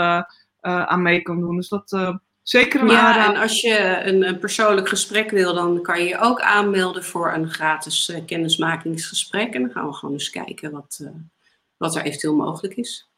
aan 0.61 1.03
mee 1.03 1.23
kan 1.23 1.41
doen. 1.41 1.57
Dus 1.57 1.69
dat 1.69 2.19
Zeker 2.45 2.81
een 2.81 2.89
Ja, 2.89 3.29
en 3.29 3.37
als 3.41 3.61
je 3.61 4.01
een, 4.05 4.29
een, 4.29 4.39
persoonlijk 4.39 4.89
gesprek 4.89 5.31
wil, 5.31 5.55
dan 5.55 5.83
kan 5.83 6.03
je 6.03 6.09
je 6.09 6.19
ook 6.19 6.41
aanmelden 6.41 7.05
voor 7.05 7.33
een 7.33 7.51
gratis 7.51 8.09
uh, 8.09 8.25
kennismakingsgesprek. 8.27 9.55
En 9.55 9.63
dan 9.63 9.71
gaan 9.71 9.87
we 9.87 9.93
gewoon 9.93 10.15
eens 10.15 10.31
kijken 10.31 10.71
wat, 10.71 10.99
uh, 11.03 11.09
wat 11.77 11.97
er 11.97 12.03
eventueel 12.03 12.35
mogelijk 12.35 12.75
is. 12.75 13.11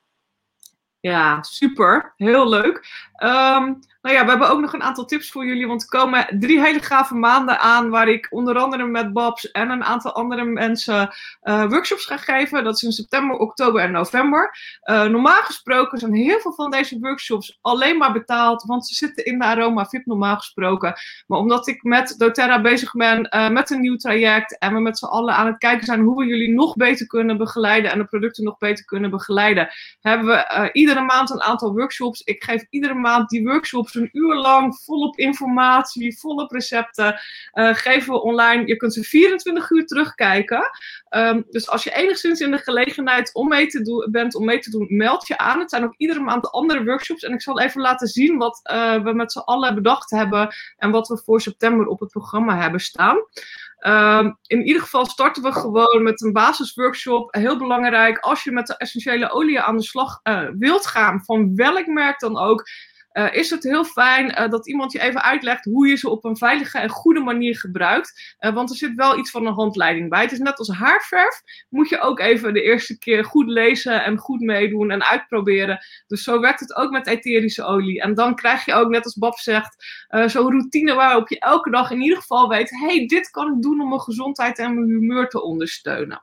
Ja, 1.01 1.43
super. 1.43 2.13
Heel 2.17 2.49
leuk. 2.49 2.87
Um, 3.19 3.79
nou 4.07 4.19
ja, 4.19 4.25
we 4.25 4.31
hebben 4.31 4.49
ook 4.49 4.61
nog 4.61 4.73
een 4.73 4.83
aantal 4.83 5.05
tips 5.05 5.31
voor 5.31 5.47
jullie. 5.47 5.67
Want 5.67 5.83
er 5.83 5.89
komen 5.89 6.27
drie 6.39 6.61
hele 6.61 6.81
gave 6.81 7.15
maanden 7.15 7.59
aan. 7.59 7.91
Waar 7.91 8.09
ik 8.09 8.27
onder 8.31 8.59
andere 8.59 8.87
met 8.87 9.13
Babs 9.13 9.51
en 9.51 9.71
een 9.71 9.85
aantal 9.85 10.13
andere 10.13 10.45
mensen 10.45 11.15
uh, 11.43 11.65
workshops 11.69 12.05
ga 12.05 12.17
geven. 12.17 12.65
Dat 12.65 12.75
is 12.75 12.83
in 12.83 12.93
september, 12.93 13.37
oktober 13.37 13.83
en 13.83 13.93
november. 13.93 14.57
Uh, 14.85 15.05
normaal 15.05 15.43
gesproken 15.43 15.99
zijn 15.99 16.15
heel 16.15 16.41
veel 16.41 16.53
van 16.53 16.71
deze 16.71 16.99
workshops 17.01 17.59
alleen 17.61 17.99
maar 17.99 18.13
betaald. 18.13 18.63
Want 18.63 18.87
ze 18.87 18.95
zitten 18.95 19.25
in 19.25 19.39
de 19.39 19.45
Aroma 19.45 19.87
VIP 19.87 20.07
normaal 20.07 20.37
gesproken. 20.37 20.95
Maar 21.27 21.39
omdat 21.39 21.69
ik 21.69 21.83
met 21.83 22.15
doTERRA 22.19 22.61
bezig 22.61 22.93
ben 22.93 23.29
uh, 23.31 23.49
met 23.49 23.71
een 23.71 23.81
nieuw 23.81 23.97
traject. 23.97 24.59
En 24.59 24.75
we 24.75 24.81
met 24.81 24.99
z'n 24.99 25.05
allen 25.05 25.35
aan 25.35 25.47
het 25.47 25.59
kijken 25.59 25.87
zijn 25.87 26.01
hoe 26.01 26.19
we 26.19 26.27
jullie 26.27 26.55
nog 26.55 26.75
beter 26.75 27.07
kunnen 27.07 27.37
begeleiden. 27.39 27.91
En 27.91 27.99
de 27.99 28.05
producten 28.05 28.45
nog 28.45 28.59
beter 28.59 28.85
kunnen 28.85 29.11
begeleiden. 29.11 29.69
Hebben 30.01 30.27
we 30.27 30.69
iedere 30.73 31.01
maand 31.01 31.31
een 31.31 31.43
aantal 31.43 31.73
workshops. 31.73 32.21
Ik 32.21 32.45
geef 32.45 32.67
iedere 32.71 32.95
maand 32.95 33.05
die 33.27 33.45
workshops 33.45 33.95
een 33.95 34.09
uur 34.13 34.35
lang 34.35 34.79
volop 34.85 35.19
informatie, 35.19 36.19
volop 36.19 36.51
recepten. 36.51 37.21
Uh, 37.55 37.75
geven 37.75 38.13
we 38.13 38.23
online. 38.23 38.67
Je 38.67 38.77
kunt 38.77 38.95
ze 38.95 39.03
24 39.03 39.71
uur 39.71 39.87
terugkijken. 39.87 40.71
Um, 41.11 41.45
dus 41.51 41.69
als 41.69 41.85
je 41.85 41.95
enigszins 41.95 42.41
in 42.41 42.51
de 42.51 42.59
gelegenheid 42.59 43.35
om 43.35 43.49
mee 43.49 43.67
te 43.67 43.83
doen, 43.83 44.09
bent 44.11 44.35
om 44.35 44.45
mee 44.45 44.59
te 44.59 44.71
doen, 44.71 44.87
meld 44.89 45.27
je 45.27 45.39
aan. 45.39 45.61
Het 45.61 45.71
zijn 45.71 45.85
ook 45.85 45.95
iedere 45.97 46.21
maand 46.21 46.51
andere 46.51 46.85
workshops. 46.85 47.23
En 47.23 47.33
ik 47.33 47.43
zal 47.43 47.61
even 47.61 47.81
laten 47.81 48.09
zien 48.09 48.37
wat 48.37 48.61
uh, 48.73 49.03
we 49.03 49.13
met 49.13 49.33
z'n 49.33 49.39
allen 49.39 49.75
bedacht 49.75 50.11
hebben. 50.11 50.55
En 50.77 50.91
wat 50.91 51.09
we 51.09 51.21
voor 51.25 51.41
september 51.41 51.87
op 51.87 52.01
het 52.01 52.11
programma 52.11 52.61
hebben 52.61 52.81
staan. 52.81 53.17
Um, 53.81 54.39
in 54.47 54.67
ieder 54.67 54.83
geval 54.83 55.07
starten 55.07 55.43
we 55.43 55.53
gewoon 55.53 56.03
met 56.03 56.23
een 56.23 56.33
basisworkshop. 56.33 57.35
Heel 57.35 57.59
belangrijk, 57.59 58.19
als 58.19 58.45
je 58.45 58.53
met 58.53 58.67
de 58.67 58.77
essentiële 58.77 59.31
olie 59.31 59.61
aan 59.61 59.77
de 59.77 59.83
slag 59.83 60.21
uh, 60.23 60.49
wilt 60.59 60.87
gaan, 60.87 61.25
van 61.25 61.57
welk 61.57 61.87
merk 61.87 62.21
dan 62.21 62.39
ook, 62.39 62.69
uh, 63.17 63.35
is 63.35 63.51
het 63.51 63.63
heel 63.63 63.85
fijn 63.85 64.27
uh, 64.31 64.49
dat 64.49 64.69
iemand 64.69 64.93
je 64.93 65.01
even 65.01 65.23
uitlegt 65.23 65.65
hoe 65.65 65.89
je 65.89 65.97
ze 65.97 66.11
op 66.11 66.25
een 66.25 66.37
veilige 66.37 66.79
en 66.79 66.89
goede 66.89 67.21
manier 67.21 67.59
gebruikt. 67.59 68.37
Uh, 68.41 68.55
want 68.55 68.71
er 68.71 68.77
zit 68.77 68.95
wel 68.95 69.19
iets 69.19 69.31
van 69.31 69.47
een 69.47 69.53
handleiding 69.53 70.11
bij. 70.11 70.23
Het 70.23 70.33
is 70.33 70.39
net 70.39 70.59
als 70.59 70.69
haarverf. 70.69 71.41
Moet 71.69 71.89
je 71.89 72.01
ook 72.01 72.21
even 72.21 72.55
de 72.55 72.63
eerste 72.63 72.99
keer 72.99 73.25
goed 73.25 73.49
lezen 73.49 74.05
en 74.05 74.19
goed 74.19 74.41
meedoen 74.41 74.91
en 74.91 75.05
uitproberen. 75.05 75.79
Dus 76.07 76.23
zo 76.23 76.41
werkt 76.41 76.61
het 76.61 76.75
ook 76.75 76.91
met 76.91 77.07
etherische 77.07 77.65
olie. 77.65 78.01
En 78.01 78.15
dan 78.15 78.35
krijg 78.35 78.65
je 78.65 78.75
ook, 78.75 78.89
net 78.89 79.05
als 79.05 79.15
Bob 79.15 79.39
zegt, 79.39 79.85
zo'n 80.09 80.51
routine 80.51 80.95
waarop 80.95 81.29
je 81.29 81.39
elke 81.39 81.71
dag 81.71 81.91
in 81.91 82.03
ieder 82.03 82.19
geval 82.19 82.49
weet: 82.49 82.71
hey, 82.71 83.07
dit 83.07 83.31
kan 83.31 83.53
ik 83.57 83.63
doen 83.63 83.81
om 83.81 83.89
mijn 83.89 84.01
gezondheid 84.01 84.59
en 84.59 84.75
mijn 84.75 84.89
humeur 84.89 85.29
te 85.29 85.43
ondersteunen. 85.43 86.23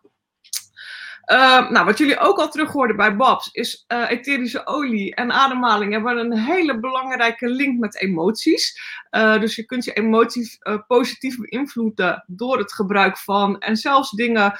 Uh, 1.31 1.69
nou, 1.69 1.85
wat 1.85 1.97
jullie 1.97 2.19
ook 2.19 2.37
al 2.37 2.49
terug 2.49 2.71
hoorden 2.71 2.95
bij 2.95 3.15
Babs, 3.15 3.49
is 3.51 3.85
uh, 3.87 4.09
etherische 4.09 4.65
olie 4.65 5.15
en 5.15 5.31
ademhaling 5.31 5.91
hebben 5.91 6.17
een 6.17 6.37
hele 6.37 6.79
belangrijke 6.79 7.47
link 7.47 7.79
met 7.79 7.95
emoties. 7.95 8.81
Uh, 9.11 9.39
dus 9.39 9.55
je 9.55 9.65
kunt 9.65 9.85
je 9.85 9.93
emoties 9.93 10.57
positief 10.87 11.37
beïnvloeden 11.37 12.23
door 12.27 12.57
het 12.57 12.73
gebruik 12.73 13.17
van 13.17 13.59
en 13.59 13.77
zelfs 13.77 14.11
dingen 14.11 14.59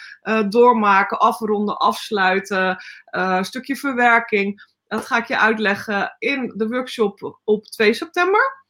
doormaken, 0.50 1.20
afronden, 1.20 1.78
afsluiten, 1.78 2.84
een 3.06 3.46
stukje 3.46 3.76
verwerking. 3.76 4.72
Dat 4.88 5.06
ga 5.06 5.18
ik 5.18 5.28
je 5.28 5.40
uitleggen 5.40 6.16
in 6.20 6.54
de 6.56 6.68
workshop 6.68 7.40
op 7.44 7.66
2 7.66 7.94
september. 7.94 8.64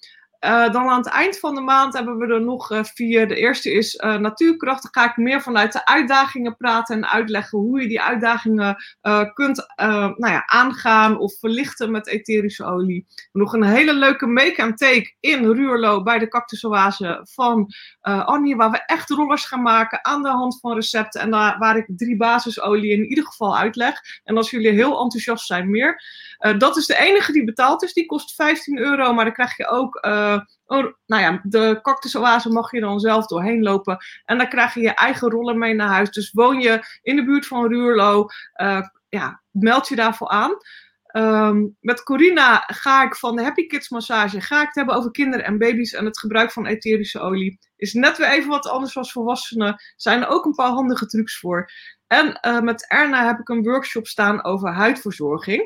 Uh, 0.44 0.72
dan 0.72 0.90
aan 0.90 0.98
het 0.98 1.08
eind 1.08 1.40
van 1.40 1.56
de 1.56 1.62
maand 1.62 1.94
hebben 1.94 2.18
we 2.18 2.34
er 2.34 2.42
nog 2.42 2.72
uh, 2.72 2.84
vier. 2.84 3.28
De 3.28 3.36
eerste 3.36 3.72
is 3.72 3.96
uh, 3.96 4.16
natuurkracht. 4.18 4.84
Daar 4.84 5.04
ga 5.04 5.12
ik 5.12 5.18
meer 5.18 5.42
vanuit 5.42 5.74
de 5.74 5.86
uitdagingen 5.86 6.58
praten 6.58 6.96
en 6.96 7.10
uitleggen 7.10 7.60
hoe 7.60 7.82
je 7.82 7.88
die 7.88 8.02
uitdagingen 8.02 8.76
kunt 9.34 9.66
nou 9.76 10.16
ja, 10.18 10.46
aangaan 10.46 11.20
of 11.20 11.34
verlichten 11.40 11.92
met 11.92 12.08
etherische 12.08 12.66
olie. 12.66 13.06
Nog 13.32 13.54
een 13.54 13.64
hele 13.64 13.94
leuke 13.94 14.26
make 14.26 14.64
and 14.64 14.78
take 14.78 15.16
in 15.20 15.52
Ruurlo 15.52 16.04
bij 16.04 16.20
de 16.20 16.28
cactusoase 16.28 17.28
van 17.30 17.74
Annie, 18.02 18.56
waar 18.56 18.72
we 18.72 18.86
echt 18.86 19.10
rollers 19.10 19.46
gaan 19.46 19.62
maken 19.62 20.06
aan 20.06 20.24
de 20.24 20.30
hand 20.30 20.60
van 20.60 20.74
recepten 20.74 21.22
en 21.22 21.32
daar, 21.32 21.58
waar 21.58 21.78
ik 21.78 21.86
drie 21.88 22.18
basisolie 22.18 22.92
in 22.92 23.06
ieder 23.06 23.26
geval 23.26 23.58
uitleg. 23.58 24.00
En 24.24 24.38
als 24.38 24.52
jullie 24.52 24.72
heel 24.72 25.02
enthousiast 25.02 25.46
zijn, 25.46 25.70
meer. 25.70 26.02
dat 26.58 26.78
is 26.78 26.86
de 26.86 26.98
enige 26.98 27.32
die 27.32 27.44
betaald 27.44 27.84
is. 27.84 27.94
Die 27.94 28.06
kost 28.06 28.36
15 28.36 28.78
euro, 28.78 29.14
maar 29.14 29.26
dan 29.26 29.34
krijg 29.34 29.58
je 29.58 29.68
ook 29.68 30.02
oh, 30.66 30.94
nou 31.06 31.22
ja, 31.22 31.40
de 31.44 31.80
cactusoase 31.82 32.50
mag 32.50 32.72
je 32.72 32.80
dan 32.80 33.00
zelf 33.00 33.26
doorheen 33.26 33.64
lopen. 33.64 33.98
En 34.26 34.38
dan 34.38 34.50
krijg 34.50 34.74
je 34.74 34.82
je 34.82 34.94
eigen 34.94 35.30
rollen 35.30 35.58
mee 35.58 35.74
naar 35.74 35.88
huis. 35.88 36.10
Dus 36.10 36.32
woon 36.32 36.60
je 36.60 37.00
in 37.02 37.16
de 37.16 37.26
buurt 37.26 37.48
van 37.48 37.68
Ruurlo, 37.68 38.26
uh, 38.62 38.82
ja, 39.10 39.42
meld 39.52 39.88
je 39.88 39.96
daarvoor 39.96 40.30
aan. 40.30 40.58
Um, 41.16 41.78
met 41.80 42.04
Corina 42.04 42.64
ga 42.68 43.04
ik 43.04 43.16
van 43.16 43.36
de 43.36 43.44
Happy 43.44 43.68
Kids 43.68 43.90
massage 43.90 44.42
ga 44.42 44.60
ik 44.60 44.66
het 44.66 44.76
hebben 44.76 44.96
over 44.96 45.12
kinderen 45.12 45.46
en 45.46 45.58
baby's 45.58 45.94
en 45.94 46.06
het 46.06 46.20
gebruik 46.20 46.52
van 46.52 46.66
etherische 46.66 47.20
olie. 47.20 47.60
Is 47.76 47.94
net 47.94 48.18
weer 48.18 48.30
even 48.30 48.50
wat 48.50 48.68
anders 48.68 48.98
als 48.98 49.12
volwassenen. 49.12 49.82
Zijn 49.96 50.22
er 50.22 50.28
ook 50.28 50.46
een 50.46 50.56
paar 50.56 50.72
handige 50.72 51.06
trucs 51.06 51.40
voor. 51.40 51.72
En 52.08 52.40
uh, 52.42 52.60
met 52.60 52.88
Erna 52.88 53.26
heb 53.26 53.40
ik 53.40 53.50
een 53.50 53.64
workshop 53.64 54.08
staan 54.08 54.44
over 54.44 54.74
huidverzorging. 54.74 55.62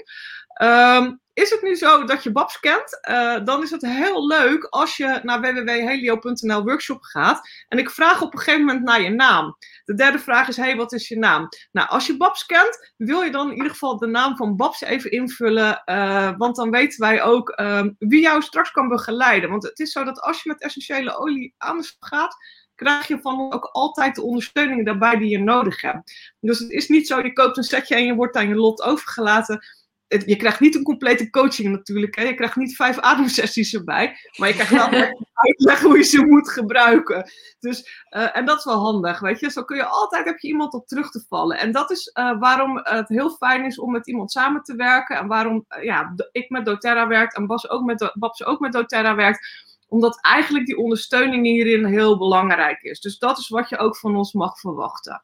Um, 0.61 1.21
is 1.37 1.49
het 1.49 1.61
nu 1.61 1.75
zo 1.75 2.03
dat 2.03 2.23
je 2.23 2.31
Babs 2.31 2.59
kent? 2.59 2.99
Uh, 3.09 3.45
dan 3.45 3.63
is 3.63 3.71
het 3.71 3.81
heel 3.81 4.27
leuk 4.27 4.63
als 4.63 4.97
je 4.97 5.19
naar 5.23 5.41
www.helio.nl 5.41 6.63
workshop 6.63 7.01
gaat. 7.01 7.49
En 7.67 7.77
ik 7.77 7.89
vraag 7.89 8.21
op 8.21 8.33
een 8.33 8.39
gegeven 8.39 8.65
moment 8.65 8.85
naar 8.85 9.01
je 9.01 9.09
naam. 9.09 9.57
De 9.85 9.93
derde 9.93 10.19
vraag 10.19 10.47
is, 10.47 10.57
hey, 10.57 10.75
wat 10.75 10.93
is 10.93 11.07
je 11.07 11.17
naam? 11.17 11.47
Nou, 11.71 11.89
als 11.89 12.07
je 12.07 12.17
Babs 12.17 12.45
kent, 12.45 12.93
wil 12.97 13.21
je 13.21 13.31
dan 13.31 13.49
in 13.49 13.55
ieder 13.55 13.71
geval 13.71 13.97
de 13.97 14.07
naam 14.07 14.35
van 14.35 14.55
Babs 14.55 14.81
even 14.81 15.11
invullen. 15.11 15.81
Uh, 15.85 16.31
want 16.37 16.55
dan 16.55 16.71
weten 16.71 16.99
wij 16.99 17.23
ook 17.23 17.59
uh, 17.59 17.83
wie 17.97 18.21
jou 18.21 18.41
straks 18.41 18.71
kan 18.71 18.87
begeleiden. 18.87 19.49
Want 19.49 19.63
het 19.63 19.79
is 19.79 19.91
zo 19.91 20.03
dat 20.03 20.21
als 20.21 20.43
je 20.43 20.49
met 20.49 20.61
essentiële 20.61 21.17
olie 21.17 21.53
aan 21.57 21.77
de 21.77 21.83
slag 21.83 22.09
gaat, 22.09 22.35
krijg 22.75 23.07
je 23.07 23.19
van 23.21 23.53
ook 23.53 23.69
altijd 23.71 24.15
de 24.15 24.23
ondersteuning 24.23 24.85
daarbij 24.85 25.17
die 25.17 25.29
je 25.29 25.39
nodig 25.39 25.81
hebt. 25.81 26.35
Dus 26.39 26.59
het 26.59 26.69
is 26.69 26.87
niet 26.87 27.07
zo, 27.07 27.19
je 27.19 27.33
koopt 27.33 27.57
een 27.57 27.63
setje 27.63 27.95
en 27.95 28.05
je 28.05 28.15
wordt 28.15 28.35
aan 28.35 28.47
je 28.47 28.55
lot 28.55 28.81
overgelaten 28.81 29.59
je 30.07 30.35
krijgt 30.35 30.59
niet 30.59 30.75
een 30.75 30.83
complete 30.83 31.29
coaching 31.29 31.69
natuurlijk. 31.69 32.15
Hè? 32.15 32.23
Je 32.23 32.33
krijgt 32.33 32.55
niet 32.55 32.75
vijf 32.75 32.99
ademsessies 32.99 33.73
erbij. 33.73 34.17
Maar 34.37 34.47
je 34.47 34.53
krijgt 34.53 34.71
wel 34.71 35.09
uitleg 35.47 35.81
hoe 35.81 35.97
je 35.97 36.03
ze 36.03 36.25
moet 36.25 36.49
gebruiken. 36.49 37.31
Dus, 37.59 38.05
uh, 38.09 38.37
en 38.37 38.45
dat 38.45 38.57
is 38.57 38.63
wel 38.63 38.79
handig, 38.79 39.19
weet 39.19 39.39
je. 39.39 39.51
Zo 39.51 39.63
kun 39.63 39.77
je 39.77 39.85
altijd, 39.85 40.25
heb 40.25 40.39
je 40.39 40.47
iemand 40.47 40.73
op 40.73 40.87
terug 40.87 41.11
te 41.11 41.25
vallen. 41.27 41.57
En 41.57 41.71
dat 41.71 41.91
is 41.91 42.11
uh, 42.13 42.39
waarom 42.39 42.79
het 42.83 43.09
heel 43.09 43.29
fijn 43.29 43.65
is 43.65 43.79
om 43.79 43.91
met 43.91 44.07
iemand 44.07 44.31
samen 44.31 44.63
te 44.63 44.75
werken. 44.75 45.17
En 45.17 45.27
waarom 45.27 45.65
uh, 45.77 45.83
ja, 45.83 46.13
ik 46.31 46.49
met 46.49 46.65
doTERRA 46.65 47.07
werk 47.07 47.33
en 47.33 47.47
Bas 47.47 47.69
ook 47.69 47.83
met, 47.83 48.11
Babs 48.13 48.43
ook 48.43 48.59
met 48.59 48.71
doTERRA 48.71 49.15
werkt. 49.15 49.65
Omdat 49.87 50.21
eigenlijk 50.21 50.65
die 50.65 50.77
ondersteuning 50.77 51.45
hierin 51.45 51.85
heel 51.85 52.17
belangrijk 52.17 52.81
is. 52.81 52.99
Dus 52.99 53.17
dat 53.17 53.37
is 53.37 53.47
wat 53.47 53.69
je 53.69 53.77
ook 53.77 53.97
van 53.97 54.15
ons 54.15 54.33
mag 54.33 54.59
verwachten. 54.59 55.23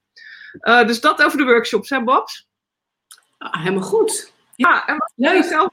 dus 0.61 1.01
dat 1.01 1.23
over 1.23 1.37
de 1.37 1.43
workshops, 1.43 1.89
hè 1.89 2.03
Babs? 2.03 2.47
Ah, 3.37 3.63
helemaal 3.63 3.83
goed. 3.83 4.33
Ja, 4.55 4.87
en 4.87 4.97
wat 4.97 5.13
leuk. 5.15 5.43
Zelf, 5.43 5.69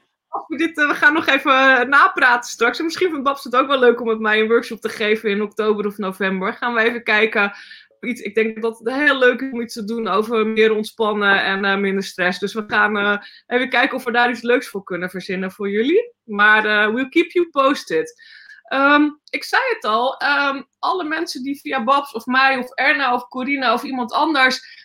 we, 0.47 0.57
dit, 0.57 0.77
uh, 0.77 0.87
we 0.87 0.95
gaan 0.95 1.13
nog 1.13 1.27
even 1.27 1.51
eh, 1.51 1.87
napraten 1.87 2.49
straks. 2.49 2.79
En 2.79 2.85
misschien 2.85 3.09
vindt 3.09 3.23
Babs 3.23 3.43
het 3.43 3.55
ook 3.55 3.67
wel 3.67 3.79
leuk 3.79 4.01
om 4.01 4.07
met 4.07 4.19
mij 4.19 4.39
een 4.39 4.47
workshop 4.47 4.81
te 4.81 4.89
geven 4.89 5.29
in 5.29 5.41
oktober 5.41 5.85
of 5.85 5.97
november. 5.97 6.53
Gaan 6.53 6.73
we 6.73 6.81
even 6.81 7.03
kijken. 7.03 7.53
Iets, 7.99 8.21
ik 8.21 8.35
denk 8.35 8.61
dat 8.61 8.79
het 8.79 8.93
heel 8.93 9.17
leuk 9.17 9.41
is 9.41 9.51
om 9.51 9.61
iets 9.61 9.73
te 9.73 9.85
doen 9.85 10.07
over 10.07 10.47
meer 10.47 10.75
ontspannen 10.75 11.43
en 11.43 11.65
uh, 11.65 11.77
minder 11.77 12.03
stress. 12.03 12.39
Dus 12.39 12.53
we 12.53 12.63
gaan 12.67 13.21
even 13.47 13.69
kijken 13.69 13.97
of 13.97 14.03
we 14.03 14.11
daar 14.11 14.29
iets 14.29 14.41
leuks 14.41 14.67
voor 14.67 14.83
kunnen 14.83 15.09
verzinnen 15.09 15.51
voor 15.51 15.69
jullie. 15.69 16.13
Maar 16.23 16.93
we'll 16.93 17.09
keep 17.09 17.31
you 17.31 17.49
posted. 17.49 18.13
Um, 18.73 19.19
ik 19.29 19.43
zei 19.43 19.61
het 19.73 19.85
al, 19.85 20.21
um, 20.23 20.67
alle 20.79 21.03
mensen 21.03 21.43
die 21.43 21.59
via 21.59 21.83
Babs 21.83 22.13
of 22.13 22.25
mij 22.25 22.57
of 22.57 22.71
Erna 22.71 23.13
of 23.13 23.27
Corina 23.27 23.73
of 23.73 23.83
iemand 23.83 24.13
anders 24.13 24.79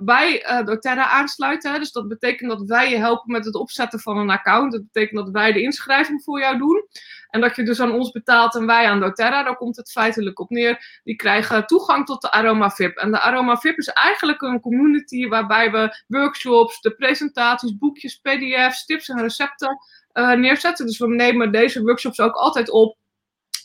bij 0.00 0.46
uh, 0.50 0.64
doTERRA 0.64 1.08
aansluiten. 1.08 1.80
Dus 1.80 1.92
dat 1.92 2.08
betekent 2.08 2.50
dat 2.50 2.62
wij 2.66 2.90
je 2.90 2.96
helpen 2.96 3.32
met 3.32 3.44
het 3.44 3.54
opzetten 3.54 4.00
van 4.00 4.18
een 4.18 4.30
account. 4.30 4.72
Dat 4.72 4.82
betekent 4.82 5.24
dat 5.24 5.30
wij 5.30 5.52
de 5.52 5.62
inschrijving 5.62 6.22
voor 6.22 6.40
jou 6.40 6.58
doen. 6.58 6.86
En 7.30 7.40
dat 7.40 7.56
je 7.56 7.62
dus 7.62 7.80
aan 7.80 7.92
ons 7.92 8.10
betaalt 8.10 8.54
en 8.54 8.66
wij 8.66 8.86
aan 8.86 9.00
doTERRA. 9.00 9.42
Daar 9.42 9.56
komt 9.56 9.76
het 9.76 9.90
feitelijk 9.90 10.40
op 10.40 10.50
neer. 10.50 11.00
Die 11.04 11.16
krijgen 11.16 11.66
toegang 11.66 12.06
tot 12.06 12.22
de 12.22 12.30
Aroma 12.30 12.70
VIP. 12.70 12.96
En 12.96 13.10
de 13.10 13.20
Aroma 13.20 13.56
VIP 13.56 13.78
is 13.78 13.88
eigenlijk 13.88 14.42
een 14.42 14.60
community 14.60 15.28
waarbij 15.28 15.70
we 15.70 16.04
workshops, 16.06 16.80
de 16.80 16.94
presentaties, 16.94 17.78
boekjes, 17.78 18.16
pdf's, 18.16 18.84
tips 18.84 19.08
en 19.08 19.20
recepten 19.20 19.78
uh, 20.12 20.32
neerzetten. 20.32 20.86
Dus 20.86 20.98
we 20.98 21.08
nemen 21.08 21.52
deze 21.52 21.82
workshops 21.82 22.20
ook 22.20 22.34
altijd 22.34 22.70
op 22.70 22.96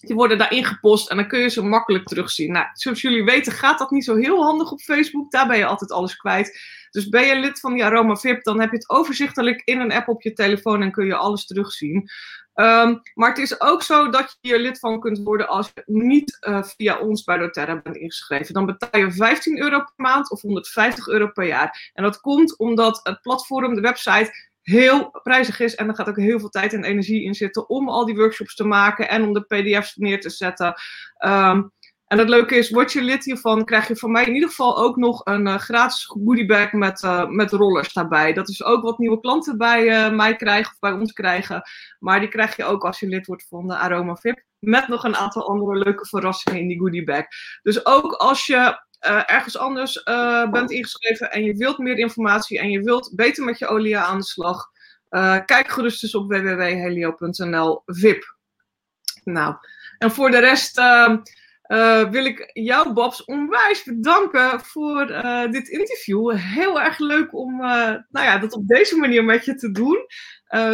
die 0.02 0.16
worden 0.16 0.38
daarin 0.38 0.66
gepost 0.66 1.10
en 1.10 1.18
dan 1.18 1.28
kun 1.28 1.40
je 1.40 1.50
ze 1.50 1.64
makkelijk 1.64 2.08
terugzien. 2.08 2.52
Nou, 2.52 2.66
zoals 2.74 3.02
jullie 3.02 3.24
weten 3.24 3.52
gaat 3.52 3.80
dat 3.80 3.92
niet 3.92 4.06
zo 4.06 4.16
heel 4.16 4.44
handig 4.44 4.72
op 4.72 4.80
Facebook. 4.80 5.32
Daar 5.32 5.48
ben 5.48 5.58
je 5.58 5.66
altijd 5.66 5.92
alles 5.92 6.16
kwijt. 6.16 6.60
Dus 6.92 7.10
ben 7.10 7.26
je 7.26 7.40
lid 7.40 7.60
van 7.60 7.74
die 7.74 7.86
Aroma 7.86 8.16
VIP, 8.16 8.44
dan 8.44 8.60
heb 8.60 8.70
je 8.72 8.78
het 8.78 8.90
overzichtelijk 8.90 9.62
in 9.66 9.80
een 9.80 9.92
app 9.92 10.08
op 10.08 10.22
je 10.22 10.34
telefoon 10.34 10.82
en 10.82 10.92
kun 10.92 11.06
je 11.06 11.16
alles 11.16 11.46
terugzien. 11.46 12.10
Ehm, 12.54 12.96
maar 13.14 13.30
het 13.30 13.38
is 13.38 13.62
ook 13.62 13.84
zo 13.84 14.10
dat 14.10 14.38
je 14.42 14.48
hier 14.48 14.60
lid 14.60 14.80
van 14.80 15.00
kunt 15.00 15.20
worden 15.20 15.48
als 15.48 15.72
je 15.74 15.84
niet 15.86 16.38
uh, 16.48 16.64
via 16.64 17.00
ons 17.00 17.24
bij 17.24 17.38
doTERRA 17.38 17.82
bent 17.82 17.96
ingeschreven. 17.96 18.54
Dan 18.54 18.66
betaal 18.66 19.02
je 19.02 19.12
15 19.12 19.62
euro 19.62 19.78
per 19.78 19.94
maand 19.96 20.32
of 20.32 20.42
150 20.42 21.08
euro 21.08 21.28
per 21.28 21.46
jaar. 21.46 21.92
En 21.94 22.04
dat 22.04 22.20
komt 22.20 22.58
omdat 22.58 23.00
het 23.04 23.22
platform, 23.22 23.76
de 23.76 23.82
website, 23.82 24.51
heel 24.62 25.20
prijzig 25.24 25.60
is. 25.60 25.76
En 25.76 25.88
er 25.88 25.96
gaat 25.96 26.10
ook 26.10 26.18
heel 26.18 26.40
veel 26.40 26.50
tijd 26.50 26.74
en 26.74 26.84
energie 26.84 27.24
in 27.24 27.34
zitten 27.34 27.70
om 27.70 27.90
al 27.90 28.06
die 28.06 28.16
workshops 28.16 28.56
te 28.56 28.64
maken 28.64 29.10
en 29.10 29.24
om 29.24 29.34
de 29.34 29.42
pdf's 29.42 29.96
neer 29.96 30.20
te 30.22 30.30
zetten. 30.30 30.74
Um, 31.26 31.72
en 32.12 32.18
het 32.18 32.30
leuke 32.30 32.56
is, 32.56 32.70
word 32.70 32.94
je 32.94 33.02
lid 33.02 33.24
hiervan, 33.24 33.66
krijg 33.66 33.88
je 33.88 33.96
van 33.96 34.12
mij 34.12 34.26
in 34.26 34.34
ieder 34.34 34.50
geval 34.50 34.78
ook 34.78 34.96
nog 34.96 35.22
een 35.24 35.48
uh, 35.48 35.56
gratis 35.56 36.06
goodiebag 36.06 36.72
met, 36.72 37.04
uh, 37.04 37.28
met 37.28 37.52
rollers 37.52 37.94
daarbij. 37.94 38.34
Dat 38.34 38.50
is 38.50 38.64
ook 38.64 38.84
wat 38.84 38.98
nieuwe 38.98 39.20
klanten 39.20 39.58
bij 39.58 39.86
uh, 39.86 40.16
mij 40.16 40.36
krijgen 40.36 40.72
of 40.72 40.80
bij 40.80 40.92
ons 40.92 41.14
krijgen. 41.14 41.62
Maar 42.00 42.20
die 42.20 42.30
krijg 42.30 42.56
je 42.56 42.64
ook 42.64 42.86
als 42.86 43.00
je 43.00 43.08
lid 43.08 43.26
wordt 43.26 43.48
van 43.48 43.68
de 43.68 43.78
Aroma 43.78 44.16
VIP. 44.16 44.44
Met 44.60 44.88
nog 44.88 45.04
een 45.04 45.16
aantal 45.16 45.48
andere 45.48 45.78
leuke 45.78 46.06
verrassingen 46.06 46.60
in 46.60 46.68
die 46.68 46.80
goodiebag. 46.80 47.26
Dus 47.62 47.86
ook 47.86 48.14
als 48.14 48.46
je 48.46 48.80
ergens 49.02 49.58
anders 49.58 50.04
bent 50.52 50.72
ingeschreven 50.72 51.32
en 51.32 51.44
je 51.44 51.56
wilt 51.56 51.78
meer 51.78 51.98
informatie 51.98 52.60
en 52.60 52.72
je 52.72 52.82
wilt 52.82 53.12
beter 53.16 53.44
met 53.44 53.60
je 53.60 53.68
olie 53.68 53.98
aan 53.98 54.18
de 54.18 54.24
slag. 54.24 54.70
kijk 55.46 55.68
gerust 55.68 56.04
eens 56.04 56.16
op 56.16 56.32
www.helio.nl 56.32 57.82
VIP. 57.86 58.36
Nou, 59.24 59.56
en 59.98 60.12
voor 60.12 60.32
de 60.32 60.40
rest 60.40 60.78
ehm, 60.78 61.18
wil 62.12 62.26
ik 62.26 62.50
jou, 62.54 62.94
Babs, 62.94 63.26
onwijs 63.26 63.84
bedanken 63.84 64.60
voor 64.60 65.06
dit 65.52 65.68
interview. 65.68 66.36
Heel 66.36 66.82
erg 66.82 67.00
leuk 67.00 67.34
om 67.34 67.58
nou 67.58 68.02
ja, 68.26 68.38
dat 68.38 68.54
op 68.54 68.68
deze 68.68 68.98
manier 68.98 69.24
met 69.24 69.46
je 69.46 69.56
te 69.56 69.72
doen. 69.72 70.06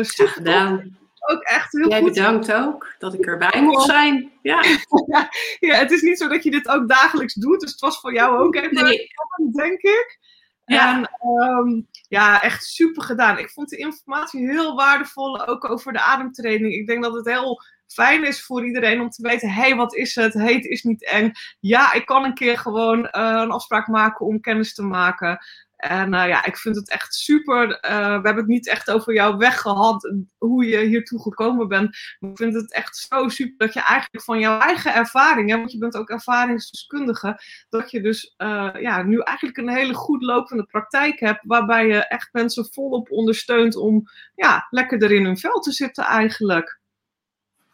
Super 0.01 0.27
gedaan. 0.27 0.97
Ook 1.29 1.41
echt 1.41 1.71
heel 1.71 1.89
Jij 1.89 2.01
goed. 2.01 2.13
bedankt 2.13 2.53
ook 2.53 2.95
dat 2.99 3.13
ik 3.13 3.25
erbij 3.25 3.61
mocht 3.61 3.85
zijn. 3.85 4.31
Ja. 4.41 4.63
ja, 5.07 5.29
ja, 5.69 5.75
het 5.75 5.91
is 5.91 6.01
niet 6.01 6.17
zo 6.17 6.27
dat 6.27 6.43
je 6.43 6.51
dit 6.51 6.67
ook 6.67 6.87
dagelijks 6.87 7.33
doet, 7.33 7.59
dus 7.59 7.71
het 7.71 7.79
was 7.79 7.99
voor 7.99 8.13
jou 8.13 8.37
ook 8.37 8.55
even 8.55 8.83
nee. 8.83 9.07
denk 9.51 9.81
ik. 9.81 10.19
Ja. 10.65 10.95
En 10.95 11.09
um, 11.41 11.87
ja, 12.07 12.41
echt 12.41 12.63
super 12.63 13.03
gedaan. 13.03 13.37
Ik 13.37 13.49
vond 13.49 13.69
de 13.69 13.77
informatie 13.77 14.49
heel 14.49 14.75
waardevol, 14.75 15.47
ook 15.47 15.69
over 15.69 15.93
de 15.93 16.01
ademtraining. 16.01 16.73
Ik 16.73 16.87
denk 16.87 17.03
dat 17.03 17.13
het 17.13 17.25
heel 17.25 17.61
fijn 17.87 18.25
is 18.25 18.43
voor 18.43 18.65
iedereen 18.65 19.01
om 19.01 19.09
te 19.09 19.21
weten: 19.21 19.49
hé, 19.49 19.61
hey, 19.61 19.75
wat 19.75 19.95
is 19.95 20.15
het? 20.15 20.33
Heet 20.33 20.65
is 20.65 20.83
niet 20.83 21.05
eng. 21.05 21.31
Ja, 21.59 21.93
ik 21.93 22.05
kan 22.05 22.23
een 22.23 22.33
keer 22.33 22.57
gewoon 22.57 22.99
uh, 22.99 23.09
een 23.11 23.51
afspraak 23.51 23.87
maken 23.87 24.25
om 24.25 24.39
kennis 24.39 24.73
te 24.73 24.83
maken. 24.83 25.39
En 25.77 26.13
uh, 26.13 26.27
ja, 26.27 26.45
ik 26.45 26.57
vind 26.57 26.75
het 26.75 26.89
echt 26.89 27.13
super. 27.13 27.67
Uh, 27.67 27.97
we 27.99 28.11
hebben 28.11 28.35
het 28.35 28.47
niet 28.47 28.67
echt 28.67 28.91
over 28.91 29.13
jouw 29.13 29.37
weg 29.37 29.61
gehad, 29.61 30.13
hoe 30.37 30.65
je 30.65 30.77
hiertoe 30.77 31.21
gekomen 31.21 31.67
bent. 31.67 31.97
Maar 32.19 32.31
ik 32.31 32.37
vind 32.37 32.53
het 32.53 32.73
echt 32.73 32.97
zo 32.97 33.29
super 33.29 33.57
dat 33.57 33.73
je 33.73 33.81
eigenlijk 33.81 34.23
van 34.23 34.39
jouw 34.39 34.59
eigen 34.59 34.93
ervaring, 34.93 35.49
hè, 35.49 35.57
want 35.57 35.71
je 35.71 35.77
bent 35.77 35.97
ook 35.97 36.09
ervaringsdeskundige, 36.09 37.41
dat 37.69 37.91
je 37.91 38.01
dus 38.01 38.33
uh, 38.37 38.69
ja, 38.79 39.03
nu 39.03 39.19
eigenlijk 39.19 39.57
een 39.57 39.69
hele 39.69 39.93
goed 39.93 40.21
lopende 40.21 40.63
praktijk 40.63 41.19
hebt, 41.19 41.41
waarbij 41.43 41.87
je 41.87 42.07
echt 42.07 42.29
mensen 42.31 42.67
volop 42.71 43.11
ondersteunt 43.11 43.75
om 43.75 44.03
ja, 44.35 44.67
lekker 44.69 45.03
er 45.03 45.11
in 45.11 45.25
hun 45.25 45.37
vel 45.37 45.59
te 45.59 45.71
zitten 45.71 46.03
eigenlijk. 46.03 46.79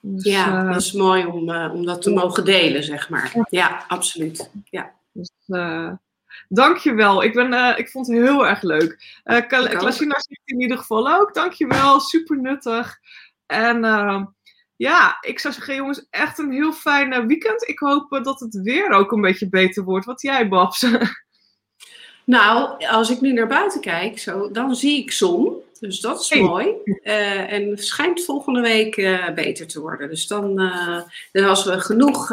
Dus, 0.01 0.23
ja, 0.23 0.63
dat 0.63 0.81
is 0.81 0.91
mooi 0.91 1.25
om, 1.25 1.49
om 1.49 1.85
dat 1.85 2.01
te 2.01 2.11
mogen 2.11 2.45
delen, 2.45 2.83
zeg 2.83 3.09
maar. 3.09 3.45
Ja, 3.49 3.83
absoluut. 3.87 4.49
Ja. 4.69 4.93
Dus, 5.11 5.31
Dankjewel. 6.47 7.23
Ik, 7.23 7.33
ben, 7.33 7.53
uh, 7.53 7.73
ik 7.77 7.89
vond 7.89 8.07
het 8.07 8.17
heel 8.17 8.47
erg 8.47 8.61
leuk. 8.61 9.21
Uh, 9.25 9.47
Klasina 9.47 10.15
zegt 10.19 10.41
in 10.45 10.61
ieder 10.61 10.77
geval 10.77 11.13
ook. 11.13 11.33
Dankjewel. 11.33 11.99
Super 11.99 12.37
nuttig. 12.37 12.97
En 13.45 13.83
uh, 13.83 14.25
ja, 14.75 15.17
ik 15.21 15.39
zou 15.39 15.53
zeggen, 15.53 15.75
jongens, 15.75 16.07
echt 16.09 16.37
een 16.37 16.51
heel 16.51 16.73
fijn 16.73 17.27
weekend. 17.27 17.67
Ik 17.67 17.79
hoop 17.79 18.19
dat 18.23 18.39
het 18.39 18.61
weer 18.61 18.89
ook 18.89 19.11
een 19.11 19.21
beetje 19.21 19.49
beter 19.49 19.83
wordt. 19.83 20.05
Wat 20.05 20.21
jij, 20.21 20.47
Babs? 20.47 20.85
Nou, 22.25 22.85
als 22.85 23.09
ik 23.09 23.21
nu 23.21 23.33
naar 23.33 23.47
buiten 23.47 23.81
kijk, 23.81 24.19
zo, 24.19 24.51
dan 24.51 24.75
zie 24.75 25.01
ik 25.01 25.11
zon. 25.11 25.61
Dus 25.83 25.99
dat 25.99 26.19
is 26.19 26.29
hey. 26.29 26.41
mooi. 26.41 26.75
Uh, 26.85 27.51
en 27.51 27.69
het 27.69 27.85
schijnt 27.85 28.23
volgende 28.23 28.61
week 28.61 28.97
uh, 28.97 29.29
beter 29.33 29.67
te 29.67 29.81
worden. 29.81 30.09
Dus 30.09 30.27
dan, 30.27 30.61
uh, 30.61 31.01
dan 31.31 31.45
als 31.45 31.65
we 31.65 31.79
genoeg 31.79 32.27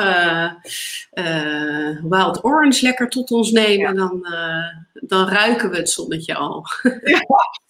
wild 2.03 2.44
orange 2.44 2.82
lekker 2.82 3.09
tot 3.09 3.30
ons 3.30 3.51
nemen, 3.51 3.78
ja. 3.78 3.92
dan, 3.92 4.26
dan 4.92 5.28
ruiken 5.28 5.70
we 5.70 5.76
het 5.76 5.90
zonnetje 5.90 6.34
al. 6.34 6.66
ja, 7.03 7.20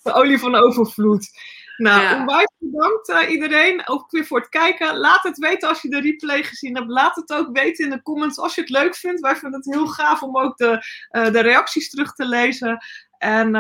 de 0.03 0.12
olie 0.12 0.39
van 0.39 0.55
overvloed. 0.55 1.31
Nou, 1.76 2.03
ja. 2.03 2.20
onwijs 2.20 2.53
bedankt 2.59 3.31
iedereen. 3.31 3.89
Ook 3.89 4.11
weer 4.11 4.26
voor 4.26 4.41
het 4.41 4.49
kijken. 4.49 4.97
Laat 4.97 5.22
het 5.22 5.39
weten 5.39 5.68
als 5.68 5.83
je 5.83 5.89
de 5.89 6.01
replay 6.01 6.43
gezien 6.43 6.76
hebt. 6.76 6.91
Laat 6.91 7.16
het 7.16 7.33
ook 7.33 7.57
weten 7.59 7.85
in 7.85 7.91
de 7.91 8.03
comments 8.03 8.39
als 8.39 8.55
je 8.55 8.61
het 8.61 8.70
leuk 8.70 8.97
vindt. 8.97 9.20
Wij 9.20 9.37
vinden 9.37 9.61
het 9.61 9.74
heel 9.74 9.87
gaaf 9.87 10.22
om 10.22 10.39
ook 10.39 10.57
de, 10.57 10.85
de 11.11 11.41
reacties 11.41 11.91
terug 11.91 12.14
te 12.14 12.24
lezen. 12.24 12.78
En 13.18 13.53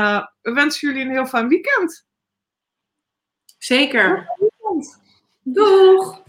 we 0.42 0.52
wensen 0.52 0.88
jullie 0.88 1.04
een 1.04 1.12
heel 1.12 1.26
fijn 1.26 1.48
weekend. 1.48 2.08
Zeker. 3.60 4.26
Doeg! 5.42 6.22